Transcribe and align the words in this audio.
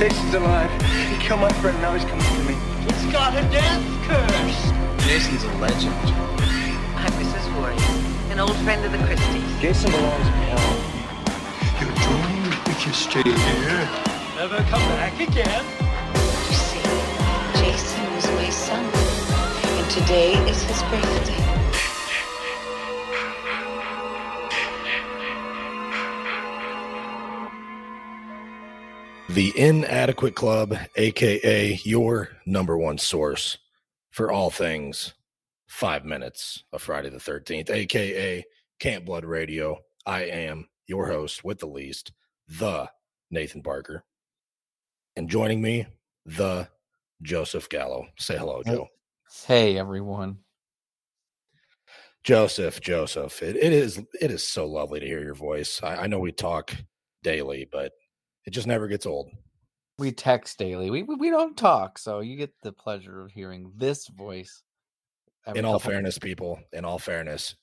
Jason's 0.00 0.32
alive. 0.32 0.70
He 1.10 1.16
killed 1.18 1.42
my 1.42 1.52
friend, 1.60 1.78
now 1.82 1.92
he's 1.92 2.06
coming 2.06 2.24
for 2.24 2.44
me. 2.48 2.56
He's 2.86 3.12
got 3.12 3.36
a 3.36 3.42
death 3.52 3.84
curse. 4.08 5.04
Jason's 5.04 5.44
a 5.44 5.52
legend. 5.58 5.92
I'm 6.96 7.12
Mrs. 7.20 7.46
Voorhees, 7.52 8.30
an 8.30 8.40
old 8.40 8.56
friend 8.64 8.82
of 8.82 8.92
the 8.92 8.98
Christies. 9.04 9.60
Jason 9.60 9.90
belongs 9.90 10.26
in 10.26 10.32
hell. 10.48 10.72
You're 11.78 11.92
doomed 12.00 12.68
if 12.68 12.86
you 12.86 12.94
stay 12.94 13.22
here. 13.22 13.88
Never 14.36 14.56
come 14.70 14.80
back 14.96 15.20
again. 15.20 15.66
You 16.48 16.56
see, 16.56 16.80
Jason 17.60 18.14
was 18.14 18.26
my 18.40 18.48
son, 18.48 18.82
and 18.82 19.90
today 19.90 20.32
is 20.48 20.62
his 20.62 20.82
birthday. 20.84 21.59
The 29.34 29.52
Inadequate 29.56 30.34
Club, 30.34 30.76
aka 30.96 31.80
your 31.84 32.30
number 32.46 32.76
one 32.76 32.98
source 32.98 33.58
for 34.10 34.32
all 34.32 34.50
things 34.50 35.14
five 35.68 36.04
minutes 36.04 36.64
of 36.72 36.82
Friday 36.82 37.10
the 37.10 37.18
13th, 37.18 37.70
aka 37.70 38.44
Camp 38.80 39.04
Blood 39.04 39.24
Radio. 39.24 39.78
I 40.04 40.24
am 40.24 40.68
your 40.88 41.06
host 41.06 41.44
with 41.44 41.60
the 41.60 41.68
least, 41.68 42.10
the 42.48 42.90
Nathan 43.30 43.60
Barker. 43.60 44.02
And 45.14 45.30
joining 45.30 45.62
me, 45.62 45.86
the 46.26 46.68
Joseph 47.22 47.68
Gallow. 47.68 48.08
Say 48.18 48.36
hello, 48.36 48.64
Joe. 48.66 48.88
Hey 49.46 49.78
everyone. 49.78 50.38
Joseph, 52.24 52.80
Joseph. 52.80 53.44
It, 53.44 53.54
it 53.54 53.72
is 53.72 54.02
it 54.20 54.32
is 54.32 54.42
so 54.42 54.66
lovely 54.66 54.98
to 54.98 55.06
hear 55.06 55.22
your 55.22 55.34
voice. 55.34 55.80
I, 55.84 55.98
I 55.98 56.06
know 56.08 56.18
we 56.18 56.32
talk 56.32 56.74
daily, 57.22 57.68
but 57.70 57.92
it 58.46 58.50
just 58.50 58.66
never 58.66 58.88
gets 58.88 59.06
old. 59.06 59.30
We 59.98 60.12
text 60.12 60.58
daily. 60.58 60.90
We 60.90 61.02
we 61.02 61.30
don't 61.30 61.56
talk, 61.56 61.98
so 61.98 62.20
you 62.20 62.36
get 62.36 62.52
the 62.62 62.72
pleasure 62.72 63.20
of 63.20 63.30
hearing 63.30 63.72
this 63.76 64.08
voice. 64.08 64.62
in 65.54 65.64
all 65.64 65.78
fairness, 65.78 66.18
people, 66.18 66.58
in 66.72 66.84
all 66.84 66.98
fairness, 66.98 67.54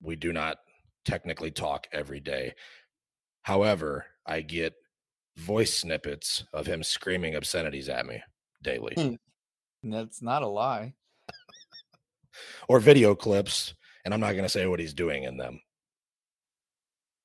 we 0.00 0.16
do 0.16 0.32
not 0.32 0.58
technically 1.04 1.50
talk 1.50 1.86
every 1.92 2.20
day. 2.20 2.54
However, 3.42 4.06
I 4.26 4.40
get 4.40 4.74
voice 5.36 5.74
snippets 5.74 6.44
of 6.52 6.66
him 6.66 6.82
screaming 6.82 7.34
obscenities 7.34 7.88
at 7.88 8.06
me 8.06 8.22
daily 8.62 8.94
Hmm. 8.96 9.14
That's 9.82 10.22
not 10.22 10.42
a 10.42 10.46
lie. 10.46 10.94
or 12.68 12.78
video 12.78 13.14
clips, 13.14 13.74
and 14.04 14.14
I'm 14.14 14.20
not 14.20 14.32
going 14.32 14.44
to 14.44 14.48
say 14.48 14.66
what 14.66 14.78
he's 14.78 14.94
doing 14.94 15.24
in 15.24 15.36
them. 15.36 15.60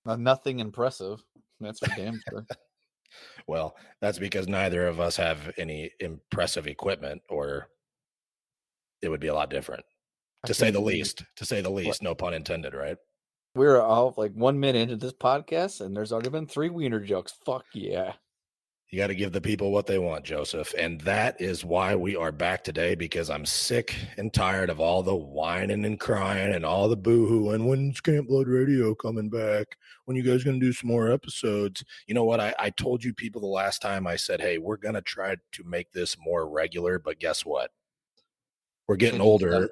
Uh, 0.06 0.16
nothing 0.16 0.60
impressive. 0.60 1.22
That's 1.60 1.80
for 1.80 1.94
damn 1.96 2.20
sure. 2.30 2.46
Well, 3.48 3.76
that's 4.02 4.20
because 4.20 4.48
neither 4.48 4.88
of 4.88 5.00
us 5.00 5.16
have 5.18 5.52
any 5.58 5.92
impressive 6.00 6.68
equipment, 6.68 7.22
or 7.30 7.70
it 9.02 9.10
would 9.10 9.20
be 9.20 9.28
a 9.28 9.34
lot 9.34 9.50
different, 9.50 9.84
to 10.46 10.54
say 10.54 10.72
the 10.72 10.80
least. 10.80 11.24
To 11.38 11.46
say 11.46 11.62
the 11.62 11.70
least, 11.70 12.02
no 12.02 12.16
pun 12.16 12.34
intended, 12.34 12.74
right? 12.74 12.98
We're 13.56 13.82
all 13.82 14.14
like 14.18 14.34
one 14.34 14.60
minute 14.60 14.90
into 14.90 14.98
this 14.98 15.14
podcast, 15.14 15.82
and 15.82 15.96
there's 15.96 16.12
already 16.12 16.30
been 16.30 16.48
three 16.48 16.70
wiener 16.70 17.00
jokes. 17.00 17.34
Fuck 17.46 17.66
yeah. 17.74 18.14
You 18.90 18.98
got 19.00 19.08
to 19.08 19.16
give 19.16 19.34
the 19.34 19.42
people 19.42 19.72
what 19.72 19.86
they 19.86 20.00
want, 20.00 20.24
Joseph. 20.24 20.74
And 20.78 21.02
that 21.02 21.42
is 21.42 21.66
why 21.66 21.94
we 21.94 22.16
are 22.16 22.32
back 22.32 22.64
today 22.64 22.96
because 22.96 23.30
I'm 23.30 23.46
sick 23.46 23.94
and 24.16 24.34
tired 24.34 24.70
of 24.70 24.80
all 24.80 25.04
the 25.04 25.16
whining 25.16 25.84
and 25.84 26.00
crying 26.00 26.54
and 26.54 26.66
all 26.66 26.88
the 26.88 26.96
boohoo. 26.96 27.52
And 27.52 27.68
when's 27.68 28.00
Camp 28.00 28.30
Blood 28.30 28.48
Radio 28.48 28.96
coming 28.96 29.30
back? 29.30 29.78
When 30.06 30.16
you 30.16 30.24
guys 30.24 30.46
going 30.46 30.58
to 30.58 30.66
do 30.66 30.72
some 30.72 30.88
more 30.88 31.12
episodes? 31.12 31.84
You 32.08 32.14
know 32.14 32.24
what? 32.24 32.40
I, 32.40 32.56
I 32.58 32.70
told 32.70 33.04
you 33.04 33.14
people 33.14 33.42
the 33.42 33.48
last 33.48 33.82
time 33.82 34.08
I 34.08 34.16
said, 34.16 34.40
hey, 34.40 34.58
we're 34.58 34.78
going 34.78 34.96
to 34.96 35.02
try 35.02 35.36
to 35.36 35.64
make 35.66 35.92
this 35.92 36.16
more 36.18 36.50
regular. 36.50 36.98
But 36.98 37.20
guess 37.20 37.46
what? 37.46 37.72
We're 38.88 38.96
getting 38.96 39.20
Change 39.20 39.42
it 39.44 39.50
up. 39.50 39.54
older 39.54 39.70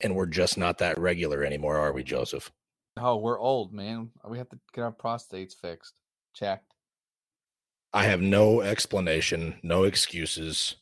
and 0.00 0.14
we're 0.14 0.26
just 0.26 0.56
not 0.58 0.78
that 0.78 0.98
regular 0.98 1.42
anymore, 1.42 1.76
are 1.76 1.92
we, 1.92 2.04
Joseph? 2.04 2.52
Oh, 2.98 3.16
we're 3.16 3.40
old, 3.40 3.72
man. 3.72 4.10
We 4.28 4.38
have 4.38 4.48
to 4.50 4.58
get 4.72 4.82
our 4.82 4.92
prostates 4.92 5.54
fixed, 5.60 5.94
checked. 6.34 6.75
I 7.96 8.02
have 8.04 8.20
no 8.20 8.60
explanation, 8.60 9.58
no 9.62 9.84
excuses. 9.84 10.76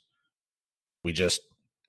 We 1.04 1.12
just 1.12 1.42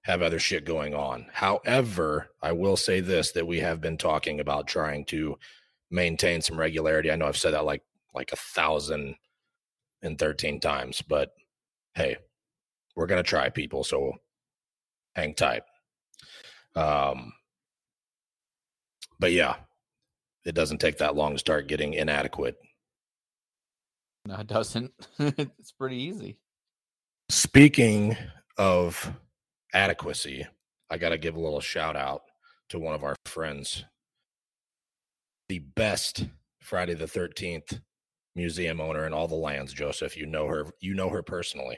have 0.04 0.22
other 0.22 0.38
shit 0.38 0.66
going 0.66 0.94
on. 0.94 1.26
However, 1.34 2.30
I 2.44 2.52
will 2.52 2.78
say 2.78 3.00
this 3.00 3.32
that 3.32 3.48
we 3.48 3.60
have 3.60 3.82
been 3.82 3.98
talking 3.98 4.40
about 4.40 4.68
trying 4.68 5.04
to 5.06 5.40
maintain 5.90 6.42
some 6.44 6.60
regularity. 6.60 7.10
I 7.10 7.16
know 7.16 7.26
I've 7.26 7.38
said 7.38 7.56
that 7.56 7.66
like 7.66 7.82
like 8.14 8.34
a 8.34 8.36
thousand 8.36 9.16
and 10.04 10.20
thirteen 10.20 10.60
times, 10.60 11.02
but 11.02 11.32
hey, 11.96 12.18
we're 12.96 13.08
gonna 13.08 13.24
try 13.24 13.50
people, 13.50 13.84
so 13.84 14.14
hang 15.16 15.34
tight. 15.34 15.64
Um 16.76 17.34
but 19.20 19.32
yeah, 19.32 19.56
it 20.46 20.54
doesn't 20.54 20.82
take 20.82 21.00
that 21.00 21.16
long 21.16 21.34
to 21.34 21.40
start 21.40 21.68
getting 21.68 21.96
inadequate 21.96 22.58
No, 24.26 24.36
it 24.36 24.48
doesn't. 24.48 24.92
it's 25.20 25.72
pretty 25.72 25.98
easy. 25.98 26.38
Speaking 27.30 28.18
of 28.58 29.12
adequacy, 29.74 30.48
I 30.90 30.98
got 30.98 31.10
to 31.10 31.18
give 31.18 31.36
a 31.36 31.40
little 31.40 31.62
shout 31.62 31.96
out 31.96 32.24
to 32.70 32.80
one 32.80 32.96
of 32.96 33.04
our 33.04 33.16
friends, 33.26 33.86
the 35.48 35.60
best 35.60 36.26
Friday 36.62 36.96
the 36.96 37.06
13th 37.06 37.82
museum 38.36 38.82
owner 38.82 39.06
in 39.06 39.14
all 39.14 39.28
the 39.28 39.36
lands, 39.36 39.74
Joseph. 39.74 40.18
You 40.18 40.26
know 40.26 40.48
her, 40.48 40.66
you 40.80 40.94
know 40.94 41.10
her 41.10 41.22
personally. 41.22 41.78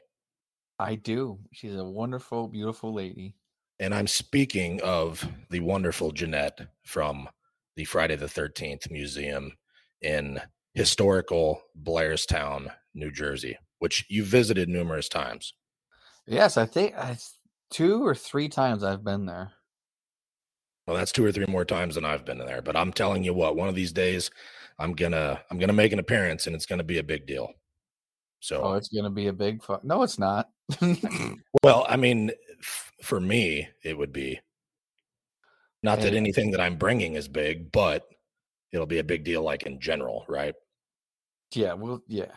I 0.79 0.96
do. 0.96 1.40
She's 1.52 1.75
a 1.75 1.84
wonderful, 1.84 2.47
beautiful 2.47 2.94
lady. 2.94 3.35
And 3.79 3.94
I'm 3.94 4.08
speaking 4.08 4.81
of 4.81 5.28
the 5.50 5.59
wonderful 5.59 6.12
Jeanette 6.12 6.68
from 6.84 7.29
the 7.75 7.85
Friday 7.85 8.16
the 8.16 8.25
13th 8.25 8.90
Museum 8.90 9.53
in 10.02 10.40
historical 10.78 11.64
Blairstown, 11.82 12.72
New 12.94 13.12
Jersey, 13.12 13.58
which 13.80 14.06
you 14.10 14.24
visited 14.24 14.70
numerous 14.70 15.10
times. 15.10 15.54
Yes, 16.28 16.56
I 16.56 16.68
think 16.68 16.96
I, 16.96 17.18
two 17.72 18.06
or 18.06 18.14
three 18.14 18.48
times 18.48 18.84
I've 18.84 19.04
been 19.04 19.26
there. 19.26 19.54
Well, 20.86 20.96
that's 20.96 21.12
two 21.12 21.26
or 21.26 21.32
three 21.32 21.48
more 21.48 21.66
times 21.66 21.96
than 21.96 22.06
I've 22.06 22.26
been 22.26 22.38
there. 22.38 22.62
But 22.62 22.76
I'm 22.76 22.94
telling 22.94 23.24
you 23.24 23.34
what, 23.34 23.56
one 23.56 23.68
of 23.68 23.74
these 23.74 23.92
days, 23.92 24.30
I'm 24.78 24.94
gonna 24.94 25.42
I'm 25.50 25.58
gonna 25.58 25.74
make 25.74 25.94
an 25.94 26.00
appearance, 26.00 26.46
and 26.46 26.56
it's 26.56 26.68
gonna 26.68 26.84
be 26.84 27.00
a 27.00 27.04
big 27.04 27.26
deal. 27.26 27.50
So, 28.40 28.62
Oh, 28.62 28.74
it's 28.74 28.90
gonna 28.90 29.09
be 29.09 29.28
a 29.28 29.34
big 29.34 29.64
fuck. 29.64 29.84
No, 29.84 30.04
it's 30.04 30.20
not. 30.20 30.50
well, 31.64 31.88
I 31.90 31.98
mean, 31.98 32.32
f- 32.59 32.92
for 33.02 33.20
me, 33.20 33.68
it 33.84 33.98
would 33.98 34.14
be 34.14 34.40
not 35.82 36.02
that 36.02 36.14
anything 36.14 36.52
that 36.52 36.62
I'm 36.62 36.78
bringing 36.78 37.16
is 37.16 37.28
big, 37.28 37.72
but 37.72 38.06
it'll 38.72 38.86
be 38.86 39.00
a 39.00 39.04
big 39.04 39.24
deal, 39.24 39.42
like 39.42 39.64
in 39.64 39.80
general, 39.80 40.24
right? 40.30 40.54
Yeah, 41.53 41.74
well, 41.74 42.02
yeah. 42.08 42.31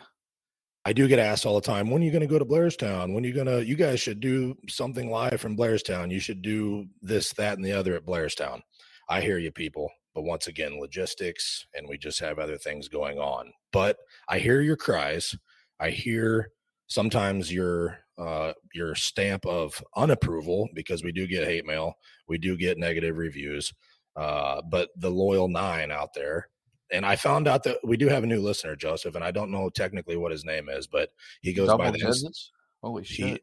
I 0.83 0.93
do 0.93 1.07
get 1.07 1.19
asked 1.19 1.45
all 1.45 1.55
the 1.55 1.61
time, 1.61 1.91
when 1.91 2.01
are 2.01 2.05
you 2.05 2.11
going 2.11 2.21
to 2.21 2.27
go 2.27 2.39
to 2.39 2.45
Blairstown? 2.45 3.13
When 3.13 3.23
are 3.23 3.27
you 3.27 3.33
going 3.33 3.47
to, 3.47 3.63
you 3.63 3.75
guys 3.75 3.99
should 3.99 4.19
do 4.19 4.57
something 4.67 5.11
live 5.11 5.39
from 5.39 5.55
Blairstown. 5.55 6.11
You 6.11 6.19
should 6.19 6.41
do 6.41 6.87
this, 7.03 7.33
that, 7.33 7.57
and 7.57 7.65
the 7.65 7.73
other 7.73 7.93
at 7.95 8.05
Blairstown. 8.05 8.61
I 9.07 9.21
hear 9.21 9.37
you, 9.37 9.51
people. 9.51 9.91
But 10.15 10.23
once 10.23 10.47
again, 10.47 10.79
logistics, 10.79 11.67
and 11.73 11.87
we 11.87 11.97
just 11.97 12.19
have 12.19 12.39
other 12.39 12.57
things 12.57 12.87
going 12.87 13.19
on. 13.19 13.53
But 13.71 13.97
I 14.27 14.39
hear 14.39 14.61
your 14.61 14.75
cries. 14.75 15.35
I 15.79 15.91
hear 15.91 16.51
sometimes 16.87 17.53
your 17.53 17.99
uh, 18.17 18.53
your 18.73 18.93
stamp 18.93 19.45
of 19.45 19.81
unapproval 19.95 20.67
because 20.75 21.03
we 21.03 21.11
do 21.11 21.25
get 21.25 21.47
hate 21.47 21.65
mail, 21.65 21.95
we 22.27 22.37
do 22.37 22.55
get 22.57 22.77
negative 22.77 23.17
reviews. 23.17 23.73
Uh, 24.15 24.61
but 24.69 24.89
the 24.97 25.09
loyal 25.09 25.47
nine 25.47 25.89
out 25.89 26.13
there, 26.13 26.49
and 26.91 27.05
I 27.05 27.15
found 27.15 27.47
out 27.47 27.63
that 27.63 27.77
we 27.83 27.97
do 27.97 28.07
have 28.07 28.23
a 28.23 28.27
new 28.27 28.41
listener, 28.41 28.75
Joseph, 28.75 29.15
and 29.15 29.23
I 29.23 29.31
don't 29.31 29.51
know 29.51 29.69
technically 29.69 30.17
what 30.17 30.31
his 30.31 30.45
name 30.45 30.69
is, 30.69 30.87
but 30.87 31.09
he 31.41 31.53
goes 31.53 31.67
by 31.69 31.77
Double 31.91 31.91
this. 31.93 32.21
digits? 32.21 32.51
Holy 32.81 33.03
He, 33.03 33.13
shit. 33.13 33.41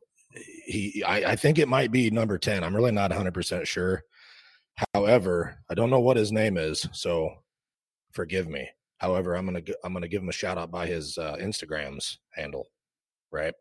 he, 0.66 1.04
I, 1.04 1.32
I 1.32 1.36
think 1.36 1.58
it 1.58 1.68
might 1.68 1.90
be 1.92 2.10
number 2.10 2.38
ten. 2.38 2.62
I'm 2.64 2.74
really 2.76 2.92
not 2.92 3.10
100 3.10 3.32
percent 3.32 3.66
sure. 3.66 4.02
However, 4.94 5.56
I 5.70 5.74
don't 5.74 5.90
know 5.90 6.00
what 6.00 6.16
his 6.16 6.30
name 6.32 6.56
is, 6.56 6.86
so 6.92 7.30
forgive 8.12 8.48
me. 8.48 8.68
However, 8.98 9.34
I'm 9.34 9.44
gonna 9.46 9.62
I'm 9.84 9.92
gonna 9.92 10.08
give 10.08 10.22
him 10.22 10.28
a 10.28 10.32
shout 10.32 10.58
out 10.58 10.70
by 10.70 10.86
his 10.86 11.16
uh, 11.18 11.36
Instagram's 11.40 12.18
handle, 12.34 12.68
right? 13.30 13.54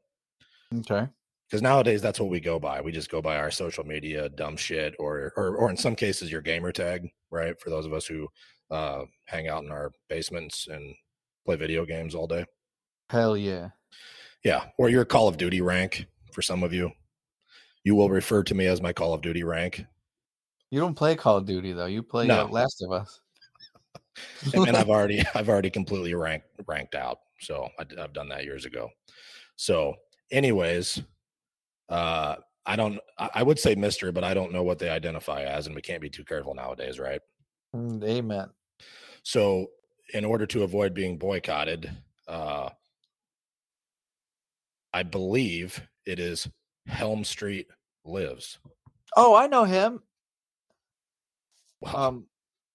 Okay. 0.79 1.07
Because 1.49 1.61
nowadays 1.61 2.01
that's 2.01 2.19
what 2.19 2.29
we 2.29 2.39
go 2.41 2.59
by. 2.59 2.81
We 2.81 2.91
just 2.91 3.09
go 3.09 3.21
by 3.21 3.37
our 3.37 3.51
social 3.51 3.85
media 3.85 4.27
dumb 4.29 4.57
shit, 4.57 4.95
or 4.99 5.31
or 5.37 5.55
or 5.55 5.69
in 5.69 5.77
some 5.77 5.95
cases 5.95 6.31
your 6.31 6.41
gamer 6.41 6.71
tag, 6.71 7.07
right? 7.31 7.59
For 7.59 7.69
those 7.69 7.85
of 7.85 7.93
us 7.93 8.05
who 8.05 8.27
uh, 8.71 9.03
hang 9.25 9.47
out 9.47 9.63
in 9.63 9.71
our 9.71 9.91
basements 10.09 10.67
and 10.67 10.95
play 11.45 11.55
video 11.55 11.85
games 11.85 12.15
all 12.15 12.27
day. 12.27 12.45
Hell 13.09 13.37
yeah. 13.37 13.69
Yeah, 14.43 14.65
or 14.77 14.89
your 14.89 15.05
Call 15.05 15.27
of 15.27 15.37
Duty 15.37 15.61
rank 15.61 16.05
for 16.33 16.41
some 16.41 16.63
of 16.63 16.73
you. 16.73 16.91
You 17.83 17.95
will 17.95 18.09
refer 18.09 18.43
to 18.43 18.55
me 18.55 18.67
as 18.67 18.81
my 18.81 18.93
Call 18.93 19.13
of 19.13 19.21
Duty 19.21 19.43
rank. 19.43 19.85
You 20.71 20.79
don't 20.79 20.95
play 20.95 21.15
Call 21.15 21.37
of 21.37 21.45
Duty 21.45 21.73
though. 21.73 21.85
You 21.85 22.03
play 22.03 22.27
No. 22.27 22.41
uh, 22.41 22.47
Last 22.51 22.83
of 22.83 22.91
Us. 22.91 23.19
and, 24.53 24.75
I've 24.75 24.89
already 24.89 25.23
I've 25.35 25.49
already 25.49 25.69
completely 25.69 26.13
ranked 26.13 26.47
ranked 26.67 26.95
out. 26.95 27.19
So 27.39 27.69
I, 27.79 27.85
have 27.97 28.13
done 28.13 28.29
that 28.29 28.43
years 28.43 28.65
ago. 28.65 28.89
So, 29.55 29.95
anyways, 30.31 31.01
uh, 31.89 32.35
I 32.65 32.75
don't. 32.75 32.99
I 33.17 33.43
would 33.43 33.59
say 33.59 33.75
Mister, 33.75 34.11
but 34.11 34.23
I 34.23 34.33
don't 34.33 34.51
know 34.51 34.63
what 34.63 34.79
they 34.79 34.89
identify 34.89 35.43
as, 35.43 35.67
and 35.67 35.75
we 35.75 35.81
can't 35.81 36.01
be 36.01 36.09
too 36.09 36.25
careful 36.25 36.53
nowadays, 36.53 36.99
right? 36.99 37.21
Mm, 37.75 38.03
Amen. 38.03 38.49
So, 39.27 39.71
in 40.13 40.23
order 40.23 40.45
to 40.45 40.63
avoid 40.63 40.93
being 40.93 41.17
boycotted, 41.17 41.91
uh, 42.29 42.69
I 44.93 45.03
believe 45.03 45.85
it 46.05 46.17
is 46.17 46.47
Helm 46.85 47.25
Street 47.25 47.67
lives. 48.05 48.57
Oh, 49.17 49.35
I 49.35 49.47
know 49.47 49.65
him. 49.65 50.01
Wow. 51.81 51.93
Um, 51.93 52.27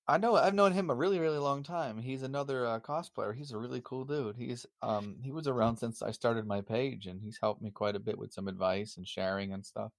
I 0.07 0.19
know 0.19 0.37
I've 0.37 0.53
known 0.53 0.73
him 0.73 0.91
a 0.91 0.95
really, 0.95 1.19
really 1.19 1.39
long 1.39 1.63
time. 1.63 1.97
He's 1.97 2.23
another 2.23 2.67
uh, 2.67 2.81
cosplayer. 2.81 3.35
He's 3.35 3.53
a 3.53 3.59
really 3.59 3.81
cool 3.83 4.05
dude. 4.05 4.37
He's 4.37 4.67
um 4.83 5.17
he 5.23 5.33
was 5.33 5.49
around 5.49 5.79
since 5.79 6.03
I 6.03 6.11
started 6.11 6.47
my 6.47 6.61
page, 6.61 7.07
and 7.07 7.19
he's 7.19 7.39
helped 7.41 7.63
me 7.63 7.71
quite 7.71 7.97
a 7.97 7.99
bit 7.99 8.19
with 8.19 8.31
some 8.31 8.47
advice 8.47 8.99
and 8.99 9.09
sharing 9.09 9.55
and 9.55 9.65
stuff. 9.65 9.91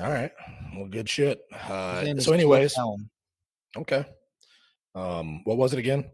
All 0.00 0.10
right. 0.10 0.32
Well, 0.74 0.88
good 0.88 1.08
shit. 1.08 1.42
Uh, 1.52 2.18
so, 2.18 2.32
anyways, 2.32 2.74
okay. 3.76 4.04
Um, 4.94 5.42
what 5.44 5.56
was 5.56 5.72
it 5.72 5.78
again? 5.78 6.10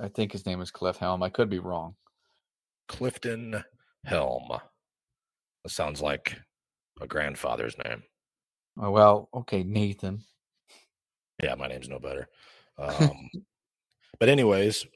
I 0.00 0.08
think 0.08 0.32
his 0.32 0.46
name 0.46 0.60
is 0.60 0.70
Cliff 0.70 0.96
Helm. 0.96 1.22
I 1.22 1.28
could 1.28 1.48
be 1.48 1.58
wrong. 1.58 1.94
Clifton 2.88 3.62
Helm. 4.04 4.48
That 5.64 5.70
sounds 5.70 6.00
like 6.00 6.36
a 7.00 7.06
grandfather's 7.06 7.76
name. 7.78 8.02
Oh, 8.80 8.90
well, 8.90 9.28
okay, 9.34 9.62
Nathan. 9.62 10.22
Yeah, 11.42 11.54
my 11.54 11.68
name's 11.68 11.88
no 11.88 11.98
better. 11.98 12.28
Um, 12.80 13.28
but 14.20 14.28
anyways, 14.28 14.86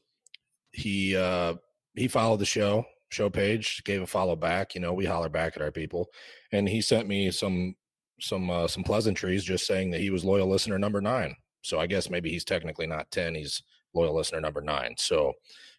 he 0.71 1.17
uh 1.17 1.55
he 1.95 2.07
followed 2.07 2.39
the 2.39 2.45
show 2.47 2.85
show 3.11 3.29
page, 3.29 3.83
gave 3.85 4.03
a 4.03 4.07
follow 4.07 4.37
back. 4.37 4.77
You 4.77 4.81
know, 4.81 4.93
we 4.93 5.05
holler 5.05 5.29
back 5.29 5.57
at 5.57 5.63
our 5.63 5.73
people, 5.73 6.07
and 6.53 6.69
he 6.69 6.81
sent 6.81 7.09
me 7.09 7.33
some 7.33 7.75
some 8.21 8.51
uh, 8.51 8.69
some 8.69 8.85
pleasantries, 8.85 9.43
just 9.43 9.67
saying 9.67 9.91
that 9.91 10.01
he 10.01 10.11
was 10.11 10.25
loyal 10.25 10.49
listener 10.49 10.79
number 10.79 11.01
nine. 11.01 11.35
So 11.62 11.81
I 11.81 11.87
guess 11.87 12.11
maybe 12.11 12.31
he's 12.31 12.44
technically 12.44 12.87
not 12.87 13.11
ten; 13.11 13.35
he's 13.35 13.62
loyal 13.94 14.14
listener 14.14 14.41
number 14.41 14.61
nine. 14.61 14.94
So 14.99 15.32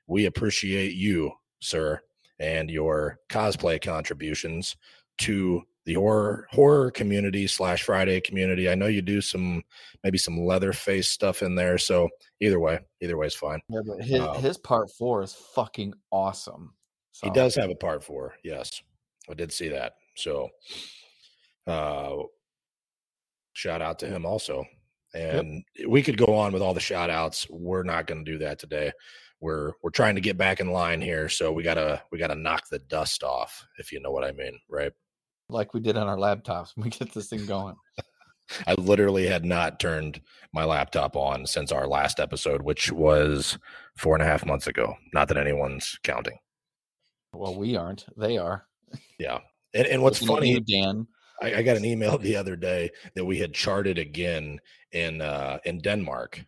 we 0.08 0.26
appreciate 0.26 0.94
you, 0.94 1.32
sir, 1.60 2.02
and 2.40 2.70
your 2.70 3.20
cosplay 3.30 3.82
contributions 3.82 4.76
to 5.20 5.64
the 5.86 5.96
horror 5.96 6.48
horror 6.50 6.92
community 6.92 7.46
slash 7.46 7.84
Friday 7.84 8.22
community. 8.22 8.70
I 8.70 8.76
know 8.76 8.88
you 8.88 9.02
do 9.02 9.20
some 9.20 9.64
maybe 10.04 10.18
some 10.18 10.46
Leatherface 10.46 11.10
stuff 11.10 11.44
in 11.44 11.56
there. 11.56 11.78
So 11.78 12.10
either 12.40 12.60
way, 12.60 12.80
either 13.02 13.18
way 13.18 13.28
is 13.28 13.36
fine. 13.36 13.60
Yeah, 13.70 13.82
but 13.86 14.02
his 14.02 14.22
Um, 14.22 14.42
his 14.42 14.58
part 14.58 14.90
four 14.92 15.24
is 15.24 15.34
fucking 15.34 15.94
awesome. 16.12 16.74
He 17.22 17.30
does 17.30 17.54
have 17.56 17.70
a 17.70 17.76
part 17.76 18.04
four. 18.04 18.36
Yes, 18.44 18.82
I 19.30 19.36
did 19.36 19.52
see 19.52 19.68
that. 19.70 19.94
So, 20.16 20.50
uh, 21.68 22.16
shout 23.54 23.82
out 23.82 24.00
to 24.00 24.08
him 24.08 24.26
also. 24.26 24.66
And 25.14 25.64
we 25.88 26.02
could 26.02 26.18
go 26.18 26.36
on 26.36 26.54
with 26.54 26.62
all 26.62 26.74
the 26.74 26.80
shout 26.80 27.10
outs. 27.10 27.48
We're 27.50 27.84
not 27.84 28.08
going 28.08 28.26
to 28.26 28.32
do 28.32 28.38
that 28.40 28.60
today. 28.60 28.92
We're 29.40 29.74
we're 29.84 29.92
trying 29.92 30.16
to 30.16 30.22
get 30.22 30.38
back 30.38 30.60
in 30.60 30.72
line 30.72 31.02
here, 31.02 31.28
so 31.28 31.52
we 31.52 31.64
gotta 31.64 32.02
we 32.12 32.18
gotta 32.18 32.36
knock 32.36 32.70
the 32.70 32.80
dust 32.80 33.24
off, 33.24 33.66
if 33.78 33.92
you 33.92 34.00
know 34.00 34.10
what 34.10 34.24
I 34.24 34.32
mean, 34.32 34.58
right? 34.70 34.94
like 35.50 35.74
we 35.74 35.80
did 35.80 35.98
on 35.98 36.08
our 36.08 36.18
laptops 36.18 36.76
when 36.76 36.84
we 36.86 36.90
get 36.90 37.14
this 37.14 37.30
thing 37.30 37.46
going. 37.46 37.76
I 38.68 38.74
literally 38.74 39.26
had 39.26 39.46
not 39.46 39.80
turned 39.80 40.22
my 40.54 40.66
laptop 40.66 41.16
on 41.16 41.46
since 41.48 41.72
our 41.72 41.88
last 41.88 42.20
episode, 42.20 42.62
which 42.62 42.92
was 42.92 43.58
four 43.98 44.16
and 44.16 44.22
a 44.22 44.26
half 44.26 44.46
months 44.46 44.68
ago. 44.68 44.96
Not 45.14 45.30
that 45.30 45.38
anyone's 45.38 45.98
counting. 46.04 46.38
Well, 47.34 47.56
we 47.56 47.78
aren't. 47.78 48.06
They 48.18 48.38
are. 48.38 48.66
Yeah. 49.18 49.40
And, 49.74 49.88
and 49.88 50.04
what's 50.04 50.24
funny, 50.24 50.52
you, 50.52 50.60
Dan? 50.60 51.08
I, 51.44 51.58
I 51.58 51.62
got 51.62 51.78
an 51.78 51.86
email 51.86 52.18
the 52.20 52.36
other 52.36 52.56
day 52.56 52.90
that 53.16 53.26
we 53.26 53.38
had 53.38 53.54
charted 53.54 53.98
again 54.00 54.60
in 54.92 55.22
uh, 55.22 55.60
in 55.66 55.80
Denmark, 55.80 56.44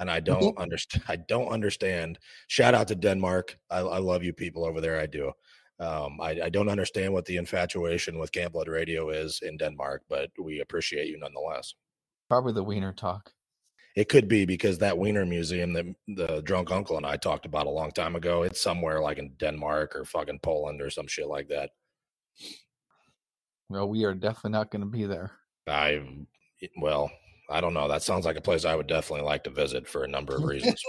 and 0.00 0.10
I 0.10 0.20
don't 0.20 0.58
understand. 0.58 1.04
I 1.08 1.16
don't 1.16 1.48
understand. 1.48 2.18
Shout 2.48 2.74
out 2.74 2.88
to 2.88 2.94
Denmark. 2.94 3.56
I, 3.70 3.78
I 3.78 3.98
love 3.98 4.24
you 4.24 4.32
people 4.32 4.64
over 4.64 4.80
there. 4.80 5.00
I 5.00 5.06
do. 5.06 5.32
Um, 5.80 6.18
I, 6.20 6.40
I 6.44 6.48
don't 6.48 6.68
understand 6.68 7.12
what 7.12 7.24
the 7.24 7.36
infatuation 7.36 8.18
with 8.18 8.32
Camp 8.32 8.52
Blood 8.52 8.66
Radio 8.66 9.10
is 9.10 9.40
in 9.42 9.56
Denmark, 9.56 10.02
but 10.08 10.30
we 10.36 10.60
appreciate 10.60 11.06
you 11.06 11.18
nonetheless. 11.20 11.74
Probably 12.28 12.52
the 12.52 12.64
wiener 12.64 12.92
talk. 12.92 13.32
It 13.94 14.08
could 14.08 14.28
be 14.28 14.44
because 14.44 14.78
that 14.78 14.98
Wiener 14.98 15.24
Museum 15.24 15.72
that 15.72 15.86
the 16.08 16.42
drunk 16.42 16.70
uncle 16.70 16.96
and 16.96 17.06
I 17.06 17.16
talked 17.16 17.46
about 17.46 17.66
a 17.66 17.70
long 17.70 17.90
time 17.90 18.16
ago, 18.16 18.42
it's 18.42 18.60
somewhere 18.60 19.00
like 19.00 19.18
in 19.18 19.32
Denmark 19.38 19.96
or 19.96 20.04
fucking 20.04 20.40
Poland 20.42 20.80
or 20.82 20.90
some 20.90 21.06
shit 21.06 21.26
like 21.26 21.48
that. 21.48 21.70
Well, 23.70 23.88
we 23.88 24.04
are 24.04 24.14
definitely 24.14 24.52
not 24.52 24.70
going 24.70 24.80
to 24.80 24.86
be 24.86 25.04
there. 25.04 25.32
I, 25.66 26.02
well, 26.78 27.10
I 27.50 27.60
don't 27.60 27.74
know. 27.74 27.88
That 27.88 28.02
sounds 28.02 28.24
like 28.24 28.36
a 28.36 28.42
place 28.42 28.64
I 28.64 28.74
would 28.74 28.86
definitely 28.86 29.24
like 29.24 29.44
to 29.44 29.50
visit 29.50 29.86
for 29.86 30.04
a 30.04 30.08
number 30.08 30.36
of 30.36 30.44
reasons. 30.44 30.82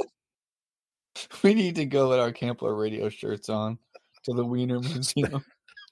We 1.43 1.53
need 1.53 1.75
to 1.75 1.85
go 1.85 2.09
with 2.09 2.19
our 2.19 2.31
Camp 2.31 2.59
Blood 2.59 2.77
radio 2.77 3.09
shirts 3.09 3.49
on 3.49 3.77
to 4.23 4.33
the 4.33 4.45
Wiener 4.45 4.79
Museum. 4.79 5.43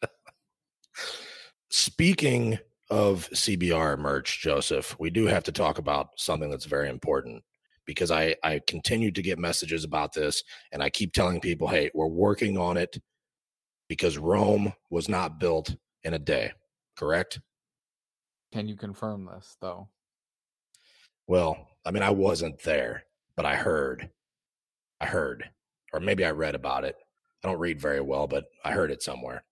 Speaking 1.69 2.57
of 2.89 3.29
CBR 3.31 3.97
merch, 3.97 4.41
Joseph, 4.41 4.95
we 4.99 5.09
do 5.09 5.25
have 5.25 5.43
to 5.43 5.51
talk 5.51 5.79
about 5.79 6.09
something 6.15 6.49
that's 6.49 6.65
very 6.65 6.89
important 6.89 7.43
because 7.85 8.11
I 8.11 8.35
I 8.43 8.61
continue 8.67 9.11
to 9.11 9.21
get 9.21 9.39
messages 9.39 9.83
about 9.83 10.13
this 10.13 10.43
and 10.71 10.81
I 10.81 10.89
keep 10.89 11.13
telling 11.13 11.41
people, 11.41 11.67
"Hey, 11.67 11.91
we're 11.93 12.07
working 12.07 12.57
on 12.57 12.77
it 12.77 12.97
because 13.89 14.17
Rome 14.17 14.73
was 14.89 15.09
not 15.09 15.39
built 15.39 15.75
in 16.03 16.13
a 16.13 16.19
day." 16.19 16.53
Correct? 16.97 17.39
Can 18.51 18.67
you 18.67 18.75
confirm 18.75 19.25
this, 19.25 19.55
though? 19.61 19.89
Well, 21.27 21.57
I 21.85 21.91
mean, 21.91 22.03
I 22.03 22.09
wasn't 22.09 22.61
there, 22.63 23.03
but 23.35 23.45
I 23.45 23.55
heard. 23.55 24.09
I 24.99 25.05
heard, 25.05 25.47
or 25.93 25.99
maybe 25.99 26.25
I 26.25 26.31
read 26.31 26.55
about 26.55 26.83
it. 26.83 26.95
I 27.43 27.47
don't 27.47 27.59
read 27.59 27.79
very 27.79 28.01
well, 28.01 28.25
but 28.25 28.45
I 28.63 28.71
heard 28.71 28.89
it 28.89 29.03
somewhere. 29.03 29.43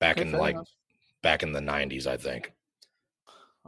Back 0.00 0.18
Okay, 0.18 0.28
in 0.30 0.32
like 0.32 0.54
enough. 0.54 0.68
back 1.22 1.42
in 1.42 1.52
the 1.52 1.60
90s, 1.60 2.06
I 2.06 2.16
think. 2.16 2.52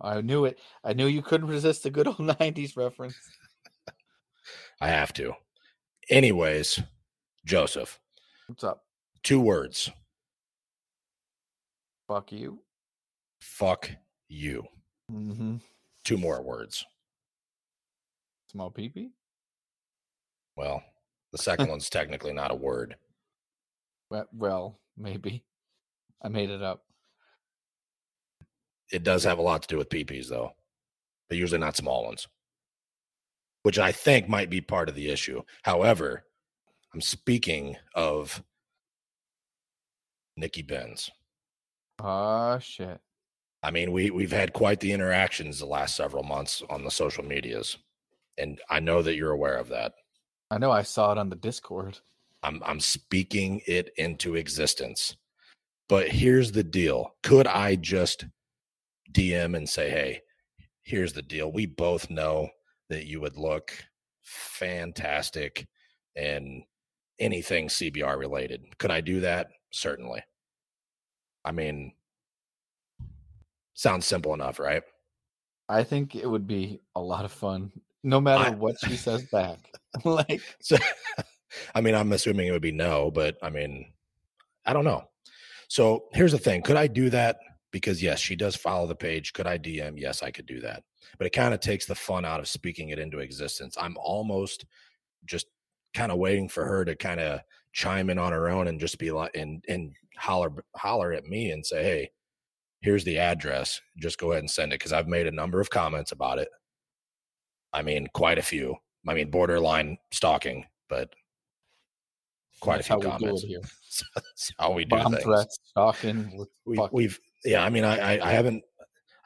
I 0.00 0.20
knew 0.22 0.44
it. 0.46 0.58
I 0.82 0.94
knew 0.94 1.06
you 1.06 1.20
couldn't 1.20 1.48
resist 1.50 1.84
a 1.84 1.90
good 1.90 2.06
old 2.06 2.16
90s 2.18 2.76
reference. 2.76 3.16
I 4.80 4.88
have 4.88 5.12
to. 5.14 5.34
Anyways, 6.08 6.80
Joseph, 7.44 8.00
What's 8.46 8.64
up? 8.64 8.84
two 9.22 9.40
words. 9.40 9.90
Fuck 12.06 12.32
you. 12.32 12.60
Fuck 13.40 13.90
you. 14.28 14.64
Mm-hmm. 15.10 15.56
Two 16.04 16.16
more 16.16 16.42
words. 16.42 16.84
Small 18.50 18.70
peepee? 18.70 19.10
Well, 20.56 20.82
the 21.32 21.38
second 21.38 21.68
one's 21.68 21.90
technically 21.90 22.32
not 22.32 22.50
a 22.50 22.54
word. 22.54 22.96
Well, 24.10 24.26
well, 24.32 24.80
maybe. 24.96 25.44
I 26.22 26.28
made 26.28 26.50
it 26.50 26.62
up. 26.62 26.82
It 28.90 29.02
does 29.02 29.24
have 29.24 29.38
a 29.38 29.42
lot 29.42 29.62
to 29.62 29.68
do 29.68 29.76
with 29.76 29.90
peepees, 29.90 30.28
though. 30.28 30.52
They're 31.28 31.38
usually 31.38 31.60
not 31.60 31.76
small 31.76 32.06
ones, 32.06 32.26
which 33.62 33.78
I 33.78 33.92
think 33.92 34.28
might 34.28 34.48
be 34.48 34.62
part 34.62 34.88
of 34.88 34.94
the 34.94 35.10
issue. 35.10 35.42
However, 35.62 36.24
I'm 36.94 37.02
speaking 37.02 37.76
of 37.94 38.42
Nikki 40.38 40.62
Benz. 40.62 41.10
Ah, 42.00 42.58
shit. 42.58 42.98
I 43.62 43.70
mean, 43.70 43.92
we 43.92 44.10
we've 44.10 44.32
had 44.32 44.52
quite 44.52 44.80
the 44.80 44.92
interactions 44.92 45.58
the 45.58 45.66
last 45.66 45.96
several 45.96 46.22
months 46.22 46.62
on 46.70 46.84
the 46.84 46.90
social 46.90 47.24
medias, 47.24 47.76
and 48.36 48.60
I 48.70 48.80
know 48.80 49.02
that 49.02 49.16
you're 49.16 49.32
aware 49.32 49.56
of 49.56 49.68
that. 49.68 49.94
I 50.50 50.58
know 50.58 50.70
I 50.70 50.82
saw 50.82 51.12
it 51.12 51.18
on 51.18 51.28
the 51.28 51.36
Discord. 51.36 51.98
I'm 52.42 52.62
I'm 52.64 52.80
speaking 52.80 53.60
it 53.66 53.90
into 53.96 54.36
existence. 54.36 55.16
But 55.88 56.08
here's 56.08 56.52
the 56.52 56.62
deal. 56.62 57.14
Could 57.22 57.46
I 57.46 57.74
just 57.74 58.26
DM 59.10 59.56
and 59.56 59.68
say, 59.68 59.90
"Hey, 59.90 60.22
here's 60.82 61.14
the 61.14 61.22
deal. 61.22 61.50
We 61.50 61.66
both 61.66 62.10
know 62.10 62.50
that 62.90 63.06
you 63.06 63.20
would 63.20 63.36
look 63.36 63.72
fantastic 64.22 65.66
in 66.14 66.64
anything 67.18 67.68
CBR 67.68 68.16
related." 68.18 68.78
Could 68.78 68.90
I 68.92 69.00
do 69.00 69.20
that? 69.20 69.48
Certainly. 69.70 70.22
I 71.44 71.52
mean, 71.52 71.94
sounds 73.78 74.06
simple 74.06 74.34
enough, 74.34 74.58
right? 74.58 74.82
I 75.68 75.84
think 75.84 76.16
it 76.16 76.26
would 76.26 76.46
be 76.46 76.80
a 76.96 77.00
lot 77.00 77.24
of 77.24 77.30
fun, 77.32 77.70
no 78.02 78.20
matter 78.20 78.50
I- 78.50 78.50
what 78.50 78.76
she 78.84 78.96
says 78.96 79.24
back. 79.30 79.58
like, 80.04 80.42
So, 80.60 80.76
I 81.74 81.80
mean, 81.80 81.94
I'm 81.94 82.12
assuming 82.12 82.48
it 82.48 82.52
would 82.52 82.60
be 82.62 82.72
no, 82.72 83.10
but 83.10 83.36
I 83.42 83.50
mean, 83.50 83.92
I 84.66 84.72
don't 84.72 84.84
know. 84.84 85.04
So 85.68 86.06
here's 86.12 86.32
the 86.32 86.38
thing: 86.38 86.62
could 86.62 86.76
I 86.76 86.86
do 86.88 87.08
that? 87.10 87.38
Because 87.70 88.02
yes, 88.02 88.18
she 88.18 88.34
does 88.34 88.56
follow 88.56 88.86
the 88.86 88.94
page. 88.94 89.32
Could 89.32 89.46
I 89.46 89.58
DM? 89.58 89.94
Yes, 89.96 90.22
I 90.22 90.30
could 90.30 90.46
do 90.46 90.60
that. 90.60 90.82
But 91.18 91.26
it 91.26 91.30
kind 91.30 91.52
of 91.54 91.60
takes 91.60 91.86
the 91.86 91.94
fun 91.94 92.24
out 92.24 92.40
of 92.40 92.48
speaking 92.48 92.88
it 92.88 92.98
into 92.98 93.18
existence. 93.20 93.76
I'm 93.78 93.96
almost 93.98 94.64
just 95.26 95.46
kind 95.94 96.10
of 96.10 96.18
waiting 96.18 96.48
for 96.48 96.64
her 96.64 96.84
to 96.84 96.96
kind 96.96 97.20
of 97.20 97.40
chime 97.72 98.08
in 98.10 98.18
on 98.18 98.32
her 98.32 98.48
own 98.48 98.68
and 98.68 98.80
just 98.80 98.98
be 98.98 99.10
like 99.10 99.36
and 99.36 99.62
and 99.68 99.92
holler 100.16 100.52
holler 100.76 101.12
at 101.12 101.24
me 101.26 101.50
and 101.50 101.64
say, 101.64 101.82
"Hey, 101.82 102.10
here's 102.80 103.04
the 103.04 103.18
address. 103.18 103.80
Just 103.98 104.18
go 104.18 104.32
ahead 104.32 104.42
and 104.42 104.50
send 104.50 104.72
it." 104.72 104.78
Because 104.78 104.92
I've 104.92 105.08
made 105.08 105.26
a 105.26 105.32
number 105.32 105.60
of 105.60 105.70
comments 105.70 106.12
about 106.12 106.38
it. 106.38 106.48
I 107.72 107.82
mean, 107.82 108.08
quite 108.14 108.38
a 108.38 108.42
few. 108.42 108.76
I 109.06 109.14
mean, 109.14 109.30
borderline 109.30 109.98
stalking, 110.12 110.64
but 110.88 111.10
quite 112.60 112.76
That's 112.76 112.90
a 112.90 112.94
few 113.00 113.10
comments. 113.10 113.42
here. 113.42 113.60
That's 114.14 114.52
how 114.58 114.72
we 114.72 114.84
do 114.84 114.96
Bomb 114.96 115.12
things. 115.12 115.24
threats, 115.24 115.58
stalking. 115.64 116.46
We, 116.64 116.78
we've, 116.92 117.18
yeah. 117.44 117.64
I 117.64 117.70
mean, 117.70 117.84
I, 117.84 118.14
I 118.16 118.28
I 118.28 118.32
haven't. 118.32 118.62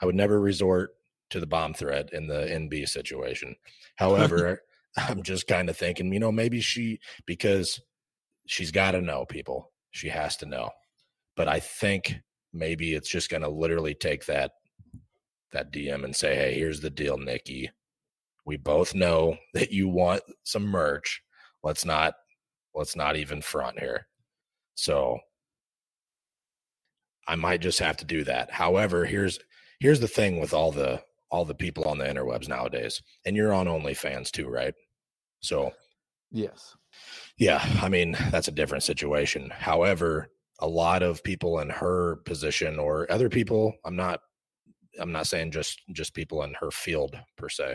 I 0.01 0.07
would 0.07 0.15
never 0.15 0.41
resort 0.41 0.91
to 1.31 1.41
the 1.41 1.47
bomb 1.47 1.75
threat 1.75 2.11
in 2.13 2.27
the 2.27 2.41
NB 2.47 2.89
situation. 2.89 3.55
However, 3.97 4.63
I'm 4.97 5.23
just 5.23 5.47
kind 5.47 5.71
of 5.71 5.77
thinking, 5.77 6.13
you 6.13 6.19
know, 6.21 6.33
maybe 6.33 6.61
she 6.61 6.99
because 7.27 7.81
she's 8.47 8.71
got 8.71 8.91
to 8.93 9.01
know 9.01 9.25
people. 9.25 9.71
She 9.93 10.09
has 10.09 10.37
to 10.39 10.47
know. 10.47 10.71
But 11.37 11.49
I 11.49 11.61
think 11.61 12.17
maybe 12.53 12.95
it's 12.95 13.09
just 13.09 13.31
going 13.31 13.43
to 13.43 13.49
literally 13.49 13.95
take 13.95 14.27
that 14.27 14.53
that 15.53 15.73
DM 15.73 16.05
and 16.05 16.15
say, 16.17 16.35
"Hey, 16.35 16.55
here's 16.55 16.81
the 16.81 16.91
deal, 16.91 17.19
Nikki. 17.19 17.71
We 18.45 18.57
both 18.57 18.95
know 18.95 19.37
that 19.55 19.73
you 19.73 19.89
want 19.89 20.23
some 20.45 20.65
merch. 20.65 21.23
Let's 21.63 21.85
not 21.85 22.15
let's 22.75 22.97
not 22.97 23.17
even 23.17 23.43
front 23.43 23.79
here." 23.79 24.07
So 24.75 25.19
I 27.29 27.37
might 27.37 27.61
just 27.61 27.79
have 27.79 27.97
to 27.99 28.05
do 28.05 28.25
that. 28.25 28.51
However, 28.51 29.05
here's 29.05 29.39
here's 29.81 30.01
the 30.01 30.09
thing 30.09 30.41
with 30.41 30.53
all 30.55 30.73
the 30.73 31.03
all 31.31 31.45
the 31.45 31.55
people 31.55 31.85
on 31.85 31.99
the 31.99 32.05
interwebs 32.05 32.49
nowadays, 32.49 33.03
and 33.25 33.37
you're 33.37 33.53
on 33.53 33.67
OnlyFans 33.67 34.31
too, 34.31 34.49
right? 34.49 34.75
So 35.41 35.73
yes. 36.31 36.77
yeah, 37.39 37.65
I 37.81 37.89
mean, 37.89 38.17
that's 38.31 38.49
a 38.49 38.53
different 38.53 38.85
situation. 38.85 39.51
However, 39.51 40.29
a 40.63 40.67
lot 40.67 41.03
of 41.03 41.23
people 41.25 41.59
in 41.59 41.69
her 41.69 42.17
position 42.25 42.79
or 42.79 43.11
other 43.11 43.29
people, 43.29 43.75
I'm 43.85 43.97
not 43.97 44.21
I'm 45.01 45.13
not 45.13 45.27
saying 45.27 45.51
just 45.51 45.83
just 45.93 46.15
people 46.15 46.45
in 46.45 46.55
her 46.61 46.71
field 46.71 47.19
per 47.37 47.49
se, 47.49 47.75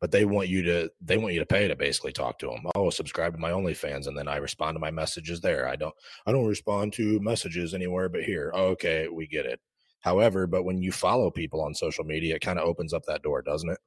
but 0.00 0.10
they 0.10 0.24
want 0.24 0.48
you 0.48 0.62
to 0.62 0.90
they 1.02 1.18
want 1.18 1.34
you 1.34 1.40
to 1.40 1.46
pay 1.46 1.68
to 1.68 1.76
basically 1.76 2.12
talk 2.12 2.38
to 2.38 2.46
them. 2.46 2.64
Oh, 2.74 2.88
subscribe 2.90 3.34
to 3.34 3.38
my 3.38 3.50
OnlyFans, 3.50 4.06
and 4.06 4.16
then 4.16 4.26
I 4.26 4.36
respond 4.36 4.74
to 4.76 4.80
my 4.80 4.90
messages 4.90 5.40
there. 5.40 5.68
I 5.68 5.76
don't 5.76 5.94
I 6.26 6.32
don't 6.32 6.46
respond 6.46 6.94
to 6.94 7.20
messages 7.20 7.74
anywhere 7.74 8.08
but 8.08 8.24
here. 8.24 8.50
Oh, 8.54 8.68
okay, 8.68 9.08
we 9.08 9.26
get 9.26 9.46
it. 9.46 9.60
However, 10.00 10.46
but 10.46 10.64
when 10.64 10.80
you 10.80 10.92
follow 10.92 11.30
people 11.30 11.60
on 11.60 11.74
social 11.74 12.04
media, 12.04 12.36
it 12.36 12.40
kind 12.40 12.58
of 12.58 12.66
opens 12.66 12.94
up 12.94 13.04
that 13.06 13.22
door, 13.22 13.42
doesn't 13.42 13.70
it? 13.70 13.78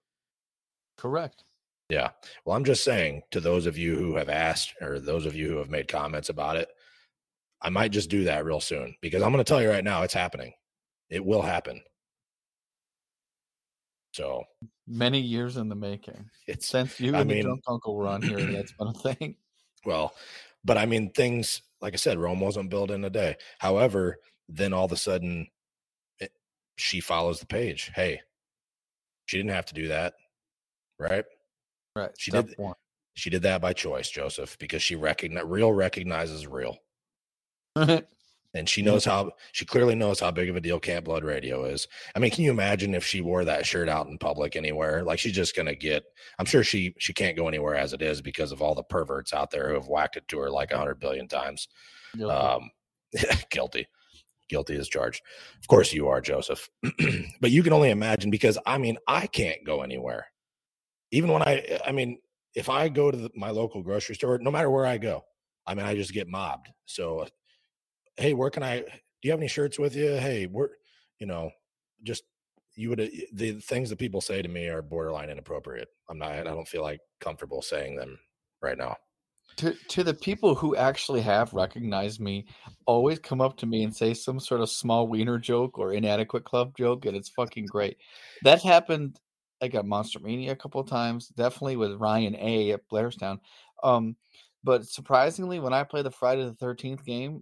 Correct. 0.97 1.43
Yeah. 1.89 2.11
Well, 2.45 2.55
I'm 2.55 2.65
just 2.65 2.83
saying 2.83 3.23
to 3.31 3.39
those 3.39 3.65
of 3.65 3.77
you 3.77 3.95
who 3.95 4.15
have 4.15 4.29
asked 4.29 4.75
or 4.81 4.99
those 4.99 5.25
of 5.25 5.35
you 5.35 5.49
who 5.49 5.57
have 5.57 5.69
made 5.69 5.87
comments 5.87 6.29
about 6.29 6.57
it, 6.57 6.69
I 7.61 7.69
might 7.69 7.91
just 7.91 8.09
do 8.09 8.23
that 8.25 8.43
real 8.45 8.59
soon 8.59 8.95
because 9.01 9.21
I'm 9.21 9.31
going 9.31 9.43
to 9.43 9.47
tell 9.47 9.61
you 9.61 9.69
right 9.69 9.83
now, 9.83 10.01
it's 10.03 10.13
happening. 10.13 10.53
It 11.09 11.23
will 11.23 11.41
happen. 11.41 11.81
So 14.13 14.43
Many 14.87 15.19
years 15.21 15.57
in 15.57 15.69
the 15.69 15.75
making. 15.75 16.29
it's, 16.47 16.67
Since 16.67 16.99
you 16.99 17.15
I 17.15 17.21
and 17.21 17.29
the 17.29 17.35
mean- 17.35 17.43
drunk 17.45 17.61
uncle 17.67 17.95
were 17.95 18.07
on 18.07 18.21
here, 18.21 18.39
that's 18.51 18.73
been 18.73 18.87
a 18.87 18.93
thing. 18.93 19.35
well, 19.85 20.13
but 20.65 20.77
I 20.77 20.85
mean, 20.85 21.11
things, 21.11 21.61
like 21.81 21.93
I 21.93 21.97
said, 21.97 22.17
Rome 22.19 22.39
wasn't 22.41 22.69
built 22.69 22.91
in 22.91 23.05
a 23.05 23.09
day. 23.09 23.37
However, 23.59 24.17
then 24.49 24.73
all 24.73 24.85
of 24.85 24.91
a 24.91 24.97
sudden, 24.97 25.47
it, 26.19 26.31
she 26.77 26.99
follows 26.99 27.39
the 27.39 27.45
page. 27.45 27.91
Hey, 27.95 28.21
she 29.27 29.37
didn't 29.37 29.51
have 29.51 29.65
to 29.67 29.73
do 29.73 29.87
that. 29.89 30.15
Right. 30.99 31.25
Right. 31.95 32.11
She 32.17 32.31
step 32.31 32.47
did- 32.47 32.57
one. 32.57 32.75
She 33.13 33.29
did 33.29 33.41
that 33.43 33.61
by 33.61 33.73
choice, 33.73 34.09
Joseph, 34.09 34.57
because 34.57 34.81
she 34.81 34.95
recognize 34.95 35.43
real 35.45 35.71
recognizes 35.73 36.47
real. 36.47 36.77
and 38.53 38.67
she 38.67 38.81
knows 38.81 39.05
how 39.05 39.31
she 39.53 39.65
clearly 39.65 39.95
knows 39.95 40.19
how 40.19 40.31
big 40.31 40.49
of 40.49 40.55
a 40.55 40.61
deal 40.61 40.79
Camp 40.79 41.05
Blood 41.05 41.23
Radio 41.23 41.63
is. 41.65 41.87
I 42.15 42.19
mean, 42.19 42.31
can 42.31 42.43
you 42.43 42.51
imagine 42.51 42.93
if 42.93 43.05
she 43.05 43.21
wore 43.21 43.45
that 43.45 43.65
shirt 43.65 43.87
out 43.87 44.07
in 44.07 44.17
public 44.17 44.55
anywhere? 44.55 45.03
Like 45.03 45.19
she's 45.19 45.31
just 45.33 45.55
gonna 45.55 45.75
get. 45.75 46.03
I'm 46.37 46.45
sure 46.45 46.63
she 46.63 46.93
she 46.97 47.13
can't 47.13 47.37
go 47.37 47.47
anywhere 47.47 47.75
as 47.75 47.93
it 47.93 48.01
is 48.01 48.21
because 48.21 48.51
of 48.51 48.61
all 48.61 48.75
the 48.75 48.83
perverts 48.83 49.33
out 49.33 49.51
there 49.51 49.69
who 49.69 49.75
have 49.75 49.87
whacked 49.87 50.17
it 50.17 50.27
to 50.29 50.39
her 50.39 50.49
like 50.49 50.71
a 50.71 50.77
hundred 50.77 50.99
billion 50.99 51.27
times. 51.27 51.67
Guilty. 52.17 52.33
Um, 52.33 52.69
guilty, 53.51 53.87
guilty 54.49 54.75
as 54.75 54.89
charged. 54.89 55.21
Of 55.59 55.67
course 55.67 55.93
you 55.93 56.07
are, 56.09 56.19
Joseph. 56.19 56.69
but 57.41 57.51
you 57.51 57.63
can 57.63 57.73
only 57.73 57.89
imagine 57.89 58.31
because 58.31 58.57
I 58.65 58.77
mean 58.77 58.97
I 59.07 59.27
can't 59.27 59.65
go 59.65 59.81
anywhere. 59.81 60.25
Even 61.11 61.31
when 61.31 61.41
I, 61.41 61.79
I 61.85 61.91
mean, 61.91 62.19
if 62.55 62.69
I 62.69 62.87
go 62.87 63.11
to 63.11 63.17
the, 63.17 63.29
my 63.35 63.49
local 63.49 63.83
grocery 63.83 64.15
store, 64.15 64.39
no 64.39 64.51
matter 64.51 64.69
where 64.69 64.85
I 64.85 64.97
go, 64.97 65.23
I 65.65 65.73
mean 65.73 65.85
I 65.85 65.95
just 65.95 66.13
get 66.13 66.27
mobbed. 66.27 66.67
So 66.85 67.27
hey, 68.17 68.33
where 68.33 68.49
can 68.49 68.63
I? 68.63 68.79
Do 68.79 68.85
you 69.23 69.31
have 69.31 69.39
any 69.39 69.47
shirts 69.47 69.79
with 69.79 69.95
you? 69.95 70.15
Hey, 70.15 70.47
we're, 70.47 70.69
you 71.19 71.27
know, 71.27 71.51
just 72.03 72.23
you 72.75 72.89
would 72.89 73.11
the 73.33 73.53
things 73.61 73.89
that 73.89 73.99
people 73.99 74.21
say 74.21 74.41
to 74.41 74.49
me 74.49 74.67
are 74.67 74.81
borderline 74.81 75.29
inappropriate. 75.29 75.89
I'm 76.09 76.17
not. 76.17 76.31
I 76.31 76.43
don't 76.43 76.67
feel 76.67 76.83
like 76.83 77.01
comfortable 77.19 77.61
saying 77.61 77.95
them 77.97 78.19
right 78.61 78.77
now. 78.77 78.97
to 79.57 79.73
to 79.89 80.03
the 80.03 80.13
people 80.13 80.55
who 80.55 80.75
actually 80.75 81.21
have 81.21 81.53
recognized 81.53 82.19
me 82.19 82.45
always 82.85 83.19
come 83.19 83.41
up 83.41 83.57
to 83.57 83.65
me 83.65 83.83
and 83.83 83.95
say 83.95 84.13
some 84.13 84.39
sort 84.39 84.61
of 84.61 84.69
small 84.69 85.07
wiener 85.07 85.37
joke 85.37 85.77
or 85.77 85.93
inadequate 85.93 86.45
club 86.45 86.75
joke 86.77 87.05
and 87.05 87.15
it's 87.17 87.29
fucking 87.29 87.65
great 87.65 87.97
that 88.43 88.61
happened 88.63 89.19
like 89.61 89.75
at 89.75 89.85
monster 89.85 90.19
mania 90.19 90.51
a 90.53 90.55
couple 90.55 90.81
of 90.81 90.89
times 90.89 91.27
definitely 91.29 91.75
with 91.75 91.99
ryan 91.99 92.35
a 92.37 92.71
at 92.71 92.81
blairstown 92.91 93.39
um 93.83 94.15
but 94.63 94.85
surprisingly 94.85 95.59
when 95.59 95.73
i 95.73 95.83
play 95.83 96.01
the 96.01 96.11
friday 96.11 96.43
the 96.43 96.53
13th 96.53 97.03
game 97.05 97.41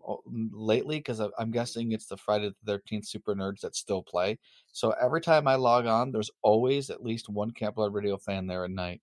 lately 0.52 0.98
because 0.98 1.20
i'm 1.38 1.52
guessing 1.52 1.92
it's 1.92 2.08
the 2.08 2.18
friday 2.18 2.50
the 2.64 2.72
13th 2.72 3.06
super 3.06 3.36
nerds 3.36 3.62
that 3.62 3.76
still 3.76 4.02
play 4.04 4.38
so 4.72 4.92
every 5.02 5.22
time 5.22 5.48
i 5.48 5.56
log 5.56 5.86
on 5.86 6.12
there's 6.12 6.32
always 6.42 6.90
at 6.90 7.04
least 7.04 7.30
one 7.30 7.52
camp 7.52 7.76
blood 7.76 7.94
radio 7.94 8.18
fan 8.18 8.48
there 8.48 8.66
at 8.66 8.72
night 8.72 9.02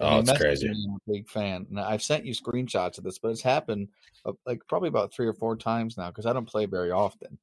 and 0.00 0.12
Oh, 0.12 0.18
it's 0.20 0.32
crazy. 0.32 0.68
me, 0.68 0.86
I'm 0.88 0.94
a 0.94 1.12
big 1.12 1.28
fan. 1.28 1.66
And 1.70 1.80
I've 1.80 2.02
sent 2.02 2.24
you 2.24 2.32
screenshots 2.32 2.98
of 2.98 3.04
this, 3.04 3.18
but 3.18 3.30
it's 3.30 3.42
happened 3.42 3.88
uh, 4.24 4.32
like 4.46 4.60
probably 4.68 4.88
about 4.88 5.12
three 5.12 5.26
or 5.26 5.34
four 5.34 5.56
times 5.56 5.96
now 5.96 6.08
because 6.08 6.24
I 6.26 6.32
don't 6.32 6.46
play 6.46 6.66
very 6.66 6.92
often. 6.92 7.38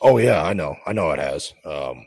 Oh 0.00 0.18
yeah, 0.18 0.42
I 0.42 0.52
know. 0.52 0.76
I 0.86 0.92
know 0.92 1.10
it 1.12 1.18
has. 1.18 1.54
Um, 1.64 2.06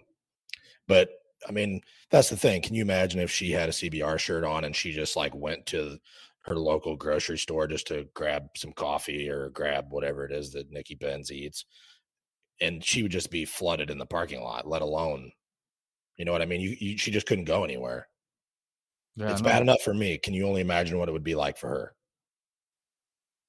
but 0.88 1.10
I 1.48 1.52
mean, 1.52 1.82
that's 2.10 2.30
the 2.30 2.38
thing. 2.38 2.62
Can 2.62 2.76
you 2.76 2.82
imagine 2.82 3.20
if 3.20 3.32
she 3.32 3.52
had 3.52 3.70
a 3.70 3.74
CBR 3.74 4.20
shirt 4.20 4.44
on 4.44 4.64
and 4.66 4.76
she 4.76 4.92
just 4.92 5.16
like 5.16 5.36
went 5.36 5.66
to 5.68 6.00
her 6.46 6.56
local 6.56 6.96
grocery 6.96 7.38
store 7.38 7.68
just 7.68 7.88
to 7.88 8.08
grab 8.14 8.44
some 8.56 8.72
coffee 8.72 9.30
or 9.30 9.50
grab 9.50 9.86
whatever 9.90 10.26
it 10.26 10.32
is 10.32 10.52
that 10.52 10.72
Nikki 10.72 10.96
Benz 10.96 11.32
eats, 11.32 11.66
and 12.62 12.84
she 12.84 13.02
would 13.02 13.12
just 13.12 13.32
be 13.32 13.46
flooded 13.46 13.90
in 13.90 13.98
the 13.98 14.06
parking 14.06 14.42
lot. 14.42 14.68
Let 14.68 14.82
alone, 14.82 15.32
you 16.18 16.26
know 16.26 16.32
what 16.32 16.42
I 16.42 16.46
mean? 16.46 16.62
You, 16.62 16.76
you 16.80 16.98
she 16.98 17.12
just 17.12 17.26
couldn't 17.26 17.46
go 17.46 17.64
anywhere. 17.64 18.08
Yeah, 19.16 19.32
it's 19.32 19.42
no, 19.42 19.50
bad 19.50 19.62
enough 19.62 19.82
for 19.82 19.94
me. 19.94 20.18
Can 20.18 20.34
you 20.34 20.48
only 20.48 20.62
imagine 20.62 21.00
what 21.00 21.10
it 21.10 21.14
would 21.14 21.24
be 21.24 21.36
like 21.36 21.58
for 21.58 21.70
her? 21.70 21.96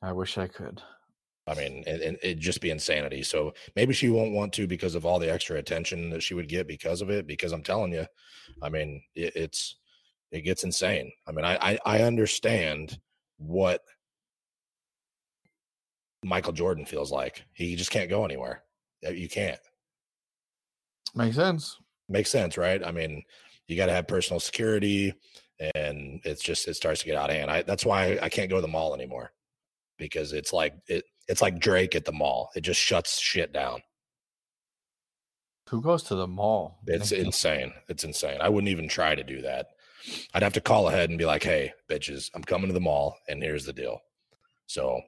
I 0.02 0.12
wish 0.12 0.38
I 0.38 0.46
could. 0.46 0.80
I 1.48 1.54
mean, 1.54 1.84
and, 1.86 2.02
and 2.02 2.18
it'd 2.22 2.40
just 2.40 2.60
be 2.60 2.70
insanity. 2.70 3.22
So 3.22 3.52
maybe 3.76 3.92
she 3.92 4.08
won't 4.08 4.32
want 4.32 4.52
to 4.54 4.66
because 4.66 4.94
of 4.94 5.06
all 5.06 5.18
the 5.18 5.32
extra 5.32 5.58
attention 5.58 6.10
that 6.10 6.22
she 6.22 6.34
would 6.34 6.48
get 6.48 6.66
because 6.66 7.02
of 7.02 7.10
it. 7.10 7.26
Because 7.26 7.52
I'm 7.52 7.62
telling 7.62 7.92
you, 7.92 8.06
I 8.62 8.68
mean, 8.68 9.02
it, 9.14 9.36
it's 9.36 9.76
it 10.32 10.42
gets 10.42 10.64
insane. 10.64 11.12
I 11.26 11.32
mean, 11.32 11.44
I, 11.44 11.56
I 11.60 11.78
I 11.86 12.02
understand 12.02 12.98
what 13.38 13.82
Michael 16.24 16.52
Jordan 16.52 16.84
feels 16.86 17.12
like. 17.12 17.44
He 17.52 17.76
just 17.76 17.90
can't 17.90 18.10
go 18.10 18.24
anywhere. 18.24 18.62
Uh, 19.06 19.10
You 19.10 19.28
can't. 19.28 19.60
Makes 21.14 21.36
sense. 21.36 21.78
Makes 22.08 22.30
sense, 22.30 22.56
right? 22.58 22.84
I 22.84 22.90
mean, 22.92 23.22
you 23.68 23.76
got 23.76 23.86
to 23.86 23.92
have 23.92 24.06
personal 24.08 24.40
security, 24.40 25.14
and 25.74 26.20
it's 26.24 26.42
just 26.42 26.68
it 26.68 26.74
starts 26.74 27.00
to 27.00 27.06
get 27.06 27.16
out 27.16 27.30
of 27.30 27.36
hand. 27.36 27.50
I, 27.50 27.62
that's 27.62 27.84
why 27.84 28.18
I 28.22 28.28
can't 28.28 28.50
go 28.50 28.56
to 28.56 28.62
the 28.62 28.68
mall 28.68 28.94
anymore 28.94 29.32
because 29.98 30.32
it's 30.32 30.52
like 30.52 30.74
it 30.88 31.04
it's 31.28 31.42
like 31.42 31.58
Drake 31.58 31.94
at 31.96 32.04
the 32.04 32.12
mall. 32.12 32.50
It 32.54 32.60
just 32.60 32.80
shuts 32.80 33.18
shit 33.18 33.52
down. 33.52 33.80
Who 35.70 35.80
goes 35.82 36.04
to 36.04 36.14
the 36.14 36.28
mall? 36.28 36.78
It's 36.86 37.10
insane. 37.10 37.72
It's 37.88 38.04
insane. 38.04 38.38
I 38.40 38.48
wouldn't 38.48 38.70
even 38.70 38.88
try 38.88 39.14
to 39.16 39.24
do 39.24 39.42
that. 39.42 39.66
I'd 40.34 40.42
have 40.42 40.52
to 40.54 40.60
call 40.60 40.88
ahead 40.88 41.10
and 41.10 41.18
be 41.18 41.24
like, 41.24 41.42
"Hey, 41.42 41.72
bitches, 41.88 42.30
I'm 42.34 42.44
coming 42.44 42.68
to 42.68 42.74
the 42.74 42.80
mall, 42.80 43.18
and 43.28 43.42
here's 43.42 43.64
the 43.64 43.72
deal." 43.72 44.00
So 44.66 45.00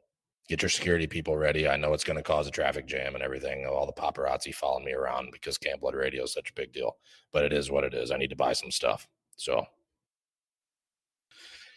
get 0.48 0.62
your 0.62 0.68
security 0.70 1.06
people 1.06 1.36
ready. 1.36 1.68
I 1.68 1.76
know 1.76 1.92
it's 1.92 2.04
going 2.04 2.16
to 2.16 2.22
cause 2.22 2.46
a 2.46 2.50
traffic 2.50 2.86
jam 2.86 3.14
and 3.14 3.22
everything. 3.22 3.66
All 3.66 3.86
the 3.86 3.92
paparazzi 3.92 4.54
following 4.54 4.84
me 4.84 4.92
around 4.92 5.30
because 5.32 5.58
Camp 5.58 5.80
Blood 5.82 5.94
Radio 5.94 6.24
is 6.24 6.32
such 6.32 6.50
a 6.50 6.54
big 6.54 6.72
deal, 6.72 6.96
but 7.32 7.44
it 7.44 7.52
is 7.52 7.70
what 7.70 7.84
it 7.84 7.94
is. 7.94 8.10
I 8.10 8.16
need 8.16 8.30
to 8.30 8.36
buy 8.36 8.54
some 8.54 8.70
stuff. 8.70 9.06
So, 9.36 9.66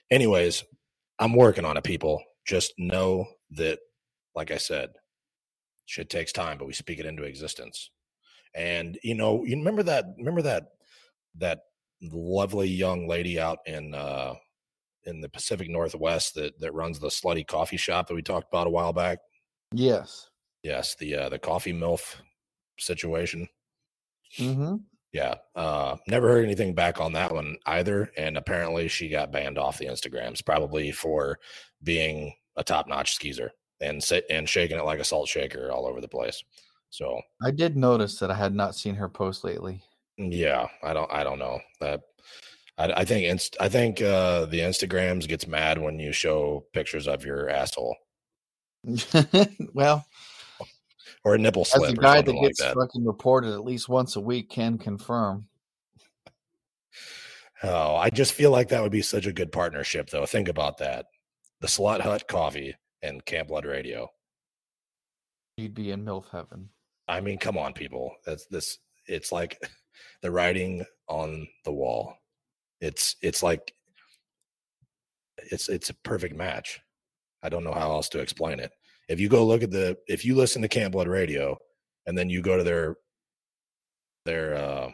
anyways, 0.10 0.64
I'm 1.20 1.34
working 1.36 1.66
on 1.66 1.78
it. 1.78 1.84
People 1.84 2.24
just 2.46 2.74
know 2.78 3.28
that, 3.52 3.80
like 4.36 4.52
I 4.52 4.58
said, 4.58 4.92
shit 5.86 6.10
takes 6.10 6.32
time, 6.32 6.58
but 6.58 6.68
we 6.68 6.74
speak 6.74 7.00
it 7.00 7.06
into 7.06 7.24
existence. 7.24 7.92
And 8.56 8.98
you 9.04 9.16
know, 9.16 9.44
you 9.46 9.58
remember 9.58 9.84
that? 9.84 10.06
Remember 10.18 10.42
that 10.44 10.70
that 11.38 11.60
lovely 12.02 12.68
young 12.68 13.08
lady 13.08 13.40
out 13.40 13.60
in 13.66 13.94
uh 13.94 14.34
in 15.06 15.22
the 15.22 15.30
Pacific 15.30 15.70
Northwest 15.70 16.36
that 16.36 16.60
that 16.60 16.74
runs 16.74 17.00
the 17.00 17.08
slutty 17.08 17.46
coffee 17.46 17.78
shop 17.78 18.08
that 18.08 18.16
we 18.16 18.22
talked 18.22 18.48
about 18.52 18.68
a 18.68 18.72
while 18.72 18.94
back. 18.94 19.20
Yes. 19.74 20.30
Yes, 20.64 20.96
the 20.96 21.16
uh, 21.16 21.30
the 21.30 21.40
coffee 21.40 21.74
milf 21.74 22.16
situation. 22.78 23.48
Mm-hmm. 24.38 24.76
Yeah, 25.12 25.36
uh, 25.56 25.98
never 26.08 26.30
heard 26.30 26.46
anything 26.46 26.74
back 26.74 27.02
on 27.02 27.14
that 27.14 27.34
one 27.34 27.58
either. 27.66 28.12
And 28.16 28.38
apparently, 28.38 28.88
she 28.88 29.10
got 29.10 29.32
banned 29.32 29.58
off 29.58 29.78
the 29.78 29.88
Instagrams, 29.88 30.46
probably 30.46 30.92
for 30.92 31.40
being 31.84 32.34
a 32.56 32.64
top 32.64 32.88
notch 32.88 33.14
skeezer 33.14 33.52
and 33.82 34.02
sit 34.02 34.26
and 34.30 34.48
shaking 34.48 34.78
it 34.78 34.86
like 34.86 35.00
a 35.00 35.04
salt 35.04 35.28
shaker 35.28 35.72
all 35.72 35.88
over 35.88 36.00
the 36.00 36.08
place. 36.08 36.44
So 36.92 37.22
I 37.44 37.52
did 37.52 37.76
notice 37.76 38.20
that 38.20 38.32
I 38.32 38.36
had 38.36 38.54
not 38.54 38.76
seen 38.76 38.96
her 38.96 39.10
post 39.10 39.44
lately. 39.44 39.82
Yeah, 40.18 40.68
I 40.84 40.94
don't 40.94 41.12
I 41.12 41.24
don't 41.24 41.40
know 41.40 41.60
that. 41.80 42.02
I, 42.78 42.92
I 43.02 43.06
think 43.06 43.26
inst- 43.26 43.58
I 43.60 43.70
think 43.70 44.02
uh, 44.02 44.46
the 44.46 44.60
Instagrams 44.60 45.28
gets 45.28 45.48
mad 45.48 45.78
when 45.78 46.00
you 46.00 46.12
show 46.12 46.66
pictures 46.74 47.08
of 47.08 47.26
your 47.26 47.50
asshole 47.50 47.96
well, 49.74 50.06
or 51.24 51.36
a 51.36 51.38
nipple 51.38 51.62
as 51.62 51.70
slip 51.70 51.90
a 51.96 52.00
or 52.00 52.02
guy 52.02 52.14
that 52.16 52.26
something 52.26 52.38
like 52.38 52.50
gets 52.50 52.62
that. 52.62 52.76
fucking 52.76 53.06
reported 53.06 53.54
at 53.54 53.64
least 53.64 53.90
once 53.90 54.16
a 54.16 54.22
week 54.22 54.50
can 54.50 54.78
confirm. 54.78 55.48
Oh, 57.64 57.96
I 57.96 58.10
just 58.10 58.34
feel 58.34 58.50
like 58.50 58.70
that 58.70 58.82
would 58.82 58.92
be 58.92 59.04
such 59.04 59.28
a 59.28 59.34
good 59.34 59.52
partnership, 59.52 60.10
though. 60.10 60.26
Think 60.26 60.48
about 60.48 60.80
that: 60.80 61.06
the 61.60 61.68
Slut 61.68 62.02
Hut 62.02 62.28
Coffee 62.28 62.76
and 63.04 63.24
Camp 63.26 63.50
Blood 63.50 63.66
Radio. 63.66 64.10
You'd 65.58 65.76
be 65.76 65.92
in 65.92 66.04
MILF 66.04 66.30
heaven. 66.32 66.70
I 67.08 67.22
mean, 67.22 67.38
come 67.38 67.58
on, 67.58 67.74
people. 67.74 68.16
That's 68.26 68.48
this. 68.48 68.80
It's 69.06 69.32
like 69.32 69.62
the 70.22 70.32
writing 70.32 70.86
on 71.08 71.48
the 71.66 71.72
wall. 71.72 72.16
It's 72.80 73.16
it's 73.22 73.44
like 73.44 73.74
it's 75.52 75.70
it's 75.70 75.90
a 75.90 75.96
perfect 76.04 76.36
match. 76.36 76.80
I 77.44 77.50
don't 77.50 77.64
know 77.64 77.74
how 77.74 77.92
else 77.92 78.10
to 78.10 78.20
explain 78.20 78.60
it. 78.60 78.72
If 79.10 79.20
you 79.20 79.30
go 79.30 79.46
look 79.46 79.64
at 79.64 79.72
the 79.72 79.98
if 80.08 80.26
you 80.26 80.36
listen 80.36 80.62
to 80.62 80.68
Camp 80.68 80.94
Blood 80.94 81.08
Radio 81.08 81.58
and 82.06 82.18
then 82.18 82.30
you 82.30 82.42
go 82.42 82.58
to 82.58 82.64
their 82.64 82.96
their 84.26 84.56
uh 84.56 84.92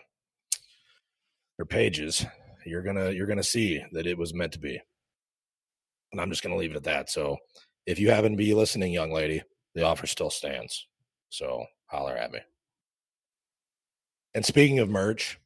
their 1.58 1.66
pages, 1.66 2.26
you're 2.66 2.84
gonna 2.84 3.12
you're 3.12 3.28
gonna 3.28 3.44
see 3.44 3.84
that 3.92 4.08
it 4.08 4.18
was 4.18 4.34
meant 4.34 4.54
to 4.54 4.60
be. 4.60 4.80
And 6.12 6.22
I'm 6.22 6.30
just 6.30 6.44
gonna 6.44 6.58
leave 6.58 6.72
it 6.72 6.78
at 6.78 6.84
that. 6.84 7.10
So 7.10 7.38
if 7.86 8.00
you 8.00 8.10
happen 8.10 8.32
to 8.32 8.38
be 8.38 8.54
listening, 8.54 8.92
young 8.92 9.12
lady, 9.12 9.42
the 9.76 9.84
offer 9.84 10.08
still 10.08 10.30
stands. 10.30 10.88
So 11.30 11.66
holler 11.88 12.16
at 12.16 12.32
me. 12.32 12.40
And 14.38 14.46
speaking 14.46 14.78
of 14.78 14.88
merch, 14.88 15.40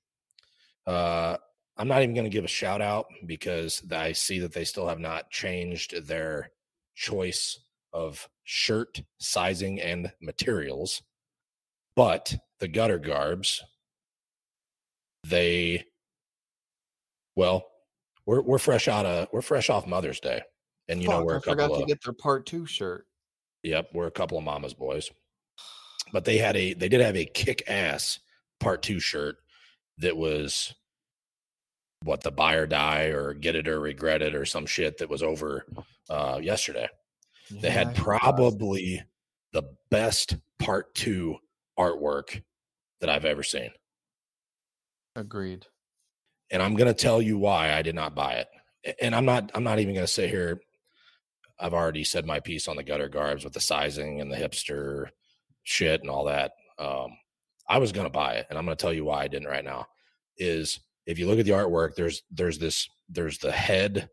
uh, 0.85 1.37
I'm 1.77 1.87
not 1.87 2.01
even 2.01 2.13
going 2.13 2.25
to 2.25 2.29
give 2.29 2.43
a 2.43 2.49
shout 2.49 2.81
out 2.81 3.05
because 3.25 3.81
I 3.89 4.11
see 4.11 4.39
that 4.39 4.51
they 4.51 4.65
still 4.65 4.85
have 4.85 4.99
not 4.99 5.31
changed 5.31 6.05
their 6.07 6.51
choice 6.93 7.57
of 7.93 8.27
shirt 8.43 9.01
sizing 9.17 9.79
and 9.79 10.11
materials. 10.21 11.03
But 11.95 12.35
the 12.59 12.67
gutter 12.67 12.99
garbs, 12.99 13.63
they, 15.25 15.85
well, 17.37 17.65
we're 18.25 18.41
we're 18.41 18.57
fresh 18.57 18.89
out 18.89 19.05
of 19.05 19.29
we're 19.31 19.41
fresh 19.41 19.69
off 19.69 19.87
Mother's 19.87 20.19
Day, 20.19 20.41
and 20.89 21.01
you 21.01 21.07
know 21.07 21.23
we're 21.23 21.35
I 21.35 21.37
a 21.37 21.39
couple 21.39 21.53
forgot 21.53 21.71
of 21.71 21.79
to 21.79 21.85
get 21.85 22.03
their 22.03 22.11
part 22.11 22.45
two 22.45 22.65
shirt. 22.65 23.07
Yep, 23.63 23.91
we're 23.93 24.07
a 24.07 24.11
couple 24.11 24.37
of 24.37 24.43
mama's 24.43 24.73
boys. 24.73 25.09
But 26.11 26.25
they 26.25 26.37
had 26.37 26.57
a 26.57 26.73
they 26.73 26.89
did 26.89 26.99
have 26.99 27.15
a 27.15 27.23
kick 27.23 27.63
ass 27.69 28.19
part 28.61 28.81
two 28.81 28.99
shirt 29.01 29.35
that 29.97 30.15
was 30.15 30.73
what 32.03 32.21
the 32.21 32.31
buy 32.31 32.53
or 32.55 32.65
die 32.65 33.05
or 33.07 33.33
get 33.33 33.55
it 33.55 33.67
or 33.67 33.79
regret 33.79 34.21
it 34.21 34.33
or 34.33 34.45
some 34.45 34.65
shit 34.65 34.97
that 34.99 35.09
was 35.09 35.21
over 35.21 35.65
uh 36.09 36.39
yesterday. 36.41 36.87
They 37.51 37.67
Yeah, 37.67 37.73
had 37.73 37.87
saw 37.87 37.91
it. 37.91 37.97
probably 38.05 39.03
the 39.51 39.63
best 39.89 40.37
part 40.59 40.93
two 40.95 41.37
artwork 41.77 42.41
that 43.01 43.09
I've 43.09 43.25
ever 43.25 43.43
seen. 43.43 43.69
agreed. 45.15 45.65
and 46.51 46.61
I'm 46.61 46.75
going 46.75 46.87
to 46.87 46.93
tell 46.93 47.21
you 47.21 47.37
why 47.37 47.73
I 47.73 47.81
did 47.81 47.95
not 47.95 48.15
buy 48.15 48.33
it. 48.35 48.95
And 49.01 49.13
I'm 49.15 49.25
not 49.25 49.51
I'm 49.53 49.63
not 49.63 49.79
even 49.79 49.93
going 49.93 50.05
to 50.05 50.11
sit 50.11 50.29
here 50.29 50.61
I've 51.59 51.73
already 51.75 52.03
said 52.03 52.25
my 52.25 52.39
piece 52.39 52.67
on 52.67 52.75
the 52.77 52.83
gutter 52.83 53.09
garbs 53.09 53.43
with 53.43 53.53
the 53.53 53.59
sizing 53.59 54.19
and 54.21 54.31
the 54.31 54.35
hipster 54.37 55.09
shit 55.63 56.01
and 56.01 56.09
all 56.09 56.25
that. 56.25 56.53
Um 56.79 57.11
I 57.71 57.77
was 57.77 57.91
going 57.93 58.05
to 58.05 58.11
buy 58.11 58.33
it 58.33 58.47
and 58.49 58.59
I'm 58.59 58.65
going 58.65 58.75
to 58.75 58.81
tell 58.81 58.91
you 58.93 59.05
why 59.05 59.23
I 59.23 59.27
didn't 59.29 59.47
right 59.47 59.63
now. 59.63 59.87
Is 60.37 60.79
if 61.05 61.17
you 61.17 61.27
look 61.27 61.39
at 61.39 61.45
the 61.45 61.51
artwork 61.51 61.95
there's 61.95 62.23
there's 62.29 62.59
this 62.59 62.89
there's 63.09 63.37
the 63.37 63.51
head 63.51 64.09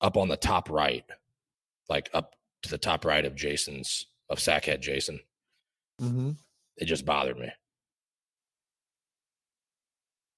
up 0.00 0.16
on 0.16 0.28
the 0.28 0.36
top 0.36 0.68
right 0.70 1.04
like 1.88 2.10
up 2.14 2.34
to 2.62 2.70
the 2.70 2.78
top 2.78 3.04
right 3.04 3.24
of 3.24 3.34
Jason's 3.34 4.06
of 4.28 4.38
Sackhead 4.38 4.80
Jason. 4.80 5.20
Mm-hmm. 6.00 6.32
It 6.76 6.84
just 6.84 7.04
bothered 7.04 7.38
me. 7.38 7.48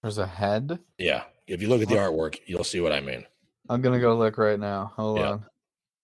There's 0.03 0.19
a 0.19 0.27
head. 0.27 0.79
Yeah. 0.99 1.25
If 1.47 1.61
you 1.63 1.69
look 1.69 1.83
at 1.83 1.89
the 1.89 1.97
artwork, 1.97 2.39
you'll 2.47 2.65
see 2.65 2.81
what 2.81 2.93
I 2.93 3.01
mean. 3.01 3.25
I'm 3.69 3.81
gonna 3.83 4.01
go 4.01 4.17
look 4.17 4.39
right 4.39 4.59
now. 4.59 4.93
Hold 4.97 5.19
Yeah. 5.19 5.31
on. 5.31 5.45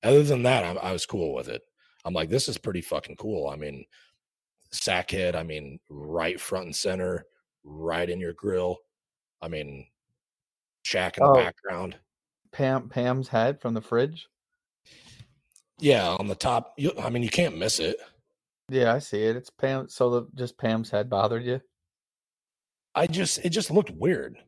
other 0.04 0.22
than 0.22 0.42
that, 0.44 0.64
I, 0.64 0.90
I 0.90 0.92
was 0.92 1.06
cool 1.06 1.34
with 1.34 1.48
it. 1.48 1.62
I'm 2.04 2.14
like, 2.14 2.28
this 2.30 2.48
is 2.48 2.56
pretty 2.58 2.80
fucking 2.80 3.16
cool. 3.16 3.48
I 3.48 3.56
mean, 3.56 3.84
sackhead. 4.72 5.34
I 5.34 5.42
mean, 5.42 5.78
right 5.88 6.40
front 6.40 6.66
and 6.66 6.76
center, 6.76 7.26
right 7.64 8.08
in 8.08 8.20
your 8.20 8.32
grill. 8.34 8.78
I 9.40 9.48
mean, 9.48 9.86
shack 10.84 11.18
in 11.18 11.24
the 11.24 11.30
Oh. 11.30 11.34
background. 11.34 11.96
Pam 12.50 12.88
Pam's 12.88 13.28
head 13.28 13.60
from 13.60 13.74
the 13.74 13.80
fridge. 13.80 14.28
Yeah, 15.78 16.08
on 16.18 16.26
the 16.26 16.34
top. 16.34 16.74
You, 16.76 16.92
I 16.98 17.10
mean, 17.10 17.22
you 17.22 17.28
can't 17.30 17.56
miss 17.58 17.78
it. 17.78 17.98
Yeah, 18.68 18.94
I 18.94 18.98
see 18.98 19.22
it. 19.22 19.36
It's 19.36 19.50
Pam. 19.50 19.88
So 19.88 20.10
the 20.10 20.28
just 20.34 20.58
Pam's 20.58 20.90
head 20.90 21.08
bothered 21.08 21.44
you? 21.44 21.60
I 22.94 23.06
just, 23.06 23.38
it 23.44 23.50
just 23.50 23.70
looked 23.70 23.90
weird. 23.90 24.38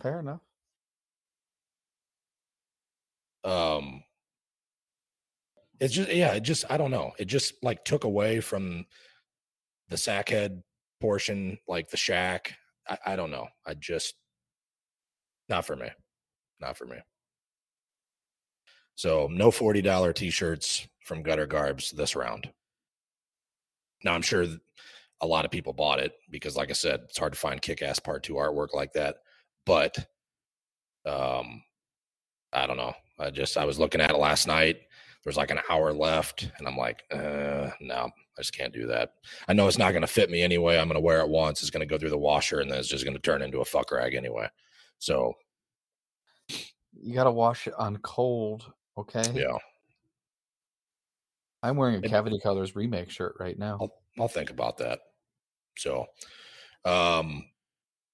Fair 0.00 0.20
enough. 0.20 0.40
Um, 3.44 4.04
it's 5.80 5.94
just, 5.94 6.12
yeah, 6.12 6.32
it 6.34 6.42
just, 6.42 6.64
I 6.70 6.76
don't 6.76 6.90
know. 6.90 7.12
It 7.18 7.26
just 7.26 7.54
like 7.62 7.84
took 7.84 8.04
away 8.04 8.40
from 8.40 8.86
the 9.88 9.96
sackhead 9.96 10.62
portion, 11.00 11.58
like 11.68 11.90
the 11.90 11.96
shack. 11.96 12.54
I, 12.88 12.98
I 13.06 13.16
don't 13.16 13.30
know. 13.30 13.48
I 13.66 13.74
just, 13.74 14.14
not 15.48 15.64
for 15.64 15.76
me. 15.76 15.88
Not 16.60 16.76
for 16.76 16.86
me. 16.86 16.96
So 18.96 19.28
no 19.30 19.50
$40 19.50 20.14
t-shirts 20.14 20.88
from 21.04 21.22
Gutter 21.22 21.46
Garbs 21.46 21.92
this 21.92 22.16
round. 22.16 22.50
Now 24.04 24.14
I'm 24.14 24.22
sure 24.22 24.44
a 25.20 25.26
lot 25.26 25.44
of 25.44 25.50
people 25.50 25.72
bought 25.72 26.00
it 26.00 26.12
because 26.30 26.56
like 26.56 26.70
I 26.70 26.74
said, 26.74 27.00
it's 27.04 27.18
hard 27.18 27.32
to 27.32 27.38
find 27.38 27.62
kick-ass 27.62 28.00
part 28.00 28.24
2 28.24 28.34
artwork 28.34 28.74
like 28.74 28.92
that. 28.94 29.18
But 29.64 29.96
um 31.06 31.62
I 32.52 32.66
don't 32.66 32.76
know. 32.76 32.94
I 33.18 33.30
just 33.30 33.56
I 33.56 33.64
was 33.64 33.78
looking 33.78 34.00
at 34.00 34.10
it 34.10 34.18
last 34.18 34.46
night. 34.46 34.78
There 35.28 35.30
was 35.30 35.36
like 35.36 35.50
an 35.50 35.60
hour 35.68 35.92
left 35.92 36.50
and 36.56 36.66
I'm 36.66 36.78
like, 36.78 37.02
uh 37.12 37.68
no, 37.82 38.08
I 38.08 38.40
just 38.40 38.56
can't 38.56 38.72
do 38.72 38.86
that. 38.86 39.12
I 39.46 39.52
know 39.52 39.68
it's 39.68 39.76
not 39.76 39.90
going 39.90 40.00
to 40.00 40.06
fit 40.06 40.30
me 40.30 40.40
anyway. 40.40 40.78
I'm 40.78 40.88
going 40.88 40.94
to 40.94 41.04
wear 41.04 41.20
it 41.20 41.28
once. 41.28 41.60
It's 41.60 41.68
going 41.68 41.86
to 41.86 41.92
go 41.92 41.98
through 41.98 42.08
the 42.08 42.16
washer 42.16 42.60
and 42.60 42.70
then 42.70 42.78
it's 42.78 42.88
just 42.88 43.04
going 43.04 43.14
to 43.14 43.20
turn 43.20 43.42
into 43.42 43.60
a 43.60 43.64
fuck 43.66 43.92
rag 43.92 44.14
anyway. 44.14 44.48
So, 44.98 45.34
You 46.48 47.14
gotta 47.14 47.30
wash 47.30 47.66
it 47.66 47.74
on 47.76 47.98
cold. 47.98 48.72
Okay. 48.96 49.22
yeah. 49.34 49.58
I'm 51.62 51.76
wearing 51.76 52.02
a 52.02 52.08
Cavity 52.08 52.40
Colors 52.42 52.74
remake 52.74 53.10
shirt 53.10 53.34
right 53.38 53.58
now. 53.58 53.76
I'll 53.82 53.92
I'll 54.18 54.28
think 54.28 54.48
about 54.48 54.78
that. 54.78 55.00
So, 55.76 56.06
um, 56.86 57.44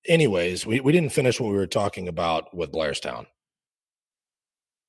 anyways, 0.09 0.67
we 0.67 0.81
we 0.81 0.91
didn't 0.91 1.13
finish 1.13 1.39
what 1.39 1.53
we 1.53 1.59
were 1.59 1.69
talking 1.69 2.09
about 2.09 2.53
with 2.57 2.73
Blairstown. 2.73 3.27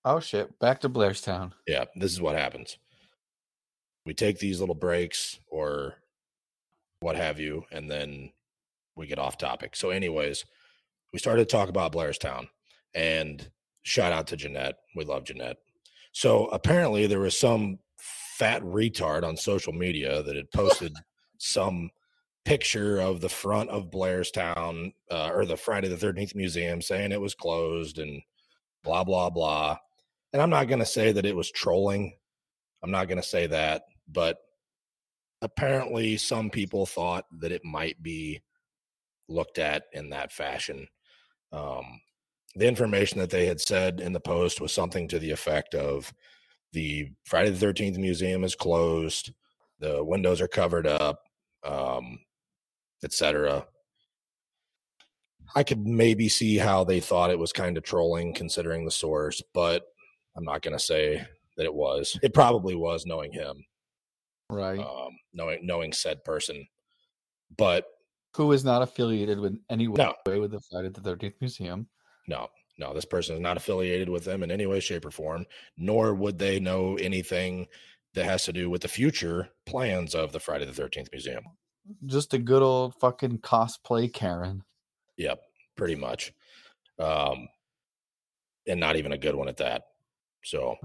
Oh 0.07 0.19
shit! 0.19 0.59
Back 0.59 0.81
to 0.81 0.89
Blairstown. 0.89 1.53
Yeah, 1.67 1.85
this 1.95 2.11
is 2.11 2.21
what 2.21 2.35
happens. 2.35 2.77
We 4.05 4.13
take 4.13 4.37
these 4.37 4.59
little 4.59 4.75
breaks 4.75 5.39
or 5.47 5.95
what 6.99 7.15
have 7.15 7.39
you, 7.39 7.65
and 7.71 7.89
then 7.89 8.31
we 8.95 9.07
get 9.07 9.17
off 9.17 9.39
topic. 9.39 9.75
So, 9.75 9.89
anyways, 9.89 10.45
we 11.11 11.17
started 11.17 11.49
to 11.49 11.51
talk 11.51 11.69
about 11.69 11.91
Blairstown, 11.91 12.47
and 12.93 13.49
shout 13.81 14.13
out 14.13 14.27
to 14.27 14.37
Jeanette. 14.37 14.75
We 14.95 15.05
love 15.05 15.23
Jeanette. 15.23 15.57
So 16.11 16.45
apparently, 16.47 17.07
there 17.07 17.19
was 17.19 17.35
some 17.35 17.79
fat 17.97 18.61
retard 18.61 19.23
on 19.23 19.35
social 19.35 19.73
media 19.73 20.21
that 20.21 20.35
had 20.35 20.51
posted 20.51 20.93
some 21.39 21.89
picture 22.45 22.99
of 22.99 23.21
the 23.21 23.29
front 23.29 23.71
of 23.71 23.89
Blairstown 23.89 24.93
uh, 25.09 25.31
or 25.33 25.45
the 25.45 25.57
Friday 25.57 25.87
the 25.87 25.97
Thirteenth 25.97 26.35
Museum, 26.35 26.79
saying 26.79 27.11
it 27.11 27.19
was 27.19 27.33
closed 27.33 27.97
and 27.97 28.21
blah 28.83 29.03
blah 29.03 29.31
blah. 29.31 29.79
And 30.35 30.41
I'm 30.41 30.49
not 30.49 30.67
going 30.67 30.79
to 30.79 30.85
say 30.85 31.13
that 31.13 31.25
it 31.25 31.33
was 31.33 31.49
trolling. 31.49 32.11
I'm 32.83 32.91
not 32.91 33.07
going 33.07 33.21
to 33.21 33.25
say 33.25 33.47
that, 33.47 33.83
but 34.05 34.39
apparently 35.41 36.17
some 36.17 36.49
people 36.49 36.85
thought 36.85 37.23
that 37.39 37.53
it 37.53 37.63
might 37.63 38.03
be 38.03 38.41
looked 39.29 39.59
at 39.59 39.83
in 39.93 40.09
that 40.09 40.33
fashion. 40.33 40.89
Um, 41.53 42.01
the 42.53 42.67
information 42.67 43.19
that 43.19 43.29
they 43.29 43.45
had 43.45 43.61
said 43.61 44.01
in 44.01 44.11
the 44.11 44.19
post 44.19 44.59
was 44.59 44.73
something 44.73 45.07
to 45.07 45.19
the 45.19 45.31
effect 45.31 45.73
of 45.73 46.13
the 46.73 47.11
Friday 47.23 47.51
the 47.51 47.65
13th 47.65 47.97
museum 47.97 48.43
is 48.43 48.55
closed, 48.55 49.31
the 49.79 50.03
windows 50.03 50.41
are 50.41 50.49
covered 50.49 50.85
up, 50.85 51.21
um, 51.63 52.19
etc. 53.05 53.65
I 55.55 55.63
could 55.63 55.87
maybe 55.87 56.27
see 56.27 56.57
how 56.57 56.83
they 56.83 56.99
thought 56.99 57.29
it 57.29 57.39
was 57.39 57.53
kind 57.53 57.77
of 57.77 57.85
trolling 57.85 58.33
considering 58.33 58.83
the 58.83 58.91
source, 58.91 59.41
but 59.53 59.85
I'm 60.35 60.43
not 60.43 60.61
going 60.61 60.77
to 60.77 60.83
say 60.83 61.25
that 61.57 61.63
it 61.65 61.73
was. 61.73 62.17
It 62.21 62.33
probably 62.33 62.75
was 62.75 63.05
knowing 63.05 63.31
him, 63.31 63.63
Right. 64.49 64.79
um, 64.79 65.17
knowing 65.33 65.59
knowing 65.65 65.93
said 65.93 66.23
person. 66.23 66.67
But 67.57 67.85
Who 68.35 68.51
is 68.51 68.65
not 68.65 68.81
affiliated 68.81 69.39
with 69.39 69.57
any 69.69 69.87
way 69.87 69.95
No. 70.25 70.39
with 70.39 70.51
the 70.51 70.59
Friday 70.71 70.89
the 70.89 71.01
Thirteenth 71.01 71.35
Museum? 71.39 71.87
no, 72.27 72.49
no, 72.77 72.93
this 72.93 73.05
person 73.05 73.35
is 73.35 73.41
not 73.41 73.55
affiliated 73.55 74.09
with 74.09 74.25
them 74.25 74.43
in 74.43 74.51
any 74.51 74.65
way, 74.65 74.79
shape, 74.81 75.05
or 75.05 75.11
form, 75.11 75.45
nor 75.77 76.13
would 76.13 76.37
they 76.39 76.59
know 76.59 76.95
anything 76.95 77.67
that 78.15 78.25
has 78.25 78.43
to 78.45 78.51
do 78.53 78.69
with 78.69 78.81
the 78.81 78.87
future 78.87 79.49
plans 79.65 80.13
of 80.15 80.31
the 80.33 80.39
Friday 80.39 80.65
the 80.65 80.71
13th 80.73 81.11
Museum. 81.11 81.43
Just 82.05 82.33
a 82.33 82.37
good 82.39 82.61
old 82.63 82.95
fucking 82.99 83.39
cosplay 83.39 84.11
Karen. 84.11 84.63
Yep, 85.17 85.39
pretty 85.77 85.95
much. 85.95 86.33
Um, 86.99 87.47
and 88.67 88.79
not 88.79 88.95
even 88.95 89.11
a 89.11 89.17
good 89.17 89.35
one 89.35 89.47
at 89.47 89.57
that. 89.57 89.83
So, 90.45 90.75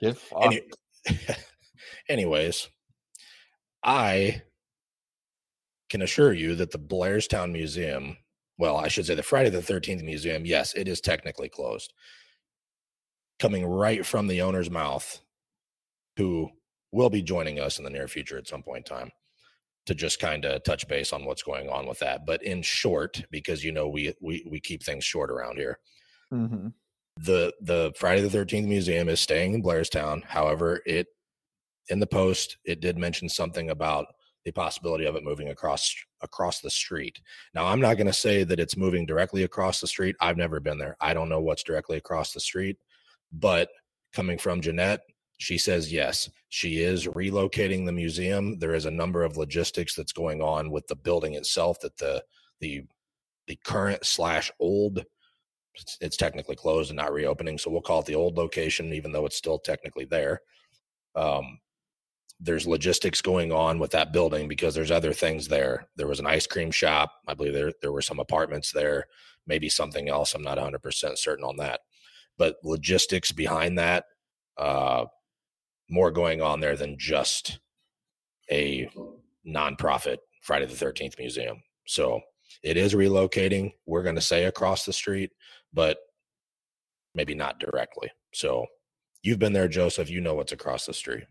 Get 0.00 0.18
any, 0.40 0.62
anyways, 2.08 2.68
I 3.82 4.42
can 5.88 6.02
assure 6.02 6.32
you 6.32 6.54
that 6.56 6.70
the 6.70 6.78
Blairstown 6.78 7.52
Museum, 7.52 8.16
well, 8.58 8.76
I 8.76 8.88
should 8.88 9.06
say 9.06 9.14
the 9.14 9.22
Friday 9.22 9.50
the 9.50 9.58
13th 9.58 10.04
Museum, 10.04 10.44
yes, 10.46 10.74
it 10.74 10.88
is 10.88 11.00
technically 11.00 11.48
closed. 11.48 11.92
Coming 13.38 13.64
right 13.66 14.04
from 14.04 14.26
the 14.26 14.42
owner's 14.42 14.70
mouth, 14.70 15.20
who 16.16 16.50
will 16.92 17.10
be 17.10 17.22
joining 17.22 17.60
us 17.60 17.78
in 17.78 17.84
the 17.84 17.90
near 17.90 18.08
future 18.08 18.36
at 18.38 18.48
some 18.48 18.62
point 18.62 18.88
in 18.90 18.96
time 18.96 19.10
to 19.86 19.94
just 19.94 20.20
kind 20.20 20.44
of 20.44 20.62
touch 20.64 20.86
base 20.88 21.12
on 21.12 21.24
what's 21.24 21.42
going 21.42 21.68
on 21.68 21.86
with 21.86 22.00
that. 22.00 22.26
But 22.26 22.42
in 22.42 22.62
short, 22.62 23.24
because 23.30 23.64
you 23.64 23.72
know 23.72 23.88
we 23.88 24.14
we 24.20 24.46
we 24.50 24.60
keep 24.60 24.82
things 24.82 25.04
short 25.04 25.30
around 25.30 25.56
here, 25.56 25.78
hmm 26.30 26.68
the 27.24 27.52
the 27.60 27.92
Friday 27.96 28.22
the 28.22 28.30
Thirteenth 28.30 28.68
Museum 28.68 29.08
is 29.08 29.20
staying 29.20 29.54
in 29.54 29.62
Blairstown. 29.62 30.24
However, 30.24 30.80
it 30.86 31.08
in 31.88 32.00
the 32.00 32.06
post 32.06 32.58
it 32.64 32.80
did 32.80 32.98
mention 32.98 33.28
something 33.28 33.70
about 33.70 34.06
the 34.44 34.52
possibility 34.52 35.04
of 35.04 35.16
it 35.16 35.24
moving 35.24 35.48
across 35.48 35.94
across 36.22 36.60
the 36.60 36.70
street. 36.70 37.20
Now, 37.54 37.66
I'm 37.66 37.80
not 37.80 37.94
going 37.94 38.06
to 38.06 38.12
say 38.12 38.44
that 38.44 38.60
it's 38.60 38.76
moving 38.76 39.04
directly 39.04 39.42
across 39.42 39.80
the 39.80 39.86
street. 39.86 40.16
I've 40.20 40.36
never 40.36 40.60
been 40.60 40.78
there. 40.78 40.96
I 41.00 41.12
don't 41.12 41.28
know 41.28 41.40
what's 41.40 41.62
directly 41.62 41.96
across 41.96 42.32
the 42.32 42.40
street, 42.40 42.76
but 43.32 43.68
coming 44.12 44.38
from 44.38 44.60
Jeanette, 44.60 45.00
she 45.38 45.58
says 45.58 45.92
yes, 45.92 46.30
she 46.48 46.82
is 46.82 47.06
relocating 47.06 47.84
the 47.84 47.92
museum. 47.92 48.58
There 48.58 48.74
is 48.74 48.86
a 48.86 48.90
number 48.90 49.22
of 49.22 49.36
logistics 49.36 49.94
that's 49.94 50.12
going 50.12 50.40
on 50.40 50.70
with 50.70 50.86
the 50.86 50.96
building 50.96 51.34
itself 51.34 51.80
that 51.80 51.96
the 51.98 52.22
the 52.60 52.84
the 53.46 53.58
current 53.64 54.04
slash 54.04 54.50
old 54.60 55.04
it's, 55.78 55.98
it's 56.00 56.16
technically 56.16 56.56
closed 56.56 56.90
and 56.90 56.96
not 56.96 57.12
reopening 57.12 57.58
so 57.58 57.70
we'll 57.70 57.80
call 57.80 58.00
it 58.00 58.06
the 58.06 58.14
old 58.14 58.36
location 58.36 58.92
even 58.92 59.12
though 59.12 59.26
it's 59.26 59.36
still 59.36 59.58
technically 59.58 60.04
there. 60.04 60.40
Um, 61.14 61.58
there's 62.40 62.66
logistics 62.66 63.20
going 63.20 63.50
on 63.50 63.78
with 63.78 63.90
that 63.90 64.12
building 64.12 64.46
because 64.46 64.74
there's 64.74 64.92
other 64.92 65.12
things 65.12 65.48
there. 65.48 65.88
There 65.96 66.06
was 66.06 66.20
an 66.20 66.26
ice 66.26 66.46
cream 66.46 66.70
shop. 66.70 67.12
I 67.26 67.34
believe 67.34 67.52
there 67.52 67.72
there 67.82 67.92
were 67.92 68.02
some 68.02 68.20
apartments 68.20 68.70
there. 68.70 69.06
Maybe 69.46 69.68
something 69.68 70.08
else. 70.08 70.34
I'm 70.34 70.42
not 70.42 70.58
100% 70.58 71.18
certain 71.18 71.44
on 71.44 71.56
that. 71.56 71.80
But 72.36 72.56
logistics 72.62 73.32
behind 73.32 73.78
that 73.78 74.04
uh, 74.56 75.06
more 75.90 76.10
going 76.10 76.40
on 76.40 76.60
there 76.60 76.76
than 76.76 76.98
just 76.98 77.58
a 78.50 78.88
nonprofit 79.46 80.18
friday 80.42 80.66
the 80.66 80.74
13th 80.74 81.18
museum. 81.18 81.62
So 81.86 82.20
it 82.62 82.76
is 82.76 82.94
relocating. 82.94 83.72
We're 83.86 84.02
going 84.02 84.14
to 84.14 84.20
say 84.20 84.44
across 84.44 84.84
the 84.84 84.92
street 84.92 85.32
but 85.72 85.98
maybe 87.14 87.34
not 87.34 87.58
directly. 87.60 88.10
So 88.32 88.66
you've 89.22 89.38
been 89.38 89.52
there, 89.52 89.68
Joseph. 89.68 90.10
You 90.10 90.20
know 90.20 90.34
what's 90.34 90.52
across 90.52 90.86
the 90.86 90.94
street. 90.94 91.24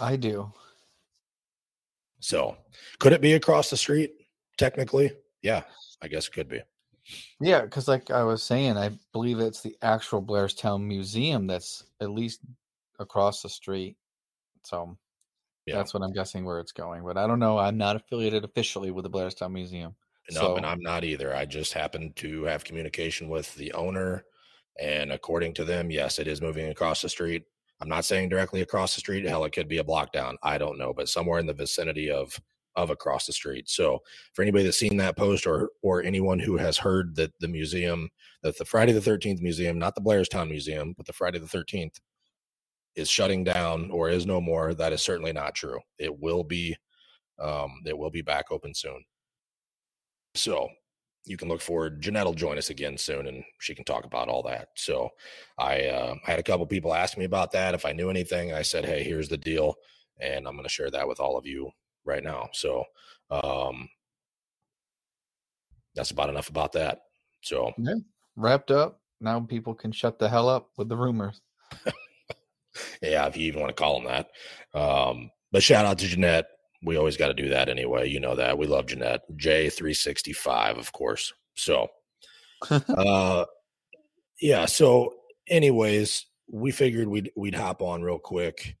I 0.00 0.16
do. 0.16 0.52
So 2.20 2.56
could 2.98 3.12
it 3.12 3.20
be 3.20 3.34
across 3.34 3.70
the 3.70 3.76
street? 3.76 4.12
Technically, 4.58 5.12
yeah, 5.42 5.62
I 6.02 6.08
guess 6.08 6.26
it 6.28 6.32
could 6.32 6.48
be. 6.48 6.60
Yeah, 7.40 7.60
because 7.60 7.88
like 7.88 8.10
I 8.10 8.24
was 8.24 8.42
saying, 8.42 8.76
I 8.76 8.90
believe 9.12 9.38
it's 9.38 9.60
the 9.60 9.76
actual 9.82 10.22
Blairstown 10.22 10.82
Museum 10.82 11.46
that's 11.46 11.84
at 12.00 12.10
least 12.10 12.40
across 12.98 13.42
the 13.42 13.48
street. 13.48 13.96
So 14.64 14.96
Yeah. 15.66 15.76
that's 15.76 15.94
what 15.94 16.02
I'm 16.02 16.12
guessing 16.12 16.44
where 16.44 16.58
it's 16.58 16.72
going. 16.72 17.04
But 17.04 17.16
I 17.16 17.26
don't 17.26 17.38
know. 17.38 17.58
I'm 17.58 17.76
not 17.76 17.96
affiliated 17.96 18.44
officially 18.44 18.90
with 18.90 19.04
the 19.04 19.10
Blairstown 19.10 19.52
Museum. 19.52 19.94
No, 20.32 20.40
So- 20.40 20.56
and 20.56 20.66
I'm 20.66 20.80
not 20.80 21.04
either. 21.04 21.34
I 21.34 21.44
just 21.44 21.72
happen 21.72 22.12
to 22.14 22.44
have 22.44 22.64
communication 22.64 23.28
with 23.28 23.54
the 23.54 23.72
owner, 23.72 24.24
and 24.80 25.12
according 25.12 25.54
to 25.54 25.64
them, 25.64 25.90
yes, 25.90 26.18
it 26.18 26.26
is 26.26 26.40
moving 26.42 26.68
across 26.68 27.02
the 27.02 27.08
street. 27.08 27.44
I'm 27.80 27.88
not 27.88 28.04
saying 28.04 28.30
directly 28.30 28.62
across 28.62 28.94
the 28.94 29.00
street. 29.00 29.24
Hell, 29.26 29.44
it 29.44 29.52
could 29.52 29.68
be 29.68 29.78
a 29.78 29.84
block 29.84 30.12
down. 30.12 30.36
I 30.42 30.58
don't 30.58 30.78
know, 30.78 30.92
but 30.94 31.08
somewhere 31.08 31.38
in 31.38 31.46
the 31.46 31.52
vicinity 31.54 32.10
of 32.10 32.38
of 32.74 32.90
across 32.90 33.24
the 33.24 33.32
street. 33.32 33.70
So, 33.70 34.02
for 34.34 34.42
anybody 34.42 34.64
that's 34.64 34.76
seen 34.78 34.98
that 34.98 35.16
post, 35.16 35.46
or 35.46 35.70
or 35.82 36.02
anyone 36.02 36.38
who 36.38 36.56
has 36.58 36.76
heard 36.76 37.16
that 37.16 37.32
the 37.40 37.48
museum, 37.48 38.10
that 38.42 38.58
the 38.58 38.64
Friday 38.66 38.92
the 38.92 39.00
Thirteenth 39.00 39.40
Museum, 39.40 39.78
not 39.78 39.94
the 39.94 40.00
Blairstown 40.02 40.50
Museum, 40.50 40.92
but 40.96 41.06
the 41.06 41.12
Friday 41.14 41.38
the 41.38 41.48
Thirteenth, 41.48 41.98
is 42.94 43.08
shutting 43.10 43.44
down 43.44 43.90
or 43.90 44.10
is 44.10 44.26
no 44.26 44.40
more, 44.40 44.74
that 44.74 44.92
is 44.92 45.02
certainly 45.02 45.32
not 45.32 45.54
true. 45.54 45.78
It 45.98 46.18
will 46.18 46.44
be, 46.44 46.76
um, 47.38 47.80
it 47.86 47.96
will 47.96 48.10
be 48.10 48.22
back 48.22 48.46
open 48.50 48.74
soon. 48.74 49.02
So 50.36 50.68
you 51.24 51.36
can 51.36 51.48
look 51.48 51.60
forward. 51.60 52.00
Jeanette 52.00 52.24
will 52.24 52.34
join 52.34 52.56
us 52.56 52.70
again 52.70 52.96
soon, 52.96 53.26
and 53.26 53.42
she 53.58 53.74
can 53.74 53.84
talk 53.84 54.04
about 54.04 54.28
all 54.28 54.42
that. 54.44 54.68
So 54.76 55.10
I, 55.58 55.86
uh, 55.86 56.14
I 56.26 56.30
had 56.30 56.38
a 56.38 56.44
couple 56.44 56.66
people 56.66 56.94
ask 56.94 57.18
me 57.18 57.24
about 57.24 57.52
that 57.52 57.74
if 57.74 57.84
I 57.84 57.92
knew 57.92 58.10
anything. 58.10 58.52
I 58.52 58.62
said, 58.62 58.84
"Hey, 58.84 59.02
here's 59.02 59.28
the 59.28 59.36
deal," 59.36 59.74
and 60.20 60.46
I'm 60.46 60.54
going 60.54 60.64
to 60.64 60.68
share 60.68 60.90
that 60.90 61.08
with 61.08 61.18
all 61.18 61.36
of 61.36 61.46
you 61.46 61.70
right 62.04 62.22
now. 62.22 62.48
So 62.52 62.84
um, 63.30 63.88
that's 65.94 66.12
about 66.12 66.30
enough 66.30 66.48
about 66.48 66.72
that. 66.72 67.00
So 67.42 67.72
Wrapped 68.36 68.70
up. 68.70 69.00
Now 69.20 69.40
people 69.40 69.74
can 69.74 69.92
shut 69.92 70.18
the 70.18 70.28
hell 70.28 70.48
up 70.48 70.70
with 70.76 70.88
the 70.88 70.96
rumors. 70.96 71.40
yeah, 73.02 73.26
if 73.26 73.36
you 73.36 73.46
even 73.46 73.60
want 73.60 73.74
to 73.74 73.82
call 73.82 74.00
them 74.00 74.08
that. 74.08 74.78
Um, 74.78 75.30
but 75.52 75.62
shout 75.62 75.86
out 75.86 75.98
to 75.98 76.06
Jeanette. 76.06 76.46
We 76.82 76.96
always 76.96 77.16
got 77.16 77.28
to 77.28 77.34
do 77.34 77.48
that 77.50 77.68
anyway. 77.68 78.08
You 78.08 78.20
know 78.20 78.36
that 78.36 78.58
we 78.58 78.66
love 78.66 78.86
Jeanette. 78.86 79.22
J365, 79.36 80.78
of 80.78 80.92
course. 80.92 81.32
So, 81.54 81.88
uh, 82.70 83.44
yeah. 84.40 84.66
So, 84.66 85.14
anyways, 85.48 86.26
we 86.50 86.70
figured 86.70 87.08
we'd 87.08 87.30
we'd 87.36 87.54
hop 87.54 87.82
on 87.82 88.02
real 88.02 88.18
quick, 88.18 88.76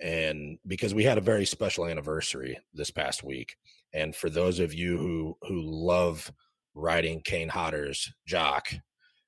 and 0.00 0.58
because 0.66 0.94
we 0.94 1.04
had 1.04 1.18
a 1.18 1.22
very 1.22 1.46
special 1.46 1.86
anniversary 1.86 2.58
this 2.74 2.90
past 2.90 3.24
week, 3.24 3.56
and 3.92 4.14
for 4.14 4.30
those 4.30 4.58
of 4.58 4.74
you 4.74 4.98
who 4.98 5.36
who 5.42 5.62
love 5.62 6.30
riding 6.74 7.20
Kane 7.22 7.48
Hodder's 7.48 8.12
jock, 8.26 8.68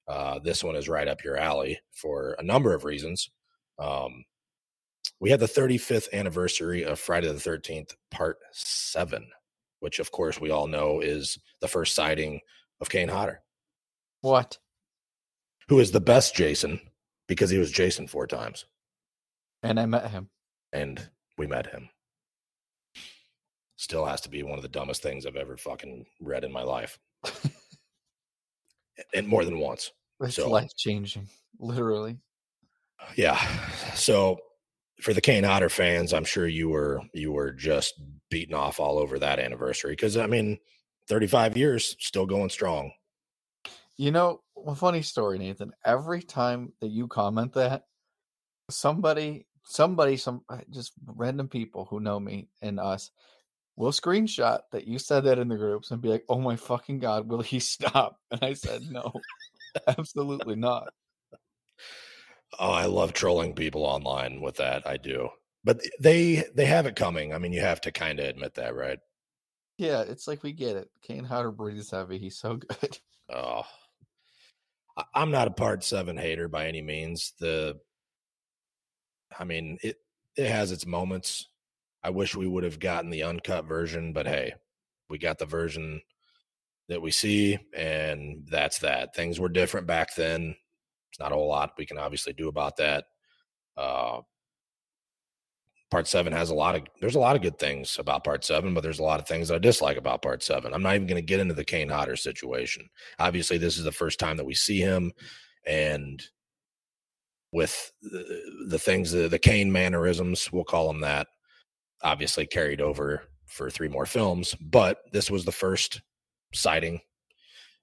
uh, 0.07 0.39
this 0.41 0.63
one 0.63 0.77
is 0.77 0.89
right 0.89 1.09
up 1.09 1.25
your 1.25 1.37
alley 1.37 1.81
for 1.93 2.37
a 2.39 2.43
number 2.43 2.75
of 2.75 2.85
reasons. 2.85 3.31
Um, 3.79 4.25
we 5.21 5.31
had 5.31 5.41
the 5.41 5.47
35th 5.47 6.13
anniversary 6.13 6.85
of 6.85 6.99
Friday 6.99 7.29
the 7.29 7.35
13th, 7.35 7.95
part 8.11 8.39
seven, 8.53 9.29
which 9.81 9.99
of 9.99 10.11
course 10.11 10.41
we 10.41 10.51
all 10.51 10.67
know 10.67 11.01
is 11.01 11.39
the 11.61 11.69
first 11.69 11.95
sighting 11.95 12.41
of 12.81 12.89
Kane 12.89 13.09
Hodder, 13.09 13.43
What? 14.23 14.59
who 15.69 15.79
is 15.79 15.93
the 15.93 16.01
best 16.01 16.35
Jason 16.35 16.81
because 17.29 17.51
he 17.51 17.59
was 17.59 17.71
Jason 17.71 18.07
four 18.09 18.27
times. 18.27 18.65
And 19.63 19.79
I 19.79 19.87
met 19.87 20.11
him. 20.11 20.31
And 20.73 21.11
we 21.37 21.47
met 21.47 21.67
him. 21.67 21.91
Still 23.77 24.05
has 24.07 24.21
to 24.23 24.29
be 24.31 24.43
one 24.43 24.57
of 24.59 24.63
the 24.63 24.69
dumbest 24.69 25.03
things 25.03 25.27
I've 25.27 25.37
ever 25.37 25.57
fucking 25.57 26.07
read 26.21 26.45
in 26.45 26.53
my 26.53 26.63
life. 26.63 26.99
and 29.15 29.27
more 29.29 29.45
than 29.45 29.59
once. 29.59 29.91
It's 30.21 30.37
So- 30.37 30.49
life 30.51 30.71
changing, 30.77 31.29
literally. 31.59 32.19
Yeah. 33.17 33.39
So 33.95 34.39
for 35.01 35.15
the 35.15 35.21
Kane 35.21 35.45
Hodder 35.45 35.69
fans, 35.69 36.13
I'm 36.13 36.25
sure 36.25 36.47
you 36.47 36.69
were 36.69 37.01
you 37.13 37.33
were 37.33 37.53
just 37.53 37.95
beating 38.31 38.55
off 38.55 38.81
all 38.81 38.99
over 38.99 39.19
that 39.19 39.39
anniversary 39.39 39.93
because 39.93 40.17
I 40.17 40.27
mean, 40.27 40.59
35 41.09 41.57
years 41.57 41.97
still 41.99 42.27
going 42.27 42.51
strong. 42.51 42.93
You 43.97 44.11
know, 44.11 44.41
a 44.67 44.75
funny 44.75 45.03
story, 45.03 45.39
Nathan. 45.39 45.73
Every 45.85 46.23
time 46.23 46.73
that 46.81 46.89
you 46.89 47.07
comment 47.07 47.53
that, 47.55 47.85
somebody, 48.71 49.47
somebody, 49.65 50.17
some 50.17 50.43
uh, 50.49 50.59
just 50.71 50.93
random 51.07 51.49
people 51.49 51.87
who 51.91 52.01
know 52.01 52.19
me 52.19 52.49
and 52.63 52.81
us 52.81 53.11
will 53.77 53.93
screenshot 53.93 54.61
that 54.73 54.87
you 54.87 54.99
said 54.99 55.25
that 55.25 55.39
in 55.39 55.49
the 55.49 55.57
groups 55.57 55.91
and 55.91 56.01
be 56.01 56.09
like, 56.09 56.25
"Oh 56.29 56.39
my 56.39 56.57
fucking 56.57 56.99
god, 57.01 57.29
will 57.29 57.43
he 57.43 57.61
stop?" 57.61 58.19
And 58.31 58.43
I 58.43 58.55
said 58.55 58.83
no. 58.91 59.13
Absolutely 59.87 60.57
not. 60.57 60.93
Oh, 62.59 62.71
I 62.73 62.87
love 62.87 63.13
trolling 63.13 63.55
people 63.55 63.85
online 63.85 64.41
with 64.41 64.57
that. 64.57 64.87
I 64.87 64.97
do. 64.97 65.29
But 65.63 65.81
they 66.01 66.45
they 66.55 66.67
have 66.67 66.87
it 66.87 66.97
coming. 66.97 67.33
I 67.35 67.39
mean, 67.39 67.53
you 67.53 67.61
have 67.61 67.81
to 67.83 67.93
kind 67.93 68.19
of 68.19 68.27
admit 68.27 68.55
that, 68.55 68.75
right? 68.75 68.99
Yeah, 69.79 70.03
it's 70.03 70.27
like 70.27 70.43
we 70.43 70.53
get 70.53 70.77
it. 70.77 70.91
Kane 71.03 71.25
Hodder 71.25 71.53
breathes 71.53 71.91
heavy. 71.91 72.19
He's 72.19 72.39
so 72.39 72.57
good. 72.81 72.99
Oh, 73.29 73.63
I'm 75.15 75.31
not 75.31 75.49
a 75.49 75.53
part 75.53 75.85
seven 75.85 76.17
hater 76.17 76.49
by 76.49 76.67
any 76.67 76.83
means. 76.83 77.33
The, 77.39 77.79
I 79.39 79.45
mean, 79.45 79.79
it 79.83 79.97
it 80.37 80.51
has 80.51 80.73
its 80.73 80.87
moments. 80.87 81.49
I 82.03 82.11
wish 82.11 82.35
we 82.35 82.47
would 82.47 82.65
have 82.65 82.79
gotten 82.79 83.11
the 83.11 83.23
uncut 83.25 83.67
version, 83.67 84.13
but 84.13 84.27
hey, 84.27 84.55
we 85.09 85.19
got 85.19 85.39
the 85.39 85.47
version 85.47 86.01
that 86.89 87.03
we 87.03 87.11
see, 87.11 87.59
and 87.75 88.47
that's 88.51 88.79
that. 88.81 89.15
Things 89.15 89.39
were 89.39 89.49
different 89.49 89.87
back 89.87 90.15
then. 90.15 90.57
It's 91.11 91.21
not 91.21 91.33
a 91.33 91.35
whole 91.35 91.49
lot 91.49 91.75
we 91.77 91.87
can 91.87 91.99
obviously 91.99 92.33
do 92.33 92.49
about 92.49 92.77
that. 92.77 93.05
Uh, 93.77 94.21
part 95.91 96.07
seven 96.07 96.33
has 96.33 96.51
a 96.51 96.55
lot 96.55 96.77
of 96.77 96.83
there's 97.01 97.17
a 97.17 97.21
lot 97.21 97.37
of 97.37 97.43
good 97.43 97.59
things 97.59 97.99
about 97.99 98.25
part 98.25 98.45
seven, 98.45 98.75
but 98.75 98.83
there's 98.83 99.01
a 99.01 99.05
lot 99.05 99.21
of 99.21 99.27
things 99.27 99.49
that 99.49 99.57
I 99.57 99.59
dislike 99.59 99.97
about 99.97 100.23
part 100.23 100.43
seven. 100.43 100.73
I'm 100.73 100.83
not 100.83 100.95
even 100.95 101.07
going 101.07 101.21
to 101.21 101.27
get 101.27 101.41
into 101.41 101.55
the 101.55 101.65
Kane 101.65 101.89
Hodder 101.89 102.17
situation. 102.17 102.89
Obviously, 103.19 103.59
this 103.59 103.77
is 103.77 103.85
the 103.85 103.93
first 103.93 104.19
time 104.19 104.37
that 104.37 104.47
we 104.47 104.55
see 104.55 104.79
him, 104.79 105.13
and 105.67 106.23
with 107.53 107.93
the, 108.01 108.67
the 108.69 108.79
things, 108.79 109.11
the, 109.11 109.29
the 109.29 109.39
Kane 109.39 109.73
mannerisms, 109.73 110.53
we'll 110.53 110.65
call 110.65 110.87
them 110.87 111.01
that, 111.01 111.27
obviously 112.03 112.47
carried 112.47 112.81
over 112.81 113.25
for 113.47 113.69
three 113.69 113.89
more 113.89 114.07
films. 114.07 114.55
But 114.61 114.99
this 115.13 115.31
was 115.31 115.45
the 115.45 115.53
first 115.53 116.01
sighting, 116.55 117.01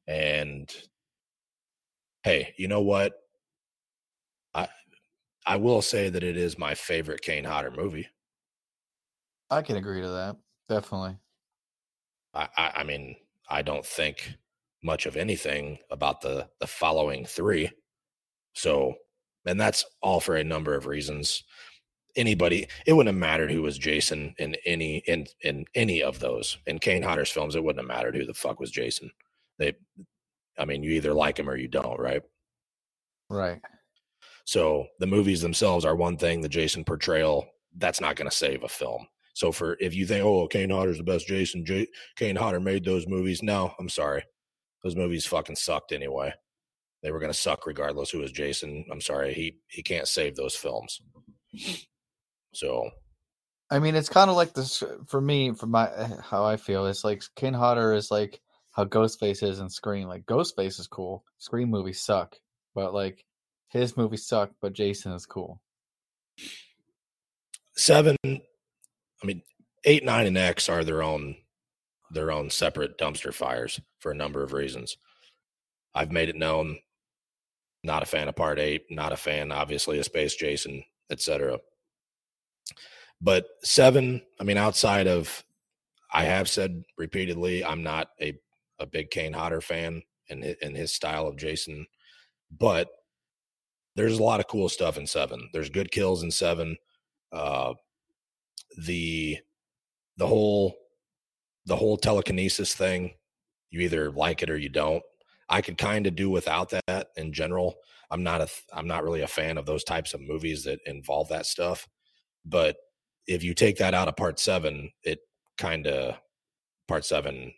and 0.08 0.74
hey, 2.28 2.54
you 2.58 2.68
know 2.68 2.82
what? 2.82 3.14
I 4.54 4.68
I 5.46 5.56
will 5.56 5.82
say 5.82 6.10
that 6.10 6.24
it 6.24 6.36
is 6.36 6.58
my 6.58 6.76
favorite 6.76 7.22
Kane 7.22 7.46
Hodder 7.46 7.72
movie. 7.72 8.08
I 9.50 9.62
can 9.62 9.78
agree 9.78 10.02
to 10.02 10.10
that. 10.10 10.36
Definitely. 10.68 11.18
I, 12.34 12.50
I, 12.58 12.72
I 12.76 12.84
mean, 12.84 13.16
I 13.50 13.62
don't 13.62 13.86
think 13.86 14.34
much 14.84 15.06
of 15.06 15.16
anything 15.16 15.80
about 15.90 16.20
the 16.22 16.50
the 16.60 16.68
following 16.68 17.26
three. 17.26 17.72
So, 18.54 18.96
and 19.46 19.60
that's 19.60 19.86
all 20.02 20.20
for 20.20 20.36
a 20.36 20.44
number 20.44 20.76
of 20.76 20.86
reasons. 20.86 21.44
Anybody, 22.18 22.68
it 22.86 22.94
wouldn't 22.94 23.14
have 23.14 23.20
mattered 23.20 23.52
who 23.52 23.62
was 23.62 23.78
Jason 23.78 24.34
in 24.38 24.56
any 24.66 24.98
in 25.08 25.28
in 25.42 25.66
any 25.76 26.04
of 26.04 26.20
those. 26.20 26.58
In 26.66 26.80
Kane 26.80 27.04
Hodder's 27.04 27.32
films, 27.32 27.56
it 27.56 27.64
wouldn't 27.64 27.80
have 27.80 27.96
mattered 27.96 28.16
who 28.16 28.26
the 28.26 28.34
fuck 28.34 28.60
was 28.60 28.72
Jason. 28.72 29.12
They, 29.60 29.76
I 30.58 30.66
mean, 30.66 30.84
you 30.84 30.92
either 30.92 31.14
like 31.14 31.40
him 31.40 31.50
or 31.50 31.56
you 31.56 31.68
don't, 31.68 32.00
right? 32.00 32.22
Right. 33.30 33.60
So 34.46 34.88
the 35.00 35.08
movies 35.08 35.42
themselves 35.42 35.86
are 35.86 35.96
one 35.96 36.18
thing. 36.18 36.42
The 36.42 36.50
Jason 36.50 36.84
portrayal 36.84 37.46
that's 37.76 38.02
not 38.02 38.16
going 38.16 38.30
to 38.30 38.36
save 38.36 38.64
a 38.64 38.70
film. 38.70 39.08
So 39.34 39.52
for 39.52 39.78
if 39.80 39.94
you 39.94 40.08
think, 40.08 40.26
oh, 40.26 40.48
Kane 40.48 40.72
Hodder's 40.72 40.98
the 40.98 41.04
best 41.04 41.28
Jason, 41.28 41.64
J- 41.64 41.88
Kane 42.16 42.36
Hodder 42.36 42.60
made 42.60 42.84
those 42.84 43.08
movies. 43.08 43.44
No, 43.44 43.74
I'm 43.78 43.90
sorry, 43.90 44.24
those 44.84 44.96
movies 44.96 45.28
fucking 45.28 45.58
sucked 45.58 45.92
anyway. 45.92 46.34
They 47.04 47.12
were 47.12 47.20
going 47.20 47.32
to 47.32 47.38
suck 47.38 47.68
regardless 47.68 48.10
who 48.10 48.20
was 48.20 48.32
Jason. 48.32 48.86
I'm 48.92 49.02
sorry, 49.02 49.34
he 49.34 49.60
he 49.68 49.84
can't 49.84 50.08
save 50.08 50.36
those 50.36 50.56
films. 50.56 51.02
So 52.54 52.90
I 53.70 53.80
mean, 53.80 53.96
it's 53.96 54.10
kind 54.10 54.30
of 54.30 54.36
like 54.36 54.54
this 54.54 54.82
for 55.06 55.22
me, 55.22 55.54
for 55.54 55.68
my 55.68 55.92
eh, 55.96 56.16
how 56.24 56.46
I 56.46 56.58
feel. 56.58 56.88
It's 56.88 57.04
like 57.04 57.22
Kane 57.36 57.54
Hodder 57.54 57.94
is 57.94 58.10
like 58.10 58.42
how 58.78 58.86
Ghostface 58.86 59.42
is 59.42 59.60
in 59.60 59.70
Scream. 59.70 60.08
Like 60.08 60.28
Ghostface 60.28 60.80
is 60.80 60.88
cool. 60.88 61.26
Scream 61.40 61.70
movies 61.70 62.00
suck, 62.00 62.36
but 62.76 62.94
like 62.94 63.26
his 63.70 63.98
movies 63.98 64.28
suck, 64.28 64.52
but 64.62 64.74
Jason 64.74 65.12
is 65.14 65.26
cool. 65.26 65.60
seven, 67.76 68.16
I 68.24 69.26
mean, 69.26 69.42
eight, 69.84 70.06
nine, 70.06 70.28
and 70.28 70.38
X 70.38 70.70
are 70.70 70.84
their 70.84 71.02
own 71.02 71.36
their 72.10 72.32
own 72.32 72.50
separate 72.50 72.98
dumpster 72.98 73.34
fires 73.34 73.82
for 74.00 74.12
a 74.12 74.16
number 74.16 74.42
of 74.42 74.54
reasons. 74.54 74.96
I've 75.94 76.12
made 76.12 76.30
it 76.30 76.38
known. 76.38 76.78
Not 77.84 78.04
a 78.04 78.06
fan 78.06 78.30
of 78.30 78.36
part 78.36 78.60
eight. 78.60 78.86
Not 78.90 79.12
a 79.12 79.18
fan, 79.18 79.52
obviously, 79.52 80.00
of 80.00 80.06
Space 80.06 80.36
Jason, 80.36 80.84
etc. 81.10 81.60
But 83.20 83.48
seven, 83.64 84.22
I 84.40 84.44
mean, 84.44 84.58
outside 84.58 85.08
of, 85.08 85.44
I 86.14 86.24
have 86.26 86.48
said 86.48 86.84
repeatedly, 86.98 87.66
I'm 87.66 87.84
not 87.84 88.10
a 88.22 88.40
a 88.80 88.86
big 88.86 89.10
Kane 89.10 89.34
Hodder 89.34 89.62
fan 89.62 90.02
and 90.30 90.44
hi- 90.44 90.56
and 90.62 90.76
his 90.76 90.94
style 90.94 91.28
of 91.28 91.38
Jason, 91.38 91.86
but 92.52 92.90
there's 93.96 94.20
a 94.20 94.24
lot 94.24 94.40
of 94.40 94.48
cool 94.48 94.70
stuff 94.70 94.98
in 94.98 95.08
seven. 95.08 95.50
There's 95.54 95.70
good 95.70 95.92
kills 95.92 96.24
in 96.24 96.32
seven. 96.32 96.78
Uh, 97.32 97.74
the 98.78 99.38
the 100.18 100.28
whole 100.28 100.76
the 101.66 101.76
whole 101.76 101.98
telekinesis 101.98 102.74
thing 102.74 103.12
you 103.70 103.82
either 103.82 104.12
like 104.12 104.44
it 104.44 104.50
or 104.50 104.58
you 104.58 104.70
don't 104.70 105.04
i 105.50 105.62
could 105.62 105.78
kind 105.78 106.08
of 106.08 106.16
do 106.16 106.30
without 106.30 106.70
that 106.70 107.08
in 107.16 107.34
general 107.34 107.76
i'm 108.12 108.24
not 108.24 108.42
a 108.42 108.48
i'm 108.74 108.88
not 108.88 109.04
really 109.04 109.22
a 109.22 109.28
fan 109.28 109.58
of 109.58 109.66
those 109.66 109.84
types 109.84 110.14
of 110.14 110.22
movies 110.22 110.64
that 110.64 110.80
involve 110.86 111.28
that 111.30 111.46
stuff 111.46 111.88
but 112.46 112.78
if 113.26 113.44
you 113.44 113.54
take 113.54 113.78
that 113.78 113.94
out 113.94 114.08
of 114.08 114.16
part 114.16 114.40
7 114.40 114.92
it 115.04 115.20
kind 115.58 115.88
of 115.88 116.16
part 116.88 117.06
7 117.06 117.52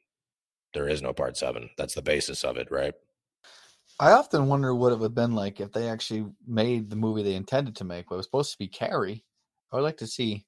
there 0.73 0.87
is 0.87 1.01
no 1.01 1.13
part 1.13 1.37
7 1.37 1.69
that's 1.77 1.95
the 1.95 2.01
basis 2.01 2.43
of 2.43 2.57
it 2.57 2.69
right 2.71 2.93
I 4.01 4.11
often 4.13 4.47
wonder 4.47 4.73
what 4.73 4.93
it 4.93 4.99
would 4.99 5.07
have 5.07 5.15
been 5.15 5.35
like 5.35 5.59
if 5.59 5.73
they 5.73 5.89
actually 5.89 6.25
made 6.47 6.89
the 6.89 6.95
movie 6.95 7.21
they 7.21 7.33
intended 7.33 7.75
to 7.75 7.83
make. 7.83 8.05
But 8.07 8.15
it 8.15 8.17
was 8.19 8.27
supposed 8.27 8.53
to 8.53 8.57
be 8.57 8.69
Carrie. 8.69 9.25
I 9.73 9.75
would 9.75 9.81
like 9.81 9.97
to 9.97 10.07
see 10.07 10.45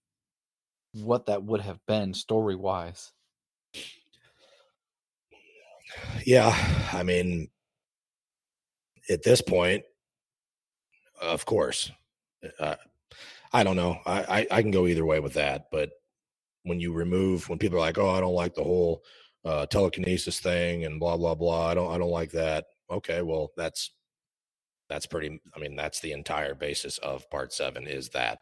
what 0.93 1.25
that 1.25 1.43
would 1.43 1.59
have 1.59 1.79
been 1.85 2.13
story 2.13 2.55
wise. 2.55 3.11
yeah 6.25 6.55
i 6.93 7.03
mean 7.03 7.49
at 9.09 9.23
this 9.23 9.41
point 9.41 9.83
of 11.21 11.45
course 11.45 11.91
uh, 12.59 12.75
i 13.53 13.63
don't 13.63 13.75
know 13.75 13.97
I, 14.05 14.21
I 14.21 14.47
i 14.57 14.61
can 14.61 14.71
go 14.71 14.87
either 14.87 15.05
way 15.05 15.19
with 15.19 15.33
that 15.33 15.67
but 15.71 15.89
when 16.63 16.79
you 16.79 16.93
remove 16.93 17.49
when 17.49 17.59
people 17.59 17.77
are 17.77 17.81
like 17.81 17.97
oh 17.97 18.09
i 18.09 18.19
don't 18.19 18.33
like 18.33 18.55
the 18.55 18.63
whole 18.63 19.03
uh 19.45 19.65
telekinesis 19.65 20.39
thing 20.39 20.85
and 20.85 20.99
blah 20.99 21.17
blah 21.17 21.33
blah 21.35 21.67
i 21.69 21.73
don't 21.73 21.91
i 21.93 21.97
don't 21.97 22.11
like 22.11 22.31
that 22.31 22.65
okay 22.91 23.21
well 23.21 23.51
that's 23.57 23.91
that's 24.89 25.05
pretty 25.05 25.41
i 25.55 25.59
mean 25.59 25.75
that's 25.75 25.99
the 26.01 26.11
entire 26.11 26.53
basis 26.53 26.97
of 26.99 27.29
part 27.29 27.51
seven 27.53 27.87
is 27.87 28.09
that 28.09 28.39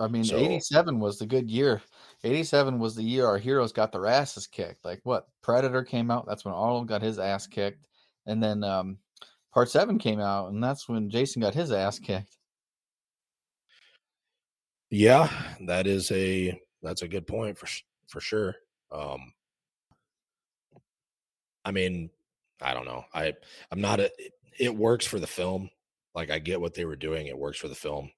I 0.00 0.06
mean, 0.06 0.22
So- 0.22 0.36
87 0.36 1.00
was 1.00 1.18
the 1.18 1.26
good 1.26 1.50
year. 1.50 1.82
87 2.22 2.78
was 2.78 2.94
the 2.94 3.02
year 3.02 3.26
our 3.26 3.36
heroes 3.36 3.72
got 3.72 3.90
their 3.90 4.06
asses 4.06 4.46
kicked. 4.46 4.84
Like 4.84 5.00
what? 5.02 5.26
Predator 5.42 5.82
came 5.82 6.08
out. 6.12 6.24
That's 6.24 6.44
when 6.44 6.54
Arnold 6.54 6.86
got 6.86 7.02
his 7.02 7.18
ass 7.18 7.48
kicked. 7.48 7.84
And 8.24 8.40
then 8.40 8.62
um, 8.62 8.98
part 9.52 9.68
seven 9.68 9.98
came 9.98 10.20
out, 10.20 10.52
and 10.52 10.62
that's 10.62 10.88
when 10.88 11.10
Jason 11.10 11.42
got 11.42 11.52
his 11.52 11.72
ass 11.72 11.98
kicked. 11.98 12.36
yeah 14.90 15.28
that 15.66 15.86
is 15.86 16.10
a 16.12 16.58
that's 16.82 17.02
a 17.02 17.08
good 17.08 17.26
point 17.26 17.58
for 17.58 17.66
for 18.06 18.20
sure 18.20 18.54
um 18.92 19.32
i 21.68 21.72
mean 21.72 22.10
i 22.62 22.72
don't 22.72 22.86
know 22.86 23.04
i 23.14 23.32
i'm 23.70 23.80
not 23.80 24.00
a 24.00 24.10
it, 24.58 24.74
works 24.74 25.06
for 25.06 25.18
the 25.18 25.26
film 25.26 25.70
like 26.14 26.30
i 26.30 26.38
get 26.38 26.60
what 26.60 26.74
they 26.74 26.84
were 26.84 26.96
doing 26.96 27.26
it 27.26 27.38
works 27.38 27.58
for 27.58 27.68
the 27.68 27.74
film 27.74 28.10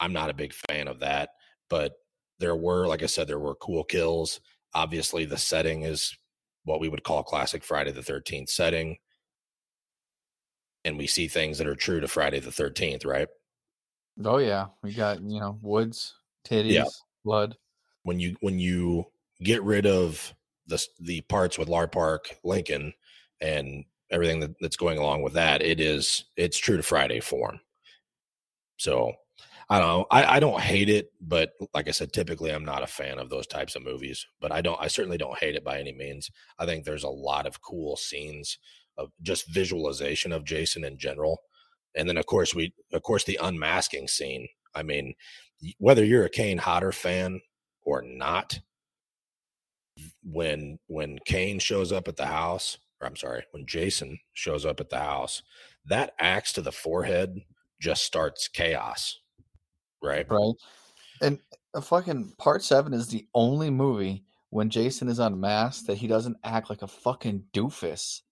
i'm 0.00 0.12
not 0.12 0.30
a 0.30 0.34
big 0.34 0.52
fan 0.68 0.88
of 0.88 1.00
that 1.00 1.30
but 1.70 1.94
there 2.38 2.56
were 2.56 2.86
like 2.86 3.02
i 3.02 3.06
said 3.06 3.26
there 3.26 3.38
were 3.38 3.54
cool 3.54 3.84
kills 3.84 4.40
obviously 4.74 5.24
the 5.24 5.38
setting 5.38 5.82
is 5.82 6.16
what 6.64 6.80
we 6.80 6.88
would 6.88 7.04
call 7.04 7.22
classic 7.22 7.64
friday 7.64 7.92
the 7.92 8.00
13th 8.00 8.48
setting 8.50 8.98
and 10.84 10.98
we 10.98 11.06
see 11.06 11.28
things 11.28 11.58
that 11.58 11.66
are 11.66 11.74
true 11.74 12.00
to 12.00 12.08
friday 12.08 12.40
the 12.40 12.50
13th 12.50 13.06
right 13.06 13.28
Oh, 14.24 14.38
yeah. 14.38 14.66
We 14.82 14.92
got, 14.92 15.22
you 15.22 15.40
know, 15.40 15.58
woods, 15.62 16.14
titties, 16.46 16.86
blood. 17.24 17.56
when 18.02 18.18
you 18.18 18.36
when 18.40 18.58
you 18.58 19.06
get 19.42 19.62
rid 19.62 19.86
of 19.86 20.34
the 20.68 20.84
the 21.00 21.20
parts 21.22 21.58
with 21.58 21.68
Lar 21.68 21.88
Park, 21.88 22.36
Lincoln, 22.44 22.92
and 23.40 23.84
everything 24.10 24.40
that, 24.40 24.54
that's 24.60 24.76
going 24.76 24.98
along 24.98 25.22
with 25.22 25.32
that, 25.34 25.62
it 25.62 25.80
is 25.80 26.24
it's 26.36 26.58
true 26.58 26.76
to 26.76 26.82
Friday 26.82 27.20
form. 27.20 27.60
So 28.76 29.12
I 29.70 29.78
don't 29.78 29.88
know. 29.88 30.06
I, 30.10 30.36
I 30.36 30.40
don't 30.40 30.60
hate 30.60 30.88
it, 30.88 31.12
but 31.20 31.50
like 31.74 31.88
I 31.88 31.90
said, 31.90 32.12
typically 32.12 32.50
I'm 32.50 32.64
not 32.64 32.82
a 32.82 32.86
fan 32.86 33.18
of 33.18 33.28
those 33.28 33.46
types 33.46 33.74
of 33.74 33.84
movies. 33.84 34.26
But 34.40 34.52
I 34.52 34.60
don't 34.60 34.80
I 34.80 34.88
certainly 34.88 35.18
don't 35.18 35.38
hate 35.38 35.56
it 35.56 35.64
by 35.64 35.78
any 35.78 35.92
means. 35.92 36.30
I 36.58 36.66
think 36.66 36.84
there's 36.84 37.04
a 37.04 37.08
lot 37.08 37.46
of 37.46 37.60
cool 37.60 37.96
scenes 37.96 38.58
of 38.96 39.10
just 39.22 39.48
visualization 39.48 40.32
of 40.32 40.44
Jason 40.44 40.84
in 40.84 40.98
general. 40.98 41.40
And 41.94 42.08
then 42.08 42.16
of 42.16 42.26
course 42.26 42.54
we 42.54 42.72
of 42.92 43.02
course 43.02 43.24
the 43.24 43.38
unmasking 43.42 44.08
scene. 44.08 44.48
I 44.74 44.82
mean, 44.82 45.14
whether 45.78 46.04
you're 46.04 46.24
a 46.24 46.30
Kane 46.30 46.58
Hodder 46.58 46.92
fan 46.92 47.40
or 47.82 48.02
not, 48.02 48.60
when 50.22 50.78
when 50.86 51.18
Kane 51.24 51.58
shows 51.58 51.92
up 51.92 52.08
at 52.08 52.16
the 52.16 52.26
house, 52.26 52.78
or 53.00 53.06
I'm 53.06 53.16
sorry, 53.16 53.44
when 53.52 53.66
Jason 53.66 54.18
shows 54.32 54.64
up 54.64 54.80
at 54.80 54.90
the 54.90 54.98
house, 54.98 55.42
that 55.86 56.14
axe 56.18 56.52
to 56.54 56.62
the 56.62 56.72
forehead 56.72 57.40
just 57.80 58.04
starts 58.04 58.48
chaos, 58.48 59.18
right? 60.02 60.26
right? 60.30 60.54
And 61.20 61.38
a 61.74 61.80
fucking 61.80 62.34
part 62.38 62.62
seven 62.62 62.92
is 62.92 63.08
the 63.08 63.26
only 63.34 63.70
movie 63.70 64.24
when 64.50 64.70
Jason 64.70 65.08
is 65.08 65.18
unmasked 65.18 65.86
that 65.86 65.98
he 65.98 66.06
doesn't 66.06 66.36
act 66.44 66.70
like 66.70 66.82
a 66.82 66.88
fucking 66.88 67.44
doofus. 67.52 68.22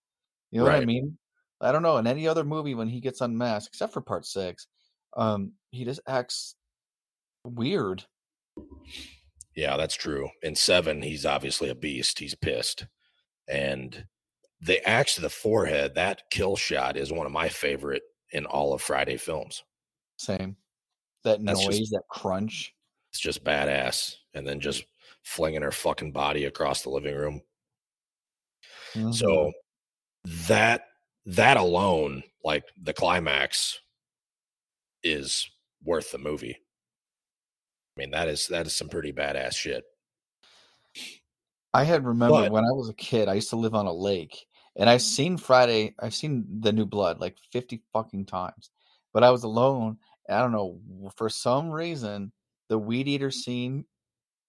You 0.51 0.61
know 0.61 0.67
what 0.67 0.75
I 0.75 0.85
mean? 0.85 1.19
I 1.61 1.73
don't 1.73 1.83
know. 1.83 1.97
In 1.99 2.07
any 2.07 2.29
other 2.29 2.45
movie, 2.45 2.75
when 2.75 2.89
he 2.89 3.01
gets 3.01 3.21
unmasked, 3.21 3.69
except 3.69 3.93
for 3.93 4.01
part 4.01 4.27
six, 4.27 4.67
um, 5.17 5.53
he 5.71 5.85
just 5.85 6.01
acts 6.07 6.55
weird. 7.45 8.05
Yeah, 9.57 9.77
that's 9.79 9.95
true. 9.97 10.29
In 10.43 10.55
seven, 10.55 11.03
he's 11.03 11.27
obviously 11.27 11.71
a 11.71 11.75
beast. 11.75 12.19
He's 12.19 12.35
pissed. 12.35 12.87
And 13.49 14.07
the 14.61 14.87
axe 14.89 15.15
to 15.17 15.23
the 15.23 15.31
forehead, 15.31 15.95
that 15.95 16.31
kill 16.31 16.57
shot 16.57 16.97
is 16.97 17.11
one 17.11 17.27
of 17.27 17.33
my 17.33 17.49
favorite 17.49 18.03
in 18.33 18.45
all 18.47 18.75
of 18.75 18.83
Friday 18.83 19.17
films. 19.17 19.65
Same. 20.19 20.57
That 21.25 21.43
That's 21.45 21.65
noise, 21.65 21.79
just- 21.79 21.93
that 21.93 22.05
crunch. 22.11 22.75
It's 23.11 23.21
just 23.21 23.45
badass. 23.45 24.17
And 24.35 24.47
then 24.47 24.61
just 24.61 24.85
flinging 25.23 25.63
her 25.63 25.73
fucking 25.73 26.13
body 26.13 26.45
across 26.45 26.83
the 26.83 26.91
living 26.91 27.15
room. 27.17 27.43
Mhm. 28.93 29.15
So 29.15 29.53
that 30.25 30.89
that 31.25 31.57
alone, 31.57 32.23
like 32.45 32.65
the 32.81 32.93
climax, 32.93 33.81
is 35.03 35.49
worth 35.83 36.13
the 36.13 36.19
movie. 36.19 36.59
I 37.97 38.01
mean, 38.01 38.11
that 38.11 38.29
is 38.29 38.49
that 38.49 38.67
is 38.67 38.77
some 38.77 38.89
pretty 38.89 39.13
badass 39.13 39.55
shit. 39.55 39.85
I 41.73 41.85
had 41.85 42.05
remembered 42.05 42.45
But- 42.45 42.53
when 42.53 42.65
I 42.65 42.73
was 42.73 42.89
a 42.89 42.95
kid, 42.95 43.29
I 43.29 43.35
used 43.35 43.51
to 43.51 43.57
live 43.57 43.75
on 43.75 43.87
a 43.87 43.93
lake 43.93 44.47
and 44.77 44.91
I've 44.91 45.01
mm-hmm. 45.01 45.15
seen 45.15 45.37
Friday, 45.37 45.95
I've 46.01 46.15
seen 46.15 46.47
the 46.61 46.73
new 46.73 46.87
blood 46.87 47.21
like 47.21 47.37
50 47.53 47.83
fucking 47.93 48.27
times. 48.27 48.71
But 49.13 49.25
I 49.25 49.31
was 49.31 49.45
alone. 49.45 49.99
And 50.29 50.37
I 50.37 50.43
don't 50.43 50.53
know, 50.53 50.81
for 51.17 51.29
some 51.29 51.71
reason, 51.71 52.33
the 52.69 52.79
weed 52.79 53.09
eater 53.09 53.31
scene 53.31 53.85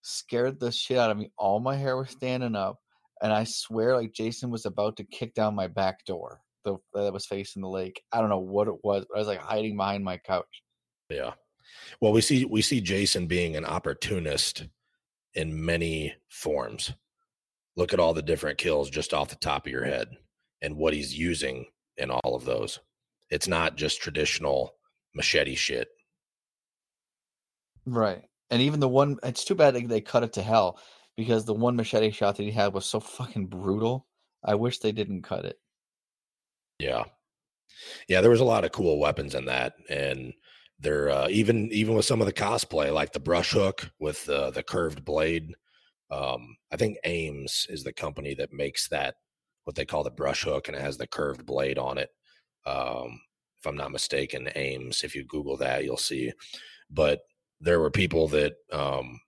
scared 0.01 0.59
the 0.59 0.71
shit 0.71 0.97
out 0.97 1.11
of 1.11 1.17
me. 1.17 1.31
All 1.37 1.59
my 1.59 1.75
hair 1.75 1.95
was 1.95 2.09
standing 2.09 2.55
up. 2.55 2.79
And 3.21 3.31
I 3.31 3.45
swear, 3.45 3.95
like 3.95 4.13
Jason 4.13 4.49
was 4.49 4.65
about 4.65 4.97
to 4.97 5.03
kick 5.03 5.33
down 5.33 5.55
my 5.55 5.67
back 5.67 6.05
door 6.05 6.41
the, 6.63 6.77
that 6.93 7.13
was 7.13 7.25
facing 7.25 7.61
the 7.61 7.69
lake. 7.69 8.01
I 8.11 8.19
don't 8.19 8.29
know 8.29 8.39
what 8.39 8.67
it 8.67 8.83
was, 8.83 9.05
but 9.09 9.15
I 9.15 9.19
was 9.19 9.27
like 9.27 9.39
hiding 9.39 9.77
behind 9.77 10.03
my 10.03 10.17
couch. 10.17 10.63
Yeah. 11.09 11.33
Well, 12.01 12.11
we 12.11 12.21
see 12.21 12.45
we 12.45 12.61
see 12.61 12.81
Jason 12.81 13.27
being 13.27 13.55
an 13.55 13.65
opportunist 13.65 14.67
in 15.33 15.65
many 15.65 16.13
forms. 16.29 16.93
Look 17.75 17.93
at 17.93 17.99
all 17.99 18.13
the 18.13 18.21
different 18.21 18.57
kills 18.57 18.89
just 18.89 19.13
off 19.13 19.29
the 19.29 19.35
top 19.35 19.65
of 19.65 19.71
your 19.71 19.85
head 19.85 20.07
and 20.61 20.75
what 20.75 20.93
he's 20.93 21.17
using 21.17 21.65
in 21.97 22.09
all 22.09 22.35
of 22.35 22.45
those. 22.45 22.79
It's 23.29 23.47
not 23.47 23.75
just 23.75 24.01
traditional 24.01 24.73
machete 25.13 25.55
shit. 25.55 25.89
Right. 27.85 28.23
And 28.49 28.61
even 28.61 28.79
the 28.79 28.87
one, 28.87 29.17
it's 29.23 29.43
too 29.43 29.55
bad 29.55 29.75
they, 29.75 29.83
they 29.83 30.01
cut 30.01 30.23
it 30.23 30.33
to 30.33 30.41
hell 30.41 30.79
because 31.15 31.45
the 31.45 31.53
one 31.53 31.75
machete 31.75 32.11
shot 32.11 32.37
that 32.37 32.43
he 32.43 32.51
had 32.51 32.73
was 32.73 32.85
so 32.85 32.99
fucking 32.99 33.47
brutal. 33.47 34.07
I 34.43 34.55
wish 34.55 34.79
they 34.79 34.91
didn't 34.91 35.23
cut 35.23 35.45
it. 35.45 35.57
Yeah. 36.79 37.03
Yeah, 38.07 38.21
there 38.21 38.31
was 38.31 38.39
a 38.39 38.45
lot 38.45 38.65
of 38.65 38.71
cool 38.71 38.99
weapons 38.99 39.35
in 39.35 39.45
that 39.45 39.73
and 39.89 40.33
they're 40.79 41.09
uh, 41.09 41.27
even 41.29 41.71
even 41.71 41.95
with 41.95 42.05
some 42.05 42.21
of 42.21 42.27
the 42.27 42.33
cosplay 42.33 42.93
like 42.93 43.11
the 43.11 43.19
brush 43.19 43.51
hook 43.51 43.89
with 43.99 44.27
uh, 44.29 44.51
the 44.51 44.63
curved 44.63 45.03
blade. 45.03 45.53
Um 46.11 46.55
I 46.71 46.77
think 46.77 46.97
Ames 47.03 47.65
is 47.69 47.83
the 47.83 47.93
company 47.93 48.33
that 48.35 48.53
makes 48.53 48.87
that 48.89 49.15
what 49.63 49.75
they 49.75 49.85
call 49.85 50.03
the 50.03 50.11
brush 50.11 50.43
hook 50.43 50.67
and 50.67 50.77
it 50.77 50.81
has 50.81 50.97
the 50.97 51.07
curved 51.07 51.45
blade 51.45 51.77
on 51.77 51.97
it. 51.97 52.09
Um 52.65 53.19
if 53.59 53.65
I'm 53.65 53.75
not 53.75 53.91
mistaken, 53.91 54.49
Ames, 54.55 55.03
if 55.03 55.15
you 55.15 55.25
google 55.25 55.57
that, 55.57 55.83
you'll 55.83 55.97
see. 55.97 56.31
But 56.89 57.21
there 57.59 57.79
were 57.79 57.91
people 57.91 58.27
that 58.29 58.53
um 58.71 59.19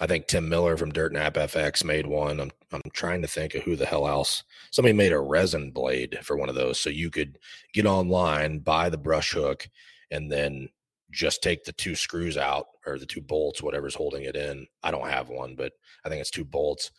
I 0.00 0.06
think 0.06 0.26
Tim 0.26 0.48
Miller 0.48 0.76
from 0.76 0.92
Dirt 0.92 1.12
Nap 1.12 1.34
FX 1.34 1.84
made 1.84 2.06
one. 2.06 2.40
I'm 2.40 2.50
I'm 2.72 2.82
trying 2.92 3.22
to 3.22 3.28
think 3.28 3.54
of 3.54 3.62
who 3.62 3.76
the 3.76 3.86
hell 3.86 4.06
else. 4.08 4.44
Somebody 4.70 4.92
made 4.92 5.12
a 5.12 5.20
resin 5.20 5.70
blade 5.70 6.18
for 6.22 6.36
one 6.36 6.48
of 6.48 6.54
those, 6.54 6.78
so 6.80 6.90
you 6.90 7.10
could 7.10 7.38
get 7.74 7.86
online, 7.86 8.60
buy 8.60 8.88
the 8.88 8.98
brush 8.98 9.32
hook, 9.32 9.68
and 10.10 10.30
then 10.30 10.68
just 11.10 11.42
take 11.42 11.64
the 11.64 11.72
two 11.72 11.94
screws 11.94 12.36
out 12.36 12.66
or 12.86 12.98
the 12.98 13.06
two 13.06 13.20
bolts, 13.20 13.62
whatever's 13.62 13.94
holding 13.94 14.24
it 14.24 14.36
in. 14.36 14.66
I 14.82 14.90
don't 14.90 15.08
have 15.08 15.28
one, 15.28 15.54
but 15.54 15.72
I 16.04 16.08
think 16.08 16.20
it's 16.20 16.30
two 16.30 16.44
bolts, 16.44 16.90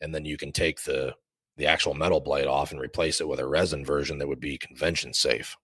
and 0.00 0.14
then 0.14 0.24
you 0.24 0.36
can 0.36 0.52
take 0.52 0.82
the 0.82 1.14
the 1.56 1.66
actual 1.66 1.92
metal 1.92 2.20
blade 2.20 2.46
off 2.46 2.70
and 2.70 2.80
replace 2.80 3.20
it 3.20 3.26
with 3.26 3.40
a 3.40 3.46
resin 3.46 3.84
version 3.84 4.18
that 4.18 4.28
would 4.28 4.40
be 4.40 4.56
convention 4.56 5.12
safe. 5.12 5.56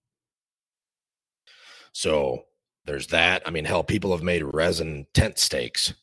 So 1.93 2.43
there's 2.85 3.07
that. 3.09 3.43
I 3.47 3.51
mean, 3.51 3.65
hell, 3.65 3.85
people 3.85 4.11
have 4.11 4.23
made 4.23 4.43
resin 4.43 5.07
tent 5.15 5.39
stakes 5.39 5.95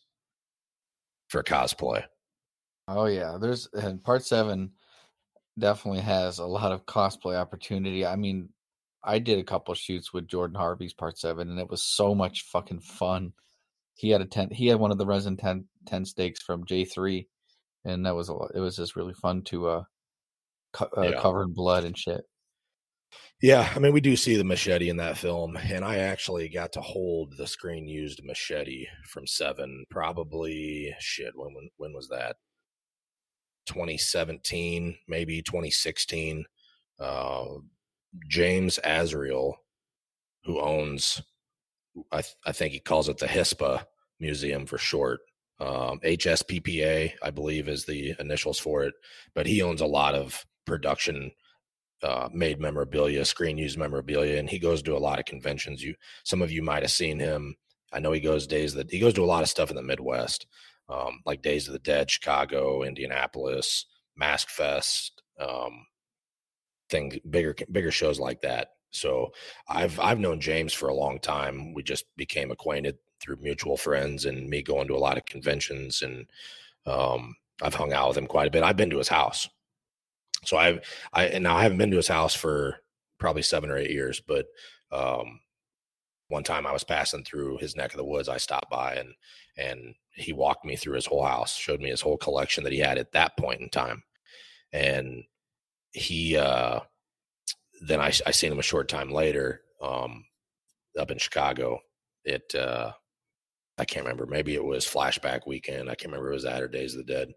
for 1.27 1.43
cosplay. 1.43 2.05
Oh 2.87 3.05
yeah, 3.05 3.37
there's 3.39 3.67
and 3.73 4.03
part 4.03 4.23
seven 4.23 4.71
definitely 5.59 6.01
has 6.01 6.39
a 6.39 6.45
lot 6.45 6.71
of 6.71 6.85
cosplay 6.85 7.35
opportunity. 7.35 8.05
I 8.05 8.15
mean, 8.15 8.49
I 9.03 9.19
did 9.19 9.39
a 9.39 9.43
couple 9.43 9.73
shoots 9.73 10.13
with 10.13 10.27
Jordan 10.27 10.55
Harvey's 10.55 10.93
part 10.93 11.17
seven, 11.17 11.49
and 11.49 11.59
it 11.59 11.69
was 11.69 11.83
so 11.83 12.13
much 12.13 12.43
fucking 12.43 12.81
fun. 12.81 13.33
He 13.95 14.09
had 14.09 14.21
a 14.21 14.25
tent. 14.25 14.53
He 14.53 14.67
had 14.67 14.79
one 14.79 14.91
of 14.91 14.97
the 14.97 15.05
resin 15.05 15.37
ten 15.37 15.65
ten 15.85 16.05
stakes 16.05 16.41
from 16.41 16.65
J 16.65 16.85
three, 16.85 17.27
and 17.85 18.05
that 18.05 18.15
was 18.15 18.29
a 18.29 18.33
lot. 18.33 18.51
It 18.55 18.59
was 18.59 18.75
just 18.75 18.95
really 18.95 19.13
fun 19.13 19.43
to 19.45 19.67
uh, 19.67 19.83
co- 20.73 20.89
uh 20.97 21.01
Yeah. 21.13 21.21
cover 21.21 21.43
in 21.43 21.53
blood 21.53 21.83
and 21.83 21.97
shit. 21.97 22.21
Yeah, 23.41 23.69
I 23.75 23.79
mean, 23.79 23.91
we 23.91 23.99
do 24.01 24.15
see 24.15 24.37
the 24.37 24.43
machete 24.43 24.87
in 24.87 24.97
that 24.97 25.17
film, 25.17 25.57
and 25.57 25.83
I 25.83 25.97
actually 25.97 26.47
got 26.47 26.71
to 26.73 26.81
hold 26.81 27.33
the 27.37 27.47
screen 27.47 27.87
used 27.87 28.23
machete 28.23 28.85
from 29.09 29.27
Seven. 29.27 29.83
Probably 29.89 30.93
shit. 30.99 31.33
When 31.35 31.53
when, 31.53 31.69
when 31.77 31.93
was 31.93 32.07
that? 32.09 32.37
2017, 33.67 34.97
maybe 35.07 35.41
2016. 35.41 36.45
Uh, 36.99 37.45
James 38.27 38.79
Azriel, 38.83 39.53
who 40.43 40.59
owns, 40.59 41.21
I 42.11 42.21
th- 42.21 42.35
I 42.45 42.51
think 42.51 42.73
he 42.73 42.79
calls 42.79 43.09
it 43.09 43.17
the 43.17 43.27
HISPA 43.27 43.85
Museum 44.19 44.65
for 44.65 44.77
short. 44.77 45.21
Um, 45.59 45.99
HSPPA, 46.03 47.13
I 47.21 47.29
believe, 47.29 47.67
is 47.67 47.85
the 47.85 48.15
initials 48.19 48.57
for 48.57 48.83
it, 48.83 48.95
but 49.35 49.45
he 49.45 49.61
owns 49.61 49.81
a 49.81 49.85
lot 49.85 50.15
of 50.15 50.45
production 50.65 51.31
uh, 52.03 52.29
made 52.33 52.59
memorabilia, 52.59 53.23
screen 53.25 53.57
used 53.57 53.77
memorabilia, 53.77 54.39
and 54.39 54.49
he 54.49 54.57
goes 54.57 54.81
to 54.81 54.95
a 54.95 54.99
lot 54.99 55.19
of 55.19 55.25
conventions. 55.25 55.83
You, 55.83 55.93
some 56.23 56.41
of 56.41 56.51
you 56.51 56.63
might 56.63 56.81
have 56.81 56.91
seen 56.91 57.19
him. 57.19 57.55
I 57.93 57.99
know 57.99 58.11
he 58.11 58.19
goes 58.19 58.47
days 58.47 58.73
that 58.73 58.89
he 58.89 58.99
goes 58.99 59.13
to 59.15 59.23
a 59.23 59.25
lot 59.25 59.43
of 59.43 59.49
stuff 59.49 59.69
in 59.69 59.75
the 59.75 59.83
Midwest, 59.83 60.47
um, 60.89 61.21
like 61.25 61.41
Days 61.41 61.67
of 61.67 61.73
the 61.73 61.79
Dead, 61.79 62.09
Chicago, 62.09 62.83
Indianapolis, 62.83 63.85
Mask 64.15 64.49
Fest, 64.49 65.21
um, 65.39 65.85
things 66.91 67.17
bigger 67.29 67.55
bigger 67.71 67.91
shows 67.91 68.19
like 68.19 68.41
that. 68.41 68.71
So 68.91 69.31
I've 69.67 69.99
I've 69.99 70.19
known 70.19 70.39
James 70.39 70.73
for 70.73 70.89
a 70.89 70.95
long 70.95 71.19
time. 71.19 71.73
We 71.73 71.81
just 71.81 72.05
became 72.17 72.51
acquainted 72.51 72.97
through 73.19 73.37
mutual 73.41 73.77
friends 73.77 74.25
and 74.25 74.49
me 74.49 74.61
going 74.61 74.87
to 74.87 74.95
a 74.95 74.97
lot 74.97 75.17
of 75.17 75.25
conventions 75.25 76.01
and 76.01 76.27
um, 76.85 77.35
I've 77.61 77.75
hung 77.75 77.93
out 77.93 78.09
with 78.09 78.17
him 78.17 78.27
quite 78.27 78.47
a 78.47 78.51
bit. 78.51 78.63
I've 78.63 78.77
been 78.77 78.89
to 78.89 78.97
his 78.97 79.07
house. 79.07 79.47
So 80.45 80.57
I've 80.57 80.81
I 81.13 81.25
and 81.25 81.43
now 81.43 81.55
I 81.55 81.63
haven't 81.63 81.77
been 81.77 81.91
to 81.91 81.97
his 81.97 82.07
house 82.07 82.35
for 82.35 82.77
probably 83.19 83.43
seven 83.43 83.69
or 83.69 83.77
eight 83.77 83.91
years, 83.91 84.19
but 84.19 84.47
um, 84.91 85.39
one 86.27 86.43
time 86.43 86.65
I 86.65 86.71
was 86.71 86.83
passing 86.83 87.23
through 87.23 87.57
his 87.57 87.75
neck 87.75 87.91
of 87.91 87.97
the 87.97 88.05
woods, 88.05 88.27
I 88.27 88.37
stopped 88.37 88.69
by 88.69 88.95
and 88.95 89.13
and 89.57 89.95
he 90.13 90.33
walked 90.33 90.65
me 90.65 90.75
through 90.75 90.95
his 90.95 91.05
whole 91.05 91.23
house, 91.23 91.55
showed 91.55 91.79
me 91.79 91.89
his 91.89 92.01
whole 92.01 92.17
collection 92.17 92.63
that 92.63 92.73
he 92.73 92.79
had 92.79 92.97
at 92.97 93.11
that 93.13 93.37
point 93.37 93.61
in 93.61 93.69
time, 93.69 94.03
and 94.73 95.23
he 95.91 96.37
uh, 96.37 96.79
then 97.81 97.99
I 97.99 98.11
I 98.25 98.31
seen 98.31 98.51
him 98.51 98.59
a 98.59 98.63
short 98.63 98.87
time 98.89 99.11
later 99.11 99.61
um, 99.81 100.25
up 100.99 101.11
in 101.11 101.17
Chicago. 101.17 101.79
It 102.23 102.53
uh, 102.55 102.91
I 103.77 103.85
can't 103.85 104.05
remember. 104.05 104.25
Maybe 104.25 104.55
it 104.55 104.63
was 104.63 104.85
Flashback 104.85 105.47
Weekend. 105.47 105.89
I 105.89 105.95
can't 105.95 106.11
remember 106.11 106.31
it 106.31 106.35
was 106.35 106.43
that 106.43 106.61
or 106.61 106.67
Days 106.67 106.93
of 106.93 107.05
the 107.05 107.13
Dead 107.13 107.33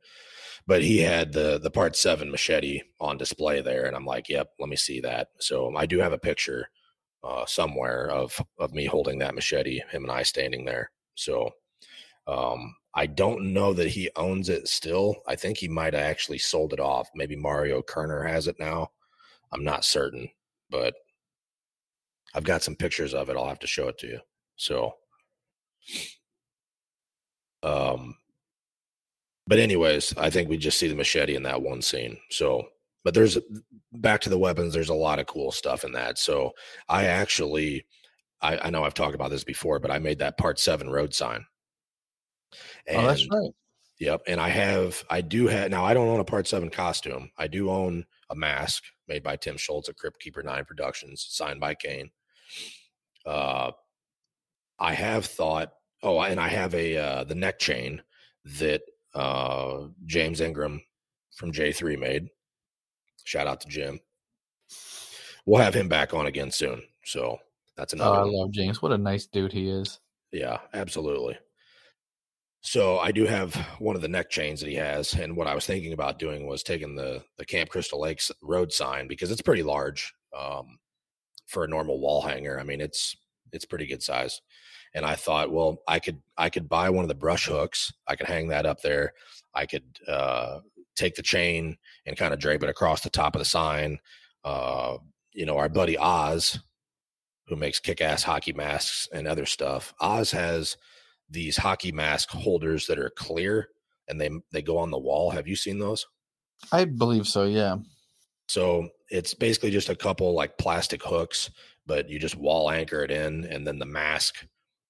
but 0.66 0.82
he 0.82 0.98
had 0.98 1.32
the 1.32 1.58
the 1.62 1.70
part 1.70 1.96
seven 1.96 2.30
machete 2.30 2.80
on 3.00 3.18
display 3.18 3.60
there 3.60 3.86
and 3.86 3.96
i'm 3.96 4.06
like 4.06 4.28
yep 4.28 4.50
let 4.58 4.68
me 4.68 4.76
see 4.76 5.00
that 5.00 5.28
so 5.38 5.74
i 5.76 5.86
do 5.86 5.98
have 5.98 6.12
a 6.12 6.18
picture 6.18 6.68
uh, 7.22 7.46
somewhere 7.46 8.10
of 8.10 8.38
of 8.58 8.74
me 8.74 8.84
holding 8.84 9.18
that 9.18 9.34
machete 9.34 9.80
him 9.90 10.04
and 10.04 10.12
i 10.12 10.22
standing 10.22 10.64
there 10.64 10.90
so 11.14 11.50
um 12.26 12.74
i 12.94 13.06
don't 13.06 13.52
know 13.52 13.72
that 13.72 13.88
he 13.88 14.10
owns 14.16 14.48
it 14.48 14.68
still 14.68 15.16
i 15.26 15.34
think 15.34 15.58
he 15.58 15.68
might 15.68 15.94
have 15.94 16.02
actually 16.02 16.38
sold 16.38 16.72
it 16.72 16.80
off 16.80 17.08
maybe 17.14 17.36
mario 17.36 17.82
kerner 17.82 18.22
has 18.22 18.46
it 18.48 18.56
now 18.58 18.90
i'm 19.52 19.64
not 19.64 19.84
certain 19.84 20.28
but 20.70 20.94
i've 22.34 22.44
got 22.44 22.62
some 22.62 22.76
pictures 22.76 23.14
of 23.14 23.28
it 23.28 23.36
i'll 23.36 23.48
have 23.48 23.58
to 23.58 23.66
show 23.66 23.88
it 23.88 23.98
to 23.98 24.06
you 24.06 24.20
so 24.56 24.92
um 27.62 28.16
but 29.46 29.58
anyways, 29.58 30.16
I 30.16 30.30
think 30.30 30.48
we 30.48 30.56
just 30.56 30.78
see 30.78 30.88
the 30.88 30.94
machete 30.94 31.34
in 31.34 31.42
that 31.42 31.60
one 31.60 31.82
scene. 31.82 32.16
So, 32.30 32.68
but 33.04 33.12
there's 33.14 33.38
back 33.92 34.20
to 34.22 34.30
the 34.30 34.38
weapons, 34.38 34.72
there's 34.72 34.88
a 34.88 34.94
lot 34.94 35.18
of 35.18 35.26
cool 35.26 35.52
stuff 35.52 35.84
in 35.84 35.92
that. 35.92 36.18
So 36.18 36.52
I 36.88 37.04
actually, 37.06 37.84
I, 38.40 38.58
I 38.58 38.70
know 38.70 38.84
I've 38.84 38.94
talked 38.94 39.14
about 39.14 39.30
this 39.30 39.44
before, 39.44 39.78
but 39.78 39.90
I 39.90 39.98
made 39.98 40.18
that 40.20 40.38
part 40.38 40.58
seven 40.58 40.88
road 40.88 41.14
sign. 41.14 41.44
Oh, 42.90 43.06
that's 43.06 43.28
right. 43.28 43.50
Yep. 44.00 44.22
And 44.26 44.40
I 44.40 44.48
have, 44.48 45.04
I 45.08 45.20
do 45.20 45.46
have, 45.46 45.70
now 45.70 45.84
I 45.84 45.94
don't 45.94 46.08
own 46.08 46.20
a 46.20 46.24
part 46.24 46.46
seven 46.48 46.68
costume. 46.68 47.30
I 47.38 47.46
do 47.46 47.70
own 47.70 48.04
a 48.30 48.34
mask 48.34 48.82
made 49.08 49.22
by 49.22 49.36
Tim 49.36 49.56
Schultz 49.56 49.88
at 49.88 49.96
Crypt 49.96 50.20
Keeper 50.20 50.42
9 50.42 50.64
Productions, 50.64 51.26
signed 51.30 51.60
by 51.60 51.74
Kane. 51.74 52.10
Uh, 53.24 53.70
I 54.78 54.94
have 54.94 55.26
thought, 55.26 55.72
oh, 56.02 56.20
and 56.20 56.40
I 56.40 56.48
have 56.48 56.74
a, 56.74 56.96
uh, 56.96 57.24
the 57.24 57.36
neck 57.36 57.58
chain 57.58 58.02
that 58.58 58.82
uh, 59.14 59.86
James 60.06 60.40
Ingram 60.40 60.82
from 61.36 61.52
J3 61.52 61.98
made. 61.98 62.28
Shout 63.22 63.46
out 63.46 63.60
to 63.62 63.68
Jim. 63.68 64.00
We'll 65.46 65.62
have 65.62 65.74
him 65.74 65.88
back 65.88 66.14
on 66.14 66.26
again 66.26 66.50
soon. 66.50 66.82
So 67.04 67.38
that's 67.76 67.94
Oh, 67.94 67.98
another 67.98 68.18
I 68.18 68.24
love 68.24 68.50
James. 68.50 68.82
What 68.82 68.92
a 68.92 68.98
nice 68.98 69.26
dude 69.26 69.52
he 69.52 69.68
is. 69.68 70.00
Yeah, 70.32 70.58
absolutely. 70.72 71.38
So 72.66 72.98
I 72.98 73.12
do 73.12 73.26
have 73.26 73.54
one 73.78 73.94
of 73.94 74.00
the 74.00 74.08
neck 74.08 74.30
chains 74.30 74.60
that 74.60 74.70
he 74.70 74.76
has, 74.76 75.12
and 75.12 75.36
what 75.36 75.46
I 75.46 75.54
was 75.54 75.66
thinking 75.66 75.92
about 75.92 76.18
doing 76.18 76.46
was 76.46 76.62
taking 76.62 76.96
the 76.96 77.22
the 77.36 77.44
Camp 77.44 77.68
Crystal 77.68 78.00
Lakes 78.00 78.32
road 78.40 78.72
sign 78.72 79.06
because 79.06 79.30
it's 79.30 79.42
pretty 79.42 79.62
large 79.62 80.14
um, 80.36 80.78
for 81.46 81.64
a 81.64 81.68
normal 81.68 82.00
wall 82.00 82.22
hanger. 82.22 82.58
I 82.58 82.62
mean, 82.64 82.80
it's 82.80 83.14
it's 83.52 83.66
pretty 83.66 83.86
good 83.86 84.02
size, 84.02 84.40
and 84.94 85.04
I 85.04 85.14
thought, 85.14 85.52
well, 85.52 85.82
I 85.86 85.98
could 85.98 86.22
I 86.38 86.48
could 86.48 86.66
buy 86.66 86.88
one 86.88 87.04
of 87.04 87.08
the 87.08 87.14
brush 87.14 87.46
hooks. 87.46 87.92
I 88.08 88.16
could 88.16 88.26
hang 88.26 88.48
that 88.48 88.64
up 88.64 88.80
there. 88.80 89.12
I 89.54 89.66
could 89.66 89.84
uh, 90.08 90.60
take 90.96 91.16
the 91.16 91.22
chain 91.22 91.76
and 92.06 92.16
kind 92.16 92.32
of 92.32 92.40
drape 92.40 92.62
it 92.62 92.70
across 92.70 93.02
the 93.02 93.10
top 93.10 93.36
of 93.36 93.40
the 93.40 93.44
sign. 93.44 93.98
Uh, 94.42 94.96
you 95.34 95.44
know, 95.44 95.58
our 95.58 95.68
buddy 95.68 95.98
Oz, 95.98 96.58
who 97.46 97.56
makes 97.56 97.78
kick-ass 97.78 98.22
hockey 98.22 98.54
masks 98.54 99.06
and 99.12 99.28
other 99.28 99.44
stuff. 99.44 99.92
Oz 100.00 100.30
has 100.30 100.78
these 101.30 101.56
hockey 101.56 101.92
mask 101.92 102.30
holders 102.30 102.86
that 102.86 102.98
are 102.98 103.10
clear 103.10 103.68
and 104.08 104.20
they 104.20 104.30
they 104.52 104.62
go 104.62 104.78
on 104.78 104.90
the 104.90 104.98
wall. 104.98 105.30
Have 105.30 105.48
you 105.48 105.56
seen 105.56 105.78
those? 105.78 106.06
I 106.72 106.84
believe 106.84 107.26
so. 107.26 107.44
Yeah. 107.44 107.76
So 108.48 108.88
it's 109.10 109.34
basically 109.34 109.70
just 109.70 109.88
a 109.88 109.96
couple 109.96 110.34
like 110.34 110.58
plastic 110.58 111.02
hooks, 111.02 111.50
but 111.86 112.08
you 112.08 112.18
just 112.18 112.36
wall 112.36 112.70
anchor 112.70 113.02
it 113.02 113.10
in, 113.10 113.44
and 113.46 113.66
then 113.66 113.78
the 113.78 113.86
mask, 113.86 114.46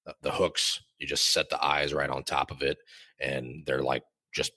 uh, 0.07 0.13
the 0.23 0.33
hooks, 0.33 0.83
you 0.99 1.07
just 1.07 1.33
set 1.33 1.49
the 1.51 1.65
eyes 1.65 1.95
right 1.95 2.11
on 2.11 2.25
top 2.25 2.51
of 2.51 2.63
it, 2.63 2.79
and 3.21 3.63
they're 3.67 3.83
like 3.83 4.03
just 4.35 4.53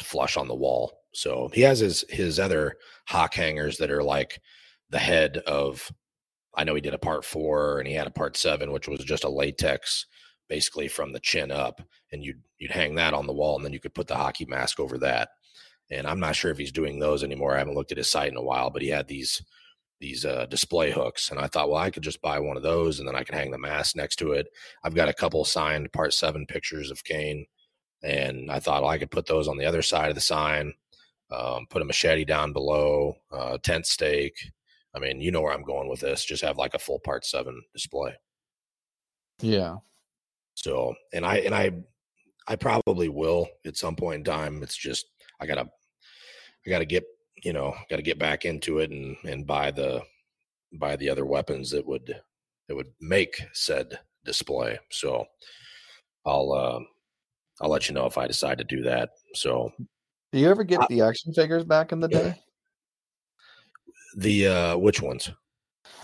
flush 0.00 0.36
on 0.36 0.48
the 0.48 0.54
wall. 0.54 0.92
So 1.14 1.50
he 1.52 1.62
has 1.62 1.80
his 1.80 2.04
his 2.08 2.38
other 2.38 2.76
hawk 3.06 3.34
hangers 3.34 3.78
that 3.78 3.90
are 3.90 4.02
like 4.02 4.40
the 4.90 4.98
head 4.98 5.38
of. 5.38 5.90
I 6.56 6.64
know 6.64 6.74
he 6.74 6.80
did 6.80 6.94
a 6.94 6.98
part 6.98 7.24
four, 7.24 7.78
and 7.78 7.86
he 7.86 7.94
had 7.94 8.06
a 8.06 8.10
part 8.10 8.36
seven, 8.36 8.72
which 8.72 8.88
was 8.88 9.00
just 9.00 9.22
a 9.22 9.28
latex, 9.28 10.06
basically 10.48 10.88
from 10.88 11.12
the 11.12 11.20
chin 11.20 11.50
up, 11.50 11.80
and 12.12 12.24
you'd 12.24 12.40
you'd 12.58 12.70
hang 12.70 12.94
that 12.96 13.14
on 13.14 13.26
the 13.26 13.32
wall, 13.32 13.56
and 13.56 13.64
then 13.64 13.72
you 13.72 13.80
could 13.80 13.94
put 13.94 14.06
the 14.06 14.16
hockey 14.16 14.44
mask 14.46 14.80
over 14.80 14.98
that 14.98 15.30
and 15.90 16.06
I'm 16.06 16.20
not 16.20 16.36
sure 16.36 16.50
if 16.50 16.58
he's 16.58 16.72
doing 16.72 16.98
those 16.98 17.24
anymore. 17.24 17.54
I 17.54 17.58
haven't 17.58 17.74
looked 17.74 17.92
at 17.92 17.98
his 17.98 18.10
site 18.10 18.30
in 18.30 18.36
a 18.36 18.42
while, 18.42 18.70
but 18.70 18.82
he 18.82 18.88
had 18.88 19.08
these 19.08 19.42
these 20.00 20.24
uh, 20.24 20.46
display 20.46 20.92
hooks, 20.92 21.30
and 21.30 21.40
I 21.40 21.48
thought, 21.48 21.70
well, 21.70 21.80
I 21.80 21.90
could 21.90 22.04
just 22.04 22.22
buy 22.22 22.38
one 22.38 22.56
of 22.56 22.62
those, 22.62 23.00
and 23.00 23.08
then 23.08 23.16
I 23.16 23.24
can 23.24 23.34
hang 23.36 23.50
the 23.50 23.58
mask 23.58 23.96
next 23.96 24.16
to 24.16 24.30
it. 24.30 24.46
I've 24.84 24.94
got 24.94 25.08
a 25.08 25.14
couple 25.14 25.44
signed 25.44 25.92
Part 25.92 26.14
Seven 26.14 26.46
pictures 26.46 26.92
of 26.92 27.02
Kane, 27.02 27.46
and 28.02 28.50
I 28.50 28.60
thought 28.60 28.82
well, 28.82 28.92
I 28.92 28.98
could 28.98 29.10
put 29.10 29.26
those 29.26 29.48
on 29.48 29.56
the 29.58 29.66
other 29.66 29.82
side 29.82 30.08
of 30.08 30.14
the 30.14 30.20
sign, 30.20 30.74
um, 31.32 31.66
put 31.68 31.82
a 31.82 31.84
machete 31.84 32.24
down 32.24 32.52
below, 32.52 33.16
uh, 33.32 33.58
tent 33.58 33.86
stake. 33.86 34.52
I 34.94 35.00
mean, 35.00 35.20
you 35.20 35.32
know 35.32 35.42
where 35.42 35.52
I'm 35.52 35.64
going 35.64 35.88
with 35.88 36.00
this. 36.00 36.24
Just 36.24 36.44
have 36.44 36.58
like 36.58 36.74
a 36.74 36.78
full 36.78 37.00
Part 37.00 37.24
Seven 37.24 37.60
display. 37.72 38.14
Yeah. 39.40 39.76
So, 40.58 40.92
and 41.12 41.24
I 41.24 41.36
and 41.38 41.54
I 41.54 41.70
I 42.48 42.56
probably 42.56 43.08
will 43.08 43.46
at 43.64 43.76
some 43.76 43.94
point 43.94 44.18
in 44.18 44.24
time. 44.24 44.60
It's 44.64 44.76
just 44.76 45.06
I 45.40 45.46
gotta 45.46 45.68
I 46.66 46.70
gotta 46.70 46.84
get 46.84 47.04
you 47.44 47.52
know 47.52 47.76
gotta 47.88 48.02
get 48.02 48.18
back 48.18 48.44
into 48.44 48.80
it 48.80 48.90
and 48.90 49.16
and 49.24 49.46
buy 49.46 49.70
the 49.70 50.02
buy 50.72 50.96
the 50.96 51.10
other 51.10 51.24
weapons 51.24 51.70
that 51.70 51.86
would 51.86 52.12
that 52.66 52.74
would 52.74 52.92
make 53.00 53.40
said 53.52 54.00
display. 54.24 54.80
So 54.90 55.26
I'll 56.26 56.52
uh, 56.52 56.80
I'll 57.60 57.70
let 57.70 57.88
you 57.88 57.94
know 57.94 58.06
if 58.06 58.18
I 58.18 58.26
decide 58.26 58.58
to 58.58 58.64
do 58.64 58.82
that. 58.82 59.10
So 59.34 59.72
Do 60.32 60.40
you 60.40 60.50
ever 60.50 60.64
get 60.64 60.80
the 60.88 61.02
action 61.02 61.32
figures 61.32 61.64
back 61.64 61.92
in 61.92 62.00
the 62.00 62.08
day? 62.08 62.34
the 64.16 64.48
uh 64.48 64.76
which 64.76 65.00
ones? 65.00 65.30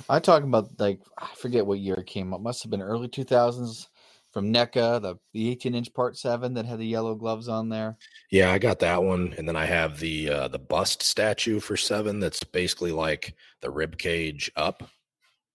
I 0.09 0.21
talk 0.21 0.45
about 0.45 0.79
like 0.79 1.01
I 1.19 1.27
forget 1.35 1.67
what 1.67 1.81
year 1.81 1.97
it 1.97 2.07
came 2.07 2.33
up. 2.33 2.41
Must 2.41 2.63
have 2.63 2.71
been 2.71 2.83
early 2.83 3.09
two 3.09 3.25
thousands 3.25 3.89
from 4.35 4.53
NECA, 4.53 5.01
the 5.01 5.15
the 5.33 5.49
eighteen 5.49 5.75
inch 5.75 5.95
part 5.95 6.19
seven 6.19 6.53
that 6.55 6.67
had 6.67 6.81
the 6.81 6.87
yellow 6.87 7.15
gloves 7.15 7.49
on 7.49 7.69
there. 7.71 7.97
Yeah, 8.31 8.51
I 8.53 8.59
got 8.59 8.81
that 8.81 9.03
one, 9.03 9.33
and 9.39 9.49
then 9.49 9.57
I 9.57 9.65
have 9.65 9.99
the 10.01 10.29
uh, 10.29 10.49
the 10.49 10.59
bust 10.59 11.03
statue 11.03 11.61
for 11.61 11.77
seven. 11.77 12.21
That's 12.21 12.43
basically 12.45 12.93
like 12.93 13.35
the 13.63 13.71
rib 13.71 13.97
cage 13.97 14.51
up. 14.57 14.83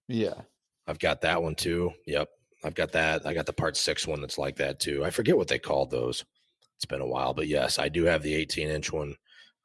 Yeah. 0.08 0.34
I've 0.88 0.98
got 0.98 1.22
that 1.22 1.44
one 1.44 1.54
too. 1.54 1.92
Yep. 2.08 2.30
I've 2.64 2.74
got 2.74 2.92
that. 2.94 3.28
I 3.28 3.34
got 3.36 3.46
the 3.46 3.54
part 3.54 3.78
six 3.78 4.08
one 4.08 4.22
that's 4.22 4.40
like 4.40 4.56
that 4.56 4.80
too. 4.80 5.06
I 5.06 5.12
forget 5.12 5.38
what 5.38 5.48
they 5.48 5.60
called 5.60 5.92
those. 5.92 6.26
It's 6.78 6.86
been 6.86 7.02
a 7.02 7.06
while, 7.08 7.34
but 7.34 7.48
yes, 7.48 7.78
I 7.78 7.90
do 7.90 8.06
have 8.06 8.24
the 8.24 8.34
18 8.34 8.70
inch 8.70 8.92
one. 8.92 9.14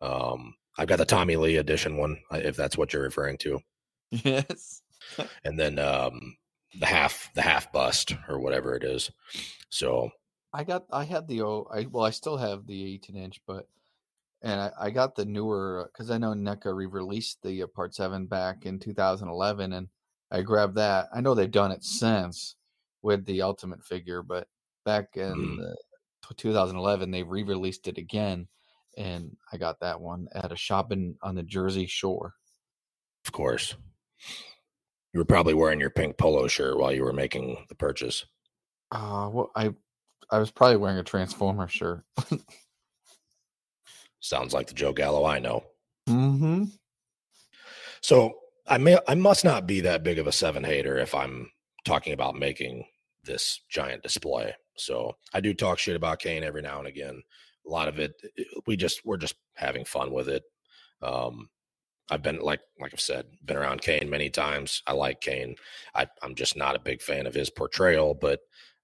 Um, 0.03 0.55
I've 0.77 0.89
got 0.89 0.99
the 0.99 1.05
Tommy 1.07 1.37
Lee 1.37 1.57
edition 1.57 1.97
one, 1.97 2.19
uh, 2.33 2.41
if 2.43 2.57
that's 2.57 2.77
what 2.77 2.93
you're 2.93 3.03
referring 3.05 3.39
to, 3.39 3.61
Yes. 4.11 4.83
and 5.45 5.59
then 5.59 5.79
um, 5.79 6.37
the 6.79 6.87
half 6.87 7.31
the 7.35 7.43
half 7.43 7.73
bust 7.73 8.15
or 8.29 8.39
whatever 8.39 8.75
it 8.75 8.85
is. 8.85 9.11
So 9.71 10.11
I 10.53 10.65
got 10.65 10.85
I 10.93 11.05
had 11.05 11.29
the 11.29 11.43
oh 11.43 11.69
I 11.73 11.87
well 11.91 12.05
I 12.05 12.11
still 12.11 12.37
have 12.37 12.67
the 12.67 12.95
18 12.95 13.17
inch, 13.17 13.41
but 13.47 13.69
and 14.43 14.61
I, 14.61 14.71
I 14.79 14.91
got 14.91 15.17
the 15.17 15.25
newer 15.25 15.91
because 15.93 16.11
I 16.11 16.19
know 16.19 16.33
NECA 16.35 16.75
re-released 16.75 17.43
the 17.43 17.63
uh, 17.63 17.67
Part 17.67 17.95
Seven 17.95 18.27
back 18.27 18.67
in 18.67 18.79
2011, 18.79 19.73
and 19.73 19.89
I 20.31 20.43
grabbed 20.43 20.75
that. 20.77 21.09
I 21.15 21.21
know 21.23 21.35
they've 21.35 21.51
done 21.51 21.73
it 21.73 21.83
since 21.83 22.57
with 23.03 23.25
the 23.25 23.41
Ultimate 23.43 23.83
figure, 23.85 24.23
but 24.23 24.49
back 24.85 25.17
in 25.17 25.35
Mm. 25.35 25.57
the, 25.57 25.77
2011 26.37 27.11
they 27.11 27.23
re-released 27.23 27.87
it 27.89 27.99
again, 27.99 28.49
and 28.97 29.37
I 29.53 29.57
got 29.59 29.81
that 29.81 30.01
one 30.01 30.27
at 30.35 30.53
a 30.53 30.57
shop 30.57 30.91
in 30.93 31.17
on 31.23 31.35
the 31.35 31.43
Jersey 31.43 31.87
Shore. 31.87 32.35
of 33.27 33.33
course, 33.33 33.75
you 35.15 35.21
were 35.21 35.25
probably 35.25 35.55
wearing 35.55 35.81
your 35.81 35.91
pink 35.91 36.19
polo 36.19 36.49
shirt 36.49 36.77
while 36.77 36.93
you 36.93 37.05
were 37.05 37.13
making 37.13 37.65
the 37.69 37.75
purchase. 37.77 38.27
Uh, 38.91 39.31
well, 39.33 39.51
I 39.55 39.73
I 40.31 40.39
was 40.39 40.51
probably 40.51 40.77
wearing 40.77 40.99
a 40.99 41.05
Transformer 41.05 41.69
shirt. 41.69 42.05
Sounds 44.21 44.53
like 44.53 44.67
the 44.67 44.75
Joe 44.75 44.93
Gallow 44.93 45.25
I 45.25 45.39
know. 45.39 45.65
mm-hmm. 46.09 46.65
So 48.01 48.35
I 48.67 48.79
may 48.79 48.99
I 49.07 49.15
must 49.15 49.45
not 49.45 49.67
be 49.67 49.81
that 49.83 50.03
big 50.03 50.19
of 50.19 50.27
a 50.27 50.33
seven 50.33 50.65
hater 50.65 50.99
if 50.99 51.15
I'm 51.15 51.51
talking 51.85 52.13
about 52.13 52.35
making 52.35 52.85
this 53.23 53.61
giant 53.71 54.03
display. 54.03 54.53
So 54.77 55.17
I 55.33 55.41
do 55.41 55.55
talk 55.55 55.79
shit 55.79 55.95
about 55.95 56.19
Kane 56.19 56.43
every 56.43 56.63
now 56.63 56.79
and 56.79 56.89
again. 56.89 57.23
A 57.67 57.71
lot 57.71 57.89
of 57.89 58.01
it 58.01 58.15
we 58.67 58.77
just 58.77 59.07
we're 59.07 59.17
just 59.17 59.37
having 59.55 59.85
fun 59.85 60.13
with 60.13 60.29
it. 60.29 60.43
Um 61.03 61.49
I've 62.11 62.23
been 62.23 62.41
like 62.41 62.61
like 62.81 62.93
I've 62.93 63.01
said, 63.01 63.27
been 63.45 63.57
around 63.57 63.83
Kane 63.83 64.11
many 64.11 64.31
times. 64.31 64.83
I 64.87 64.93
like 64.93 65.21
Kane. 65.21 65.57
I, 65.95 66.07
I'm 66.23 66.35
just 66.35 66.57
not 66.57 66.77
a 66.77 66.81
big 66.81 67.01
fan 67.01 67.27
of 67.27 67.35
his 67.35 67.51
portrayal, 67.51 68.15
but 68.15 68.41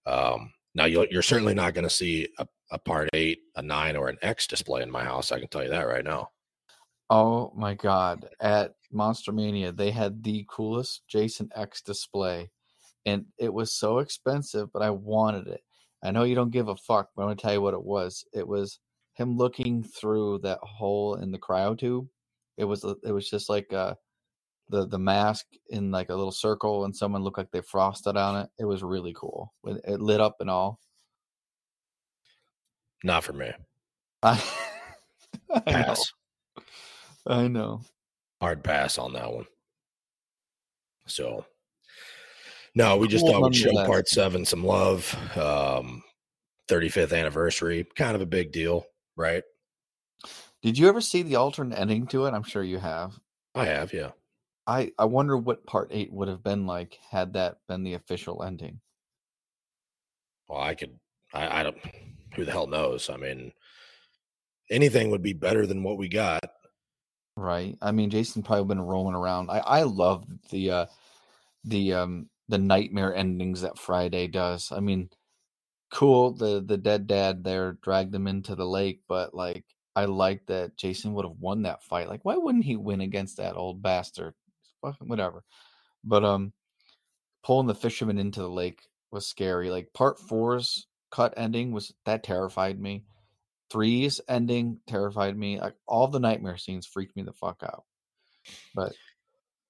um 0.06 0.52
now 0.74 0.84
you'll, 0.84 1.06
you're 1.10 1.22
certainly 1.22 1.54
not 1.54 1.74
going 1.74 1.84
to 1.84 1.94
see 1.94 2.28
a, 2.38 2.46
a 2.70 2.78
part 2.78 3.08
eight, 3.12 3.40
a 3.56 3.62
nine, 3.62 3.96
or 3.96 4.08
an 4.08 4.18
X 4.22 4.46
display 4.46 4.82
in 4.82 4.90
my 4.90 5.02
house. 5.04 5.32
I 5.32 5.40
can 5.40 5.48
tell 5.48 5.62
you 5.62 5.70
that 5.70 5.86
right 5.86 6.04
now. 6.04 6.30
Oh 7.08 7.52
my 7.56 7.74
god! 7.74 8.28
At 8.40 8.74
Monster 8.92 9.32
Mania, 9.32 9.72
they 9.72 9.90
had 9.90 10.22
the 10.22 10.46
coolest 10.48 11.02
Jason 11.08 11.50
X 11.56 11.82
display, 11.82 12.50
and 13.04 13.26
it 13.36 13.52
was 13.52 13.74
so 13.74 13.98
expensive, 13.98 14.72
but 14.72 14.82
I 14.82 14.90
wanted 14.90 15.48
it. 15.48 15.60
I 16.04 16.12
know 16.12 16.22
you 16.22 16.36
don't 16.36 16.52
give 16.52 16.68
a 16.68 16.76
fuck, 16.76 17.10
but 17.14 17.22
I'm 17.22 17.28
gonna 17.28 17.36
tell 17.36 17.52
you 17.52 17.60
what 17.60 17.74
it 17.74 17.82
was. 17.82 18.24
It 18.32 18.46
was 18.46 18.78
him 19.14 19.36
looking 19.36 19.82
through 19.82 20.38
that 20.44 20.60
hole 20.62 21.16
in 21.16 21.32
the 21.32 21.38
cryo 21.38 21.76
tube. 21.76 22.06
It 22.56 22.64
was 22.64 22.84
it 23.04 23.12
was 23.12 23.28
just 23.28 23.48
like 23.48 23.72
uh 23.72 23.94
the 24.68 24.86
the 24.86 24.98
mask 24.98 25.46
in 25.68 25.90
like 25.90 26.08
a 26.08 26.14
little 26.14 26.32
circle, 26.32 26.84
and 26.84 26.94
someone 26.94 27.22
looked 27.22 27.38
like 27.38 27.50
they 27.50 27.60
frosted 27.62 28.16
on 28.16 28.42
it. 28.42 28.48
It 28.58 28.64
was 28.64 28.82
really 28.82 29.14
cool. 29.16 29.52
It, 29.64 29.80
it 29.86 30.00
lit 30.00 30.20
up 30.20 30.36
and 30.40 30.50
all. 30.50 30.78
Not 33.02 33.24
for 33.24 33.32
me. 33.32 33.50
I, 34.22 34.42
I 35.50 35.58
know. 35.58 35.62
Pass. 35.72 36.12
I 37.26 37.48
know. 37.48 37.82
hard 38.40 38.62
pass 38.62 38.98
on 38.98 39.12
that 39.14 39.32
one. 39.32 39.46
So, 41.06 41.44
no, 42.74 42.96
we 42.96 43.08
just 43.08 43.24
Cool 43.24 43.32
thought 43.32 43.42
we'd 43.42 43.56
show 43.56 43.72
part 43.86 44.08
seven 44.08 44.44
some 44.44 44.64
love. 44.64 45.16
Um, 45.36 46.02
35th 46.68 47.16
anniversary, 47.18 47.86
kind 47.96 48.14
of 48.14 48.22
a 48.22 48.26
big 48.26 48.52
deal, 48.52 48.86
right? 49.16 49.42
Did 50.62 50.78
you 50.78 50.88
ever 50.88 51.00
see 51.00 51.22
the 51.22 51.36
alternate 51.36 51.78
ending 51.78 52.06
to 52.08 52.26
it? 52.26 52.34
I'm 52.34 52.42
sure 52.42 52.62
you 52.62 52.78
have. 52.78 53.18
I 53.54 53.64
have, 53.66 53.92
yeah. 53.92 54.10
I 54.66 54.92
I 54.98 55.06
wonder 55.06 55.36
what 55.36 55.66
part 55.66 55.88
eight 55.90 56.12
would 56.12 56.28
have 56.28 56.42
been 56.42 56.66
like 56.66 56.98
had 57.10 57.32
that 57.32 57.58
been 57.66 57.82
the 57.82 57.94
official 57.94 58.42
ending. 58.42 58.80
Well, 60.48 60.60
I 60.60 60.74
could. 60.74 60.98
I, 61.32 61.60
I 61.60 61.62
don't. 61.62 61.78
Who 62.36 62.44
the 62.44 62.52
hell 62.52 62.68
knows? 62.68 63.10
I 63.10 63.16
mean, 63.16 63.52
anything 64.70 65.10
would 65.10 65.22
be 65.22 65.32
better 65.32 65.66
than 65.66 65.82
what 65.82 65.98
we 65.98 66.08
got. 66.08 66.44
Right. 67.36 67.76
I 67.82 67.90
mean, 67.90 68.10
Jason 68.10 68.42
probably 68.42 68.66
been 68.66 68.80
rolling 68.80 69.16
around. 69.16 69.50
I 69.50 69.58
I 69.58 69.82
love 69.82 70.24
the 70.50 70.70
uh 70.70 70.86
the 71.64 71.94
um 71.94 72.28
the 72.48 72.58
nightmare 72.58 73.14
endings 73.14 73.62
that 73.62 73.78
Friday 73.78 74.28
does. 74.28 74.70
I 74.72 74.80
mean, 74.80 75.10
cool. 75.90 76.32
The 76.32 76.62
the 76.64 76.76
dead 76.76 77.06
dad 77.06 77.42
there 77.44 77.72
dragged 77.82 78.12
them 78.12 78.26
into 78.26 78.54
the 78.54 78.66
lake, 78.66 79.00
but 79.08 79.34
like 79.34 79.64
I 80.00 80.06
like 80.06 80.46
that 80.46 80.76
Jason 80.76 81.12
would 81.14 81.26
have 81.26 81.38
won 81.38 81.62
that 81.62 81.82
fight. 81.82 82.08
Like, 82.08 82.24
why 82.24 82.36
wouldn't 82.36 82.64
he 82.64 82.76
win 82.76 83.02
against 83.02 83.36
that 83.36 83.56
old 83.56 83.82
bastard? 83.82 84.34
Fucking 84.80 85.08
whatever. 85.08 85.44
But 86.02 86.24
um, 86.24 86.52
pulling 87.42 87.66
the 87.66 87.74
fisherman 87.74 88.18
into 88.18 88.40
the 88.40 88.48
lake 88.48 88.80
was 89.10 89.26
scary. 89.26 89.70
Like 89.70 89.92
part 89.92 90.18
four's 90.18 90.86
cut 91.10 91.34
ending 91.36 91.72
was 91.72 91.92
that 92.06 92.22
terrified 92.22 92.80
me. 92.80 93.04
Three's 93.70 94.20
ending 94.28 94.80
terrified 94.86 95.36
me. 95.36 95.60
Like 95.60 95.74
all 95.86 96.08
the 96.08 96.18
nightmare 96.20 96.56
scenes 96.56 96.86
freaked 96.86 97.14
me 97.16 97.22
the 97.22 97.32
fuck 97.32 97.62
out. 97.62 97.84
But 98.74 98.94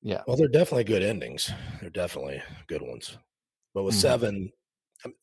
yeah, 0.02 0.22
Well, 0.26 0.36
they're 0.36 0.48
definitely 0.48 0.84
good 0.84 1.02
endings. 1.02 1.50
They're 1.80 1.90
definitely 1.90 2.42
good 2.68 2.82
ones. 2.82 3.18
But 3.74 3.82
with 3.82 3.94
Mhm. 3.96 4.00
seven, 4.00 4.52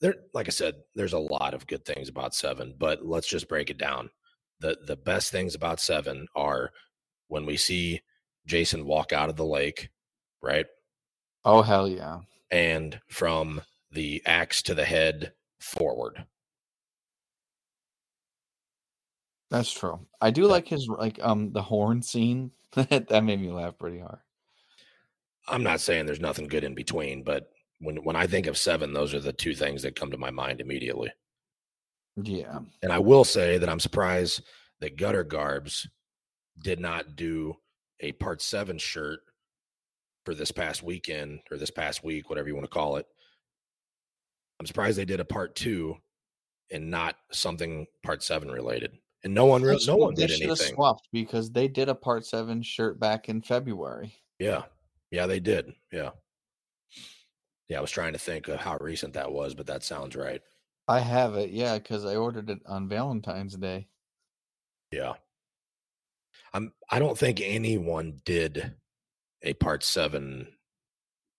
there, 0.02 0.16
like 0.34 0.48
I 0.48 0.52
said, 0.52 0.84
there's 0.96 1.14
a 1.14 1.20
lot 1.20 1.54
of 1.54 1.66
good 1.68 1.86
things 1.86 2.10
about 2.10 2.36
seven. 2.36 2.76
But 2.78 3.06
let's 3.06 3.28
just 3.28 3.48
break 3.48 3.70
it 3.70 3.78
down. 3.78 4.10
The 4.60 4.78
The 4.86 4.96
best 4.96 5.32
things 5.32 5.56
about 5.56 5.80
seven 5.80 6.28
are 6.36 6.72
when 7.28 7.46
we 7.46 7.58
see 7.58 8.02
Jason 8.46 8.86
walk 8.86 9.12
out 9.14 9.30
of 9.30 9.36
the 9.36 9.46
lake, 9.46 9.90
right, 10.42 10.66
oh 11.46 11.62
hell 11.62 11.88
yeah, 11.88 12.20
and 12.52 13.00
from 13.08 13.62
the 13.92 14.22
axe 14.26 14.62
to 14.64 14.76
the 14.76 14.86
head 14.86 15.34
forward. 15.60 16.26
that's 19.50 19.72
true. 19.72 20.06
I 20.20 20.32
do 20.32 20.46
like 20.46 20.68
his 20.68 20.88
like 20.88 21.20
um 21.22 21.52
the 21.54 21.62
horn 21.62 22.02
scene. 22.02 22.52
that 22.74 23.24
made 23.24 23.40
me 23.40 23.50
laugh 23.52 23.78
pretty 23.78 24.00
hard. 24.00 24.20
I'm 25.48 25.64
not 25.64 25.80
saying 25.80 26.06
there's 26.06 26.20
nothing 26.20 26.48
good 26.48 26.64
in 26.66 26.76
between, 26.76 27.24
but 27.24 27.50
when 27.80 27.98
when 28.04 28.16
I 28.16 28.28
think 28.28 28.48
of 28.48 28.58
seven, 28.58 28.94
those 28.94 29.14
are 29.14 29.20
the 29.20 29.34
two 29.34 29.56
things 29.56 29.82
that 29.84 29.96
come 29.96 30.12
to 30.12 30.18
my 30.18 30.32
mind 30.32 30.60
immediately. 30.60 31.12
Yeah, 32.24 32.60
And 32.82 32.92
I 32.92 33.00
will 33.00 33.24
say 33.24 33.58
that 33.60 33.70
I'm 33.70 33.80
surprised 33.80 34.42
that 34.80 34.98
Gutter 34.98 35.24
Garbs 35.24 35.88
did 36.64 36.80
not 36.80 37.16
do 37.16 37.56
a 38.00 38.12
part 38.14 38.42
seven 38.42 38.78
shirt 38.78 39.20
for 40.26 40.34
this 40.34 40.52
past 40.52 40.82
weekend 40.84 41.40
or 41.52 41.58
this 41.58 41.70
past 41.70 42.04
week, 42.04 42.30
whatever 42.30 42.48
you 42.48 42.56
want 42.56 42.66
to 42.66 42.70
call 42.74 42.98
it. 42.98 43.06
I'm 44.60 44.66
surprised 44.66 44.98
they 44.98 45.06
did 45.06 45.20
a 45.20 45.26
part 45.26 45.56
two 45.56 45.96
and 46.72 46.90
not 46.90 47.16
something 47.32 47.86
part 48.04 48.24
seven 48.24 48.50
related. 48.52 48.92
And 49.24 49.34
no 49.34 49.46
one, 49.46 49.62
They 49.62 49.70
re- 49.70 49.80
no 49.88 49.96
one 49.98 50.14
did 50.16 50.30
should 50.32 50.42
have 50.42 50.50
anything. 50.60 50.76
swapped 50.76 51.08
because 51.12 51.52
they 51.52 51.68
did 51.68 51.88
a 51.90 51.96
part 51.96 52.26
seven 52.26 52.62
shirt 52.62 53.00
back 53.00 53.30
in 53.30 53.42
February. 53.42 54.16
Yeah, 54.40 54.64
yeah, 55.12 55.28
they 55.28 55.40
did. 55.40 55.72
Yeah, 55.92 56.12
yeah. 57.70 57.78
I 57.78 57.82
was 57.82 57.92
trying 57.92 58.14
to 58.14 58.20
think 58.20 58.48
of 58.48 58.60
how 58.60 58.78
recent 58.80 59.14
that 59.14 59.32
was, 59.32 59.54
but 59.56 59.68
that 59.68 59.84
sounds 59.84 60.16
right. 60.16 60.42
I 60.88 61.00
have 61.00 61.36
it, 61.36 61.50
yeah, 61.50 61.78
because 61.78 62.06
I 62.06 62.16
ordered 62.16 62.50
it 62.50 62.60
on 62.66 62.88
Valentine's 62.88 63.56
Day. 63.56 63.88
Yeah. 64.92 65.14
I'm 66.54 66.72
I 66.90 67.00
don't 67.00 67.18
think 67.18 67.42
anyone 67.42 68.22
did 68.24 68.74
a 69.44 69.54
part 69.54 69.84
seven. 69.84 70.48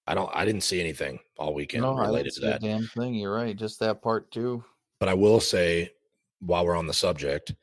I 0.07 0.15
don't 0.15 0.31
I 0.35 0.45
didn't 0.45 0.63
see 0.63 0.81
anything 0.81 1.19
all 1.39 1.55
weekend 1.55 1.83
no, 1.83 1.95
related 1.95 2.33
to 2.35 2.41
that. 2.43 2.61
damn 2.61 2.87
thing. 2.89 3.15
You're 3.15 3.35
right. 3.35 3.57
Just 3.57 3.81
that 3.81 4.03
part 4.03 4.31
two. 4.31 4.63
But 5.01 5.09
I 5.09 5.15
will 5.15 5.41
say 5.41 5.93
while 6.41 6.67
we're 6.67 6.77
on 6.77 6.87
the 6.87 6.93
subject, 6.93 7.55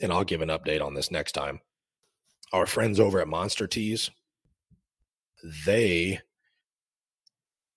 and 0.00 0.12
I'll 0.12 0.24
give 0.24 0.40
an 0.40 0.48
update 0.48 0.82
on 0.82 0.94
this 0.94 1.10
next 1.10 1.32
time. 1.32 1.60
Our 2.52 2.66
friends 2.66 3.00
over 3.00 3.20
at 3.20 3.28
Monster 3.28 3.66
Tees, 3.66 4.10
they 5.66 6.20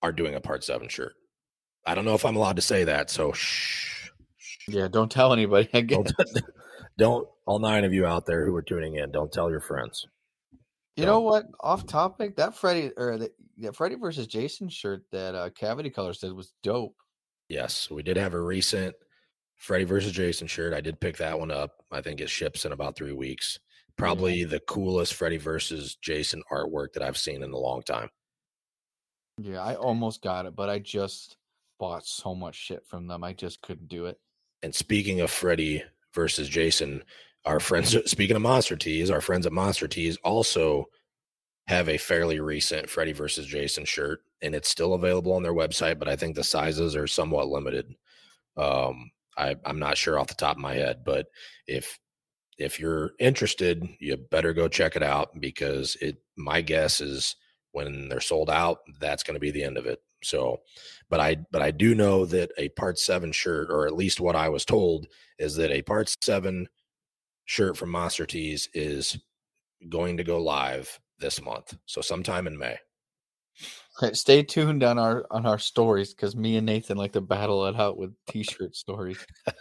are 0.01 0.11
doing 0.11 0.35
a 0.35 0.41
part 0.41 0.63
seven 0.63 0.87
shirt. 0.87 1.13
I 1.89 1.95
don't 1.95 2.05
know 2.05 2.13
if 2.13 2.23
I'm 2.23 2.35
allowed 2.35 2.57
to 2.57 2.61
say 2.61 2.83
that, 2.83 3.09
so 3.09 3.31
shh. 3.31 4.11
Yeah, 4.67 4.87
don't 4.87 5.11
tell 5.11 5.33
anybody. 5.33 5.67
Don't, 5.87 6.13
don't 6.99 7.27
all 7.47 7.57
nine 7.57 7.83
of 7.83 7.95
you 7.95 8.05
out 8.05 8.27
there 8.27 8.45
who 8.45 8.55
are 8.55 8.61
tuning 8.61 8.97
in, 8.97 9.09
don't 9.09 9.31
tell 9.31 9.49
your 9.49 9.59
friends. 9.59 10.05
You 10.95 11.07
know 11.07 11.21
what? 11.21 11.45
Off 11.61 11.87
topic, 11.87 12.35
that 12.35 12.55
Freddy 12.55 12.91
or 12.95 13.17
the 13.17 13.31
yeah, 13.57 13.71
Freddy 13.71 13.95
versus 13.95 14.27
Jason 14.27 14.69
shirt 14.69 15.01
that 15.11 15.33
uh, 15.33 15.49
Cavity 15.49 15.89
Colors 15.89 16.19
did 16.19 16.31
was 16.31 16.53
dope. 16.61 16.95
Yes, 17.47 17.89
we 17.89 18.03
did 18.03 18.17
have 18.17 18.35
a 18.35 18.39
recent 18.39 18.93
Freddy 19.55 19.85
versus 19.85 20.11
Jason 20.11 20.45
shirt. 20.45 20.75
I 20.75 20.81
did 20.81 20.99
pick 20.99 21.17
that 21.17 21.39
one 21.39 21.49
up. 21.49 21.71
I 21.91 22.01
think 22.01 22.21
it 22.21 22.29
ships 22.29 22.65
in 22.65 22.71
about 22.71 22.97
three 22.97 23.13
weeks. 23.13 23.57
Probably 23.97 24.43
the 24.43 24.59
coolest 24.59 25.15
Freddy 25.15 25.37
versus 25.37 25.95
Jason 25.95 26.43
artwork 26.51 26.93
that 26.93 27.01
I've 27.01 27.17
seen 27.17 27.41
in 27.41 27.51
a 27.51 27.57
long 27.57 27.81
time. 27.81 28.09
Yeah, 29.39 29.63
I 29.63 29.73
almost 29.73 30.21
got 30.21 30.45
it, 30.45 30.55
but 30.55 30.69
I 30.69 30.77
just 30.77 31.37
bought 31.79 32.05
so 32.05 32.35
much 32.35 32.55
shit 32.55 32.85
from 32.85 33.07
them. 33.07 33.23
I 33.23 33.33
just 33.33 33.61
couldn't 33.61 33.87
do 33.87 34.05
it. 34.05 34.19
And 34.61 34.75
speaking 34.75 35.21
of 35.21 35.31
Freddy 35.31 35.83
versus 36.13 36.49
Jason, 36.49 37.03
our 37.45 37.59
friends, 37.59 37.95
speaking 38.05 38.35
of 38.35 38.41
Monster 38.41 38.75
Tees, 38.75 39.09
our 39.09 39.21
friends 39.21 39.45
at 39.45 39.53
Monster 39.53 39.87
Tees 39.87 40.17
also 40.17 40.85
have 41.67 41.87
a 41.87 41.97
fairly 41.97 42.39
recent 42.39 42.89
Freddy 42.89 43.13
versus 43.13 43.45
Jason 43.45 43.85
shirt, 43.85 44.21
and 44.41 44.55
it's 44.55 44.69
still 44.69 44.93
available 44.93 45.33
on 45.33 45.43
their 45.43 45.53
website, 45.53 45.99
but 45.99 46.09
I 46.09 46.15
think 46.15 46.35
the 46.35 46.43
sizes 46.43 46.95
are 46.95 47.07
somewhat 47.07 47.47
limited. 47.47 47.93
Um, 48.57 49.11
I, 49.37 49.55
I'm 49.65 49.79
not 49.79 49.97
sure 49.97 50.19
off 50.19 50.27
the 50.27 50.33
top 50.33 50.57
of 50.57 50.61
my 50.61 50.73
head, 50.73 51.03
but 51.05 51.27
if 51.67 51.97
if 52.57 52.77
you're 52.77 53.11
interested, 53.19 53.87
you 53.99 54.17
better 54.17 54.51
go 54.51 54.67
check 54.67 54.95
it 54.95 55.03
out 55.03 55.39
because 55.39 55.95
it. 56.01 56.17
My 56.35 56.61
guess 56.61 57.01
is 57.01 57.35
when 57.71 58.09
they're 58.09 58.19
sold 58.19 58.49
out, 58.49 58.79
that's 58.99 59.23
going 59.23 59.35
to 59.35 59.39
be 59.39 59.51
the 59.51 59.63
end 59.63 59.77
of 59.77 59.85
it. 59.85 60.01
So, 60.23 60.61
but 61.09 61.19
I 61.19 61.37
but 61.51 61.61
I 61.61 61.71
do 61.71 61.95
know 61.95 62.25
that 62.25 62.51
a 62.57 62.69
part 62.69 62.99
seven 62.99 63.31
shirt, 63.31 63.69
or 63.69 63.87
at 63.87 63.95
least 63.95 64.19
what 64.19 64.35
I 64.35 64.49
was 64.49 64.65
told, 64.65 65.07
is 65.37 65.55
that 65.55 65.71
a 65.71 65.81
part 65.81 66.13
seven 66.21 66.67
shirt 67.45 67.77
from 67.77 67.89
Monster 67.89 68.25
Tees 68.25 68.69
is 68.73 69.17
going 69.87 70.17
to 70.17 70.23
go 70.23 70.41
live 70.41 70.99
this 71.19 71.41
month. 71.41 71.77
So 71.85 72.01
sometime 72.01 72.47
in 72.47 72.57
May. 72.57 72.77
Stay 74.13 74.43
tuned 74.43 74.83
on 74.83 74.97
our 74.97 75.25
on 75.29 75.45
our 75.45 75.59
stories 75.59 76.13
because 76.13 76.33
me 76.35 76.55
and 76.55 76.65
Nathan 76.65 76.97
like 76.97 77.11
to 77.13 77.21
battle 77.21 77.65
it 77.65 77.75
out 77.75 77.97
with 77.97 78.13
t-shirt 78.27 78.75
stories. 78.75 79.25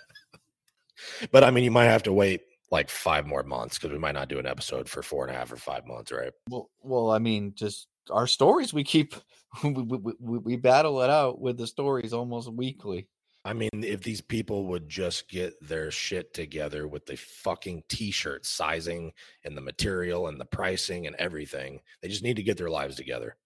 But 1.30 1.44
I 1.44 1.50
mean, 1.50 1.64
you 1.64 1.70
might 1.70 1.84
have 1.84 2.02
to 2.04 2.12
wait 2.12 2.42
like 2.70 2.90
five 2.90 3.26
more 3.26 3.42
months 3.42 3.78
because 3.78 3.92
we 3.92 3.98
might 3.98 4.14
not 4.14 4.28
do 4.28 4.38
an 4.38 4.46
episode 4.46 4.88
for 4.88 5.02
four 5.02 5.26
and 5.26 5.34
a 5.34 5.38
half 5.38 5.52
or 5.52 5.56
five 5.56 5.86
months, 5.86 6.12
right? 6.12 6.32
Well, 6.50 6.70
well, 6.82 7.10
I 7.10 7.18
mean, 7.18 7.52
just 7.54 7.88
our 8.10 8.26
stories 8.26 8.72
we 8.72 8.84
keep 8.84 9.14
we, 9.64 9.72
we, 9.72 10.38
we, 10.38 10.56
battle 10.56 11.00
it 11.02 11.10
out 11.10 11.40
with 11.40 11.56
the 11.56 11.66
stories 11.66 12.12
almost 12.12 12.52
weekly. 12.52 13.08
I 13.44 13.54
mean, 13.54 13.70
if 13.72 14.02
these 14.02 14.20
people 14.20 14.66
would 14.66 14.88
just 14.88 15.28
get 15.30 15.54
their 15.66 15.90
shit 15.90 16.34
together 16.34 16.86
with 16.86 17.06
the 17.06 17.16
fucking 17.16 17.84
t-shirt 17.88 18.44
sizing 18.44 19.12
and 19.44 19.56
the 19.56 19.62
material 19.62 20.28
and 20.28 20.38
the 20.38 20.44
pricing 20.44 21.06
and 21.06 21.16
everything, 21.16 21.80
they 22.02 22.08
just 22.08 22.22
need 22.22 22.36
to 22.36 22.42
get 22.42 22.58
their 22.58 22.68
lives 22.68 22.96
together. 22.96 23.36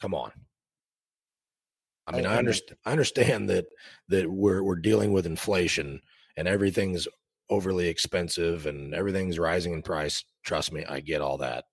Come 0.00 0.12
on. 0.12 0.32
I 2.06 2.16
mean, 2.16 2.26
I, 2.26 2.34
I- 2.34 2.38
understand. 2.38 2.78
I 2.84 2.90
understand 2.90 3.48
that 3.50 3.66
that 4.08 4.30
we're 4.30 4.62
we're 4.62 4.76
dealing 4.76 5.12
with 5.12 5.26
inflation 5.26 6.00
and 6.36 6.48
everything's 6.48 7.06
overly 7.50 7.88
expensive 7.88 8.66
and 8.66 8.94
everything's 8.94 9.38
rising 9.38 9.72
in 9.72 9.82
price. 9.82 10.24
Trust 10.42 10.72
me, 10.72 10.84
I 10.84 11.00
get 11.00 11.20
all 11.20 11.38
that. 11.38 11.64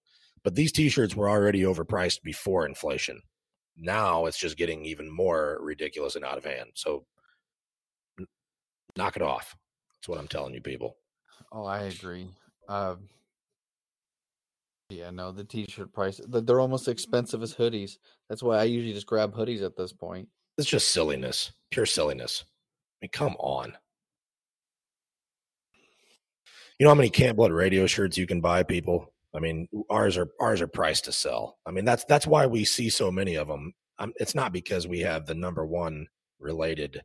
But 0.43 0.55
these 0.55 0.71
t-shirts 0.71 1.15
were 1.15 1.29
already 1.29 1.61
overpriced 1.61 2.23
before 2.23 2.65
inflation. 2.65 3.21
Now 3.77 4.25
it's 4.25 4.39
just 4.39 4.57
getting 4.57 4.85
even 4.85 5.09
more 5.09 5.59
ridiculous 5.61 6.15
and 6.15 6.25
out 6.25 6.37
of 6.37 6.45
hand. 6.45 6.71
So 6.75 7.05
knock 8.97 9.15
it 9.15 9.21
off. 9.21 9.55
That's 9.95 10.09
what 10.09 10.19
I'm 10.19 10.27
telling 10.27 10.53
you, 10.53 10.61
people. 10.61 10.97
Oh, 11.51 11.65
I 11.65 11.83
agree. 11.83 12.27
Um, 12.67 13.09
yeah, 14.89 15.09
no, 15.09 15.31
the 15.31 15.43
t-shirt 15.43 15.93
price, 15.93 16.19
they're 16.27 16.59
almost 16.59 16.87
expensive 16.87 17.41
as 17.43 17.53
hoodies. 17.53 17.97
That's 18.29 18.43
why 18.43 18.57
I 18.57 18.63
usually 18.63 18.93
just 18.93 19.07
grab 19.07 19.33
hoodies 19.33 19.63
at 19.63 19.77
this 19.77 19.93
point. 19.93 20.27
It's 20.57 20.69
just 20.69 20.91
silliness, 20.91 21.51
pure 21.69 21.85
silliness. 21.85 22.43
I 22.45 23.05
mean, 23.05 23.09
come 23.11 23.35
on. 23.39 23.77
You 26.77 26.85
know 26.85 26.89
how 26.89 26.95
many 26.95 27.09
Camp 27.09 27.37
Blood 27.37 27.51
radio 27.51 27.85
shirts 27.85 28.17
you 28.17 28.25
can 28.25 28.41
buy, 28.41 28.63
people? 28.63 29.10
I 29.35 29.39
mean, 29.39 29.67
ours 29.89 30.17
are 30.17 30.29
ours 30.39 30.61
are 30.61 30.67
priced 30.67 31.05
to 31.05 31.11
sell. 31.11 31.57
I 31.65 31.71
mean, 31.71 31.85
that's 31.85 32.03
that's 32.05 32.27
why 32.27 32.47
we 32.47 32.65
see 32.65 32.89
so 32.89 33.11
many 33.11 33.35
of 33.35 33.47
them. 33.47 33.73
Um, 33.99 34.13
it's 34.17 34.35
not 34.35 34.53
because 34.53 34.87
we 34.87 34.99
have 35.01 35.25
the 35.25 35.35
number 35.35 35.65
one 35.65 36.07
related 36.39 37.01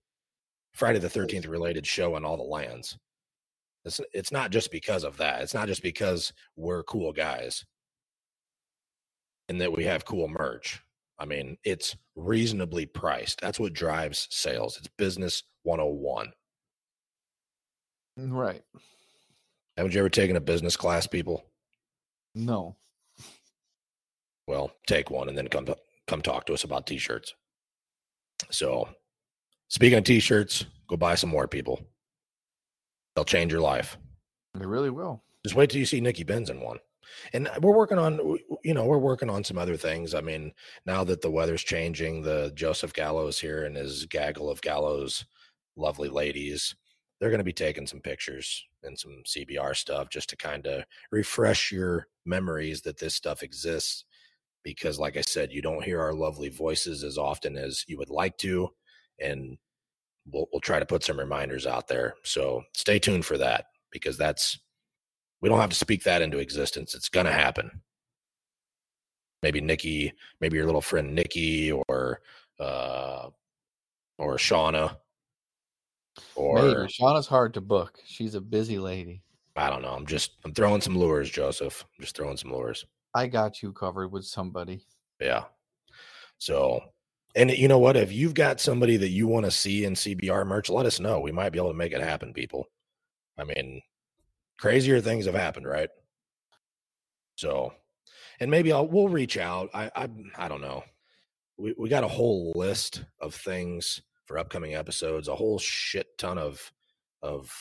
Friday 0.75 0.99
the 0.99 1.09
Thirteenth 1.11 1.47
related 1.47 1.87
show 1.87 2.17
in 2.17 2.25
all 2.25 2.37
the 2.37 2.43
lands. 2.43 2.99
It's 3.85 4.01
it's 4.13 4.33
not 4.33 4.51
just 4.51 4.71
because 4.73 5.05
of 5.05 5.17
that. 5.19 5.43
It's 5.43 5.55
not 5.55 5.69
just 5.69 5.83
because 5.83 6.33
we're 6.57 6.83
cool 6.85 7.13
guys. 7.13 7.65
and 9.49 9.61
that 9.61 9.73
we 9.73 9.85
have 9.85 10.05
cool 10.05 10.29
merch. 10.29 10.83
I 11.19 11.25
mean, 11.25 11.57
it's 11.65 11.97
reasonably 12.15 12.87
priced. 12.87 13.41
That's 13.41 13.61
what 13.61 13.73
drives 13.73 14.29
sales. 14.31 14.77
It's 14.79 14.89
business 14.99 15.45
101. 15.63 16.33
Right. 18.19 18.63
Haven't 19.77 19.93
you 19.95 20.01
ever 20.01 20.09
taken 20.09 20.37
a 20.37 20.41
business 20.41 20.77
class, 20.77 21.07
people? 21.07 21.45
No. 22.37 22.77
Well, 24.47 24.71
take 24.87 25.11
one 25.11 25.29
and 25.29 25.37
then 25.37 25.49
come 25.49 25.67
come 26.07 26.23
talk 26.23 26.45
to 26.47 26.55
us 26.55 26.65
about 26.65 26.87
t-shirts. 26.87 27.35
So, 28.51 28.89
speaking 29.69 29.99
of 29.99 30.05
t-shirts, 30.05 30.67
go 30.87 30.97
buy 30.97 31.15
some 31.15 31.31
more, 31.31 31.49
people. 31.49 31.81
They'll 33.15 33.25
change 33.25 33.51
your 33.51 33.63
life. 33.63 33.97
They 34.55 34.67
really 34.67 34.91
will. 34.91 35.25
Just 35.45 35.57
wait 35.57 35.71
till 35.71 35.81
you 35.81 35.87
see 35.87 36.01
Nikki 36.01 36.23
Benz 36.23 36.51
in 36.51 36.61
one. 36.61 36.79
And 37.33 37.49
uh, 37.49 37.59
we're 37.63 37.75
working 37.75 37.99
on, 37.99 38.21
you 38.63 38.75
know, 38.75 38.85
we're 38.85 38.99
working 38.99 39.31
on 39.31 39.43
some 39.43 39.57
other 39.57 39.77
things. 39.77 40.15
I 40.15 40.21
mean, 40.21 40.53
now 40.85 41.05
that 41.05 41.23
the 41.23 41.31
weather's 41.31 41.65
changing, 41.65 42.21
the 42.21 42.53
Joseph 42.55 42.93
Gallows 42.93 43.39
here 43.39 43.65
and 43.65 43.77
his 43.77 44.05
gaggle 44.07 44.51
of 44.51 44.61
Gallows, 44.61 45.25
lovely 45.77 46.11
ladies, 46.11 46.77
they're 47.19 47.31
going 47.31 47.39
to 47.39 47.45
be 47.45 47.53
taking 47.53 47.87
some 47.87 48.01
pictures 48.01 48.65
and 48.83 48.99
some 48.99 49.23
CBR 49.27 49.75
stuff 49.75 50.11
just 50.11 50.29
to 50.31 50.37
kind 50.37 50.67
of 50.67 50.85
refresh 51.11 51.73
your 51.73 52.09
memories 52.25 52.83
that 52.83 52.99
this 52.99 53.15
stuff 53.15 53.43
exists. 53.43 54.05
Because, 54.63 54.99
like 54.99 55.17
I 55.17 55.21
said, 55.21 55.53
you 55.53 55.63
don't 55.63 55.85
hear 55.85 56.01
our 56.01 56.13
lovely 56.13 56.49
voices 56.49 57.05
as 57.05 57.17
often 57.17 57.57
as 57.57 57.85
you 57.87 57.97
would 57.99 58.11
like 58.11 58.37
to, 58.39 58.69
and 59.21 59.59
we'll 60.27 60.47
we'll 60.53 60.61
try 60.61 60.81
to 60.81 60.87
put 60.87 61.05
some 61.05 61.19
reminders 61.19 61.67
out 61.67 61.87
there. 61.87 62.15
So 62.25 62.65
stay 62.75 62.99
tuned 62.99 63.25
for 63.25 63.39
that 63.39 63.67
because 63.93 64.19
that's 64.19 64.59
we 65.41 65.49
don't 65.49 65.61
have 65.61 65.71
to 65.71 65.77
speak 65.77 66.03
that 66.03 66.21
into 66.21 66.39
existence. 66.39 66.97
It's 66.97 67.09
going 67.09 67.27
to 67.27 67.33
happen. 67.33 67.83
Maybe 69.43 69.61
Nikki, 69.61 70.13
maybe 70.41 70.57
your 70.57 70.67
little 70.67 70.81
friend 70.81 71.15
Nikki, 71.15 71.71
or 71.71 72.21
uh, 72.59 73.29
or 74.19 74.37
Shauna 74.37 74.97
or 76.35 76.63
Maybe. 76.63 76.93
Shauna's 76.93 77.27
hard 77.27 77.55
to 77.55 77.61
book. 77.61 77.99
She's 78.07 78.35
a 78.35 78.41
busy 78.41 78.79
lady. 78.79 79.23
I 79.57 79.71
don't 79.71 79.83
know. 79.83 79.93
I'm 79.93 80.07
just 80.07 80.33
I'm 80.45 80.53
throwing 80.53 80.81
some 80.81 80.97
lures, 80.97 81.31
Joseph. 81.31 81.85
I'm 81.85 82.03
just 82.05 82.17
throwing 82.17 82.37
some 82.37 82.53
lures. 82.53 82.85
I 83.15 83.27
got 83.27 83.63
you 83.63 83.73
covered 83.73 84.13
with 84.13 84.25
somebody. 84.25 84.85
Yeah. 85.21 85.45
So, 86.39 86.81
and 87.35 87.51
you 87.51 87.69
know 87.69 87.79
what? 87.79 87.97
If 87.97 88.13
you've 88.13 88.35
got 88.35 88.61
somebody 88.61 88.99
that 88.99 89.09
you 89.09 89.27
want 89.27 89.47
to 89.47 89.51
see 89.51 89.85
in 89.85 89.95
CBR 89.95 90.47
merch, 90.47 90.69
let 90.69 90.85
us 90.85 91.01
know. 91.01 91.21
We 91.21 91.33
might 91.33 91.51
be 91.51 91.59
able 91.59 91.71
to 91.71 91.77
make 91.77 91.93
it 91.93 92.03
happen, 92.03 92.35
people. 92.35 92.67
I 93.39 93.45
mean, 93.45 93.81
crazier 94.59 95.01
things 95.01 95.25
have 95.25 95.35
happened, 95.35 95.67
right? 95.67 95.89
So, 97.37 97.73
and 98.41 98.51
maybe 98.51 98.73
I'll 98.73 98.87
we'll 98.87 99.09
reach 99.09 99.39
out. 99.39 99.71
I 99.73 99.91
I 99.97 100.09
I 100.37 100.49
don't 100.49 100.61
know. 100.61 100.85
We 101.57 101.75
we 101.79 101.89
got 101.89 102.05
a 102.05 102.09
whole 102.09 102.53
list 102.55 103.05
of 103.21 103.35
things 103.35 104.03
for 104.27 104.39
upcoming 104.39 104.75
episodes, 104.75 105.29
a 105.29 105.35
whole 105.35 105.59
shit 105.59 106.19
ton 106.19 106.39
of 106.39 106.73
of 107.23 107.53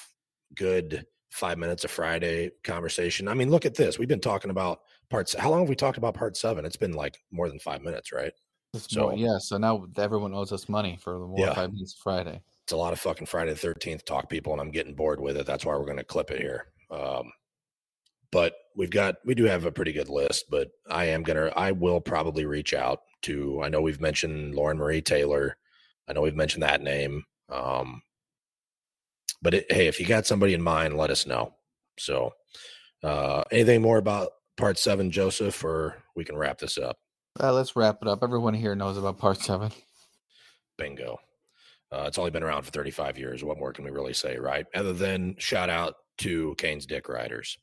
good 0.56 1.06
five 1.30 1.58
minutes 1.58 1.84
of 1.84 1.92
Friday 1.92 2.52
conversation. 2.64 3.28
I 3.28 3.34
mean, 3.34 3.50
look 3.50 3.66
at 3.66 3.76
this. 3.76 4.00
We've 4.00 4.08
been 4.08 4.20
talking 4.20 4.52
about 4.52 4.82
parts. 5.10 5.36
How 5.38 5.50
long 5.50 5.62
have 5.62 5.70
we 5.70 5.76
talked 5.76 5.98
about 5.98 6.14
part 6.14 6.38
seven? 6.38 6.66
It's 6.66 6.78
been 6.78 6.94
like 6.94 7.18
more 7.32 7.50
than 7.50 7.60
five 7.60 7.82
minutes, 7.82 8.12
right? 8.12 8.34
so 8.78 9.02
more, 9.02 9.16
yeah. 9.16 9.38
So 9.38 9.58
now 9.58 9.86
everyone 9.98 10.34
owes 10.34 10.52
us 10.52 10.70
money 10.70 10.98
for 11.02 11.14
the 11.14 11.26
more 11.26 11.40
yeah. 11.40 11.54
five 11.54 11.72
minutes 11.72 11.94
of 11.94 12.00
Friday. 12.00 12.42
It's 12.64 12.74
a 12.74 12.78
lot 12.78 12.94
of 12.94 13.00
fucking 13.00 13.28
Friday 13.28 13.52
the 13.52 13.58
Thirteenth 13.58 14.06
talk, 14.06 14.30
people, 14.30 14.54
and 14.54 14.62
I'm 14.62 14.72
getting 14.72 14.96
bored 14.96 15.20
with 15.20 15.38
it. 15.38 15.46
That's 15.46 15.66
why 15.66 15.76
we're 15.76 15.86
going 15.86 15.98
to 15.98 16.04
clip 16.04 16.32
it 16.32 16.42
here. 16.42 16.68
Um, 16.90 17.32
but 18.32 18.54
we've 18.76 18.90
got 18.90 19.16
we 19.24 19.36
do 19.36 19.46
have 19.46 19.66
a 19.66 19.72
pretty 19.72 19.94
good 19.94 20.10
list. 20.10 20.46
But 20.50 20.72
I 20.90 21.06
am 21.06 21.24
gonna 21.24 21.52
I 21.56 21.72
will 21.72 22.02
probably 22.02 22.46
reach 22.46 22.74
out 22.74 23.02
to. 23.24 23.62
I 23.64 23.70
know 23.70 23.82
we've 23.82 24.02
mentioned 24.02 24.56
Lauren 24.56 24.78
Marie 24.78 25.02
Taylor. 25.02 25.58
I 26.08 26.14
know 26.14 26.22
we've 26.22 26.36
mentioned 26.36 26.64
that 26.64 26.82
name. 26.82 27.24
Um, 27.50 28.02
but 29.42 29.54
it, 29.54 29.72
hey, 29.72 29.88
if 29.88 30.00
you 30.00 30.06
got 30.06 30.26
somebody 30.26 30.54
in 30.54 30.62
mind, 30.62 30.98
let 30.98 31.10
us 31.10 31.26
know. 31.26 31.54
So, 32.00 32.34
uh, 33.04 33.44
anything 33.52 33.82
more 33.82 33.98
about 33.98 34.32
part 34.58 34.78
seven, 34.78 35.12
Joseph, 35.12 35.64
or 35.64 35.98
we 36.16 36.26
can 36.26 36.38
wrap 36.38 36.58
this 36.58 36.78
up? 36.78 36.98
Uh, 37.40 37.54
let's 37.54 37.76
wrap 37.76 38.00
it 38.02 38.08
up. 38.08 38.24
Everyone 38.24 38.54
here 38.54 38.76
knows 38.76 38.98
about 38.98 39.18
part 39.18 39.38
seven. 39.38 39.72
Bingo. 40.78 41.20
Uh, 41.92 42.06
it's 42.08 42.18
only 42.18 42.32
been 42.32 42.44
around 42.44 42.64
for 42.64 42.72
35 42.72 43.18
years. 43.18 43.44
What 43.44 43.60
more 43.60 43.72
can 43.72 43.86
we 43.86 43.92
really 43.92 44.14
say, 44.14 44.38
right? 44.38 44.66
Other 44.74 44.94
than 44.94 45.36
shout 45.38 45.70
out 45.70 45.96
to 46.20 46.56
Kane's 46.58 46.86
Dick 46.86 47.08
Riders. 47.08 47.58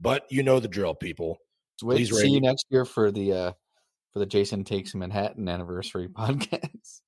But 0.00 0.24
you 0.30 0.42
know 0.42 0.60
the 0.60 0.68
drill, 0.68 0.94
people. 0.94 1.38
Wait, 1.82 1.96
Please 1.96 2.16
see 2.16 2.28
you 2.30 2.40
next 2.40 2.66
year 2.70 2.84
for 2.84 3.10
the 3.10 3.32
uh, 3.32 3.52
for 4.12 4.18
the 4.18 4.26
Jason 4.26 4.62
Takes 4.64 4.94
Manhattan 4.94 5.48
anniversary 5.48 6.08
podcast 6.16 7.00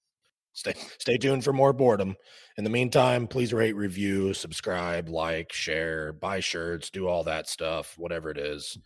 stay 0.54 0.74
stay 0.98 1.18
tuned 1.18 1.44
for 1.44 1.52
more 1.52 1.72
boredom. 1.72 2.16
In 2.56 2.64
the 2.64 2.70
meantime, 2.70 3.26
please 3.26 3.52
rate, 3.52 3.76
review, 3.76 4.32
subscribe, 4.32 5.08
like, 5.08 5.52
share, 5.52 6.12
buy 6.12 6.40
shirts, 6.40 6.88
do 6.88 7.06
all 7.06 7.24
that 7.24 7.48
stuff, 7.48 7.94
whatever 7.98 8.30
it 8.30 8.38
is. 8.38 8.78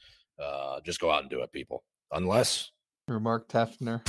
Uh, 0.43 0.81
just 0.85 1.01
go 1.01 1.11
out 1.11 1.23
and 1.23 1.31
do 1.31 1.43
it, 1.43 1.53
people. 1.53 1.85
Unless 2.13 2.71
you're 3.07 3.21
Mark 3.21 3.49
Tefner. 3.49 4.03